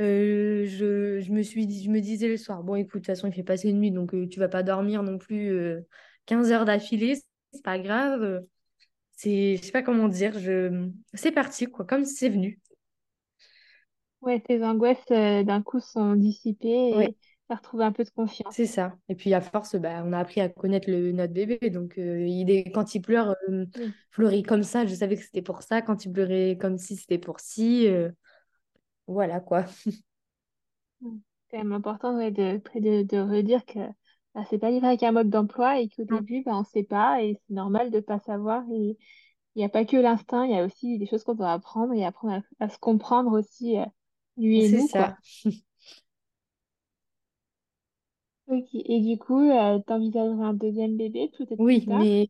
Euh, 0.00 0.64
je, 0.66 1.20
je, 1.20 1.32
me 1.32 1.42
suis 1.42 1.66
dit, 1.66 1.82
je 1.84 1.90
me 1.90 2.00
disais 2.00 2.28
le 2.28 2.36
soir, 2.36 2.62
bon, 2.62 2.76
écoute, 2.76 2.86
de 2.86 2.98
toute 3.00 3.06
façon, 3.06 3.26
il 3.26 3.34
fait 3.34 3.42
passer 3.42 3.68
une 3.68 3.80
nuit, 3.80 3.90
donc 3.90 4.14
tu 4.30 4.38
vas 4.38 4.48
pas 4.48 4.62
dormir 4.62 5.02
non 5.02 5.18
plus 5.18 5.52
15 6.26 6.52
heures 6.52 6.64
d'affilée. 6.64 7.16
C'est 7.52 7.62
pas 7.64 7.78
grave. 7.78 8.44
C'est, 9.12 9.56
je 9.56 9.62
sais 9.62 9.72
pas 9.72 9.82
comment 9.82 10.08
dire. 10.08 10.38
Je... 10.38 10.88
C'est 11.12 11.32
parti, 11.32 11.66
quoi, 11.66 11.84
comme 11.84 12.04
c'est 12.04 12.28
venu. 12.28 12.60
Ouais, 14.26 14.40
tes 14.40 14.64
angoisses 14.64 14.98
euh, 15.12 15.44
d'un 15.44 15.62
coup 15.62 15.78
sont 15.78 16.16
dissipées 16.16 16.90
et 16.90 17.12
tu 17.12 17.14
as 17.48 17.54
retrouvé 17.54 17.84
un 17.84 17.92
peu 17.92 18.02
de 18.02 18.10
confiance. 18.10 18.52
c'est 18.52 18.66
ça. 18.66 18.96
Et 19.08 19.14
puis 19.14 19.32
à 19.32 19.40
force, 19.40 19.76
bah, 19.76 20.02
on 20.04 20.12
a 20.12 20.18
appris 20.18 20.40
à 20.40 20.48
connaître 20.48 20.90
le, 20.90 21.12
notre 21.12 21.32
bébé. 21.32 21.70
Donc 21.70 21.96
euh, 21.96 22.26
il 22.26 22.50
est, 22.50 22.72
quand 22.72 22.96
il 22.96 23.02
pleure, 23.02 23.36
euh, 23.48 23.66
fleurit 24.10 24.42
comme 24.42 24.64
ça, 24.64 24.84
je 24.84 24.94
savais 24.96 25.16
que 25.16 25.22
c'était 25.22 25.42
pour 25.42 25.62
ça. 25.62 25.80
Quand 25.80 26.04
il 26.04 26.12
pleurait 26.12 26.58
comme 26.60 26.76
si, 26.76 26.96
c'était 26.96 27.18
pour 27.18 27.38
si. 27.38 27.88
voilà 29.06 29.38
quoi. 29.38 29.64
C'est 31.00 31.58
quand 31.58 31.62
même 31.62 31.72
important 31.72 32.18
de, 32.18 32.30
de, 32.30 33.02
de 33.02 33.18
redire 33.18 33.64
que 33.64 33.78
bah, 34.34 34.42
c'est 34.50 34.58
pas 34.58 34.70
livré 34.70 34.88
avec 34.88 35.04
un 35.04 35.12
mode 35.12 35.30
d'emploi 35.30 35.78
et 35.78 35.88
qu'au 35.88 36.02
début, 36.02 36.42
bah, 36.42 36.56
on 36.56 36.60
ne 36.60 36.64
sait 36.64 36.82
pas 36.82 37.22
et 37.22 37.38
c'est 37.46 37.54
normal 37.54 37.92
de 37.92 37.96
ne 37.96 38.00
pas 38.00 38.18
savoir. 38.18 38.64
Et 38.72 38.98
il 39.54 39.60
n'y 39.60 39.64
a 39.64 39.68
pas 39.68 39.84
que 39.84 39.96
l'instinct, 39.96 40.44
il 40.44 40.50
y 40.50 40.58
a 40.58 40.64
aussi 40.64 40.98
des 40.98 41.06
choses 41.06 41.22
qu'on 41.22 41.34
doit 41.34 41.52
apprendre 41.52 41.94
et 41.94 42.04
apprendre 42.04 42.42
à, 42.58 42.68
se 42.68 42.78
comprendre 42.78 43.32
aussi 43.32 43.76
lui 44.36 44.64
et 44.64 44.68
nous, 44.70 44.88
quoi. 44.88 45.00
ça. 45.00 45.18
Ok. 48.48 48.68
Et 48.74 49.00
du 49.00 49.18
coup, 49.18 49.50
euh, 49.50 49.78
t'envisagerais 49.80 50.44
un 50.44 50.54
deuxième 50.54 50.96
bébé 50.96 51.30
peut-être 51.36 51.58
Oui, 51.58 51.84
mais 51.88 52.28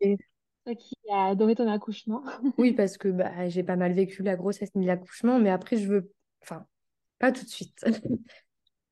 Toi 0.65 0.75
qui 0.75 0.97
as 1.13 1.27
adoré 1.27 1.55
ton 1.55 1.69
accouchement. 1.71 2.23
oui, 2.59 2.73
parce 2.73 2.97
que 2.97 3.09
bah, 3.09 3.49
j'ai 3.49 3.63
pas 3.63 3.77
mal 3.77 3.93
vécu 3.93 4.23
la 4.23 4.35
grossesse 4.37 4.75
ni 4.75 4.87
l'accouchement, 4.87 5.39
mais 5.39 5.51
après, 5.51 5.77
je 5.77 5.87
veux. 5.87 6.11
Enfin, 6.43 6.67
pas 7.19 7.33
tout 7.33 7.45
de 7.45 7.49
suite. 7.51 7.85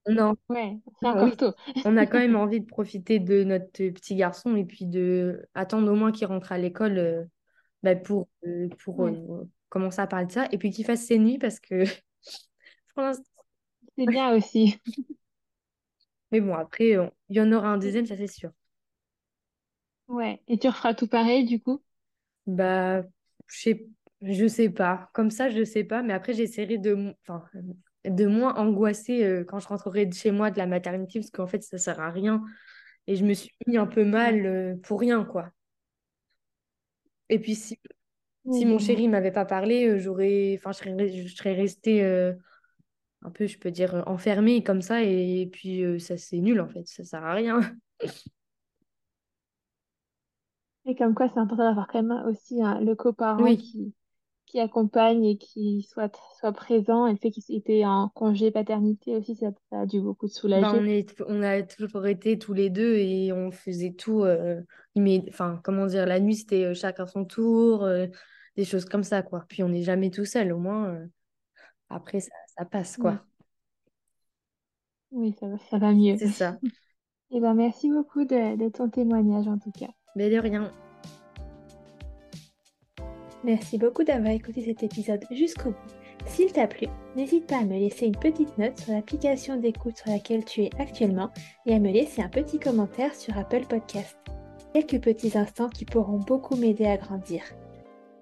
Non, 0.06 0.34
Ouais, 0.50 0.76
c'est 1.00 1.06
encore 1.08 1.34
tôt. 1.34 1.52
on 1.86 1.96
a 1.96 2.04
quand 2.04 2.18
même 2.18 2.36
envie 2.36 2.60
de 2.60 2.66
profiter 2.66 3.20
de 3.20 3.42
notre 3.42 3.70
petit 3.88 4.14
garçon 4.14 4.54
et 4.54 4.66
puis 4.66 4.84
de 4.84 5.48
attendre 5.54 5.90
au 5.90 5.94
moins 5.94 6.12
qu'il 6.12 6.26
rentre 6.26 6.52
à 6.52 6.58
l'école 6.58 6.98
euh, 6.98 7.24
bah, 7.82 7.96
pour, 7.96 8.28
euh, 8.46 8.68
pour 8.84 9.08
commencer 9.70 10.02
à 10.02 10.06
parler 10.06 10.26
de 10.26 10.32
ça 10.32 10.46
et 10.52 10.58
puis 10.58 10.72
qu'il 10.72 10.84
fasse 10.84 11.06
ses 11.06 11.18
nuits 11.18 11.38
parce 11.38 11.58
que 11.58 11.84
C'est 13.96 14.06
bien 14.06 14.32
aussi. 14.34 14.78
Mais 16.32 16.40
bon, 16.40 16.54
après, 16.54 16.90
il 17.28 17.36
y 17.36 17.40
en 17.40 17.52
aura 17.52 17.68
un 17.68 17.78
deuxième, 17.78 18.06
ça 18.06 18.16
c'est 18.16 18.26
sûr. 18.26 18.50
Ouais. 20.08 20.40
Et 20.48 20.58
tu 20.58 20.68
referas 20.68 20.94
tout 20.94 21.06
pareil 21.08 21.44
du 21.44 21.60
coup? 21.60 21.82
Bah, 22.46 23.02
je 23.46 23.58
sais, 23.60 23.86
je 24.22 24.46
sais 24.46 24.68
pas. 24.70 25.10
Comme 25.14 25.30
ça, 25.30 25.48
je 25.50 25.64
sais 25.64 25.84
pas. 25.84 26.02
Mais 26.02 26.12
après, 26.12 26.34
j'essaierai 26.34 26.78
de, 26.78 27.14
enfin, 27.22 27.44
de 28.04 28.26
moins 28.26 28.54
angoisser 28.56 29.24
euh, 29.24 29.44
quand 29.44 29.58
je 29.60 29.68
rentrerai 29.68 30.06
de 30.06 30.14
chez 30.14 30.30
moi 30.30 30.50
de 30.50 30.58
la 30.58 30.66
maternité, 30.66 31.20
parce 31.20 31.30
qu'en 31.30 31.46
fait, 31.46 31.62
ça 31.62 31.78
sert 31.78 32.00
à 32.00 32.10
rien. 32.10 32.42
Et 33.06 33.16
je 33.16 33.24
me 33.24 33.34
suis 33.34 33.50
mis 33.66 33.76
un 33.78 33.86
peu 33.86 34.04
mal 34.04 34.46
euh, 34.46 34.76
pour 34.82 35.00
rien, 35.00 35.24
quoi. 35.24 35.50
Et 37.28 37.38
puis, 37.38 37.54
si, 37.54 37.78
si 38.50 38.66
mon 38.66 38.78
chéri 38.78 39.08
m'avait 39.08 39.32
pas 39.32 39.44
parlé, 39.46 39.86
euh, 39.88 39.98
j'aurais, 40.00 40.56
enfin, 40.58 40.72
je 40.72 40.78
serais, 40.78 41.08
je 41.28 41.28
serais 41.36 41.54
restée 41.54 42.02
un 43.24 43.30
peu, 43.30 43.46
je 43.46 43.58
peux 43.58 43.70
dire, 43.70 44.04
enfermé 44.06 44.62
comme 44.62 44.82
ça. 44.82 45.02
Et, 45.02 45.48
puis, 45.50 45.82
euh, 45.82 45.98
ça, 45.98 46.16
c'est 46.16 46.38
nul, 46.38 46.60
en 46.60 46.68
fait. 46.68 46.86
Ça 46.86 47.02
sert 47.04 47.24
à 47.24 47.32
rien. 47.32 47.60
Et 50.86 50.94
comme 50.94 51.14
quoi, 51.14 51.28
c'est 51.32 51.40
important 51.40 51.64
d'avoir 51.66 51.88
quand 51.88 52.02
même 52.02 52.26
aussi 52.26 52.56
le 52.60 52.92
coparent 52.92 53.42
qui, 53.56 53.94
qui 54.44 54.60
accompagne 54.60 55.24
et 55.24 55.38
qui 55.38 55.80
soit, 55.90 56.14
soit 56.38 56.52
présent. 56.52 57.06
Et 57.06 57.12
le 57.12 57.16
fait 57.16 57.30
qu'il 57.30 57.42
était 57.56 57.86
en 57.86 58.10
congé 58.10 58.50
paternité 58.50 59.16
aussi, 59.16 59.34
ça, 59.34 59.50
a 59.70 59.86
dû 59.86 60.02
beaucoup 60.02 60.28
te 60.28 60.46
ben, 60.46 60.74
on 60.74 60.84
est, 60.84 61.22
on 61.26 61.42
a 61.42 61.62
toujours 61.62 62.06
été 62.06 62.38
tous 62.38 62.52
les 62.52 62.68
deux 62.68 62.96
et 62.96 63.32
on 63.32 63.50
faisait 63.50 63.94
tout. 63.94 64.24
Euh, 64.24 64.60
enfin, 65.30 65.58
comment 65.64 65.86
dire, 65.86 66.04
la 66.04 66.20
nuit, 66.20 66.36
c'était 66.36 66.64
euh, 66.64 66.74
chacun 66.74 67.06
son 67.06 67.24
tour, 67.24 67.88
des 68.58 68.64
choses 68.66 68.84
comme 68.84 69.04
ça, 69.04 69.22
quoi. 69.22 69.46
Puis 69.48 69.62
on 69.62 69.70
n'est 69.70 69.84
jamais 69.84 70.10
tout 70.10 70.26
seul, 70.26 70.52
au 70.52 70.58
moins. 70.58 70.98
après, 71.88 72.20
ça, 72.20 72.30
ça 72.56 72.64
passe, 72.64 72.96
quoi. 72.96 73.20
Oui, 75.10 75.34
ça, 75.38 75.46
va- 75.48 75.58
ça 75.70 75.78
va 75.78 75.92
mieux. 75.92 76.16
C'est 76.18 76.28
ça. 76.28 76.58
Et 76.62 76.68
eh 77.36 77.40
ben, 77.40 77.54
merci 77.54 77.90
beaucoup 77.90 78.24
de, 78.24 78.56
de 78.56 78.68
ton 78.68 78.88
témoignage 78.88 79.46
en 79.48 79.58
tout 79.58 79.72
cas. 79.72 79.90
Mais 80.16 80.30
de 80.30 80.38
rien. 80.38 80.70
Merci 83.44 83.78
beaucoup 83.78 84.04
d'avoir 84.04 84.32
écouté 84.32 84.62
cet 84.64 84.82
épisode 84.82 85.24
jusqu'au 85.30 85.70
bout. 85.70 85.76
S'il 86.26 86.50
t'a 86.52 86.66
plu, 86.66 86.86
n'hésite 87.16 87.46
pas 87.46 87.58
à 87.58 87.64
me 87.64 87.78
laisser 87.78 88.06
une 88.06 88.16
petite 88.16 88.56
note 88.56 88.78
sur 88.78 88.94
l'application 88.94 89.56
d'écoute 89.58 89.98
sur 89.98 90.10
laquelle 90.10 90.44
tu 90.44 90.62
es 90.62 90.70
actuellement 90.78 91.30
et 91.66 91.74
à 91.74 91.78
me 91.78 91.90
laisser 91.92 92.22
un 92.22 92.30
petit 92.30 92.58
commentaire 92.58 93.14
sur 93.14 93.36
Apple 93.36 93.66
Podcast. 93.68 94.16
Quelques 94.72 95.00
petits 95.02 95.36
instants 95.36 95.68
qui 95.68 95.84
pourront 95.84 96.18
beaucoup 96.18 96.56
m'aider 96.56 96.86
à 96.86 96.96
grandir. 96.96 97.42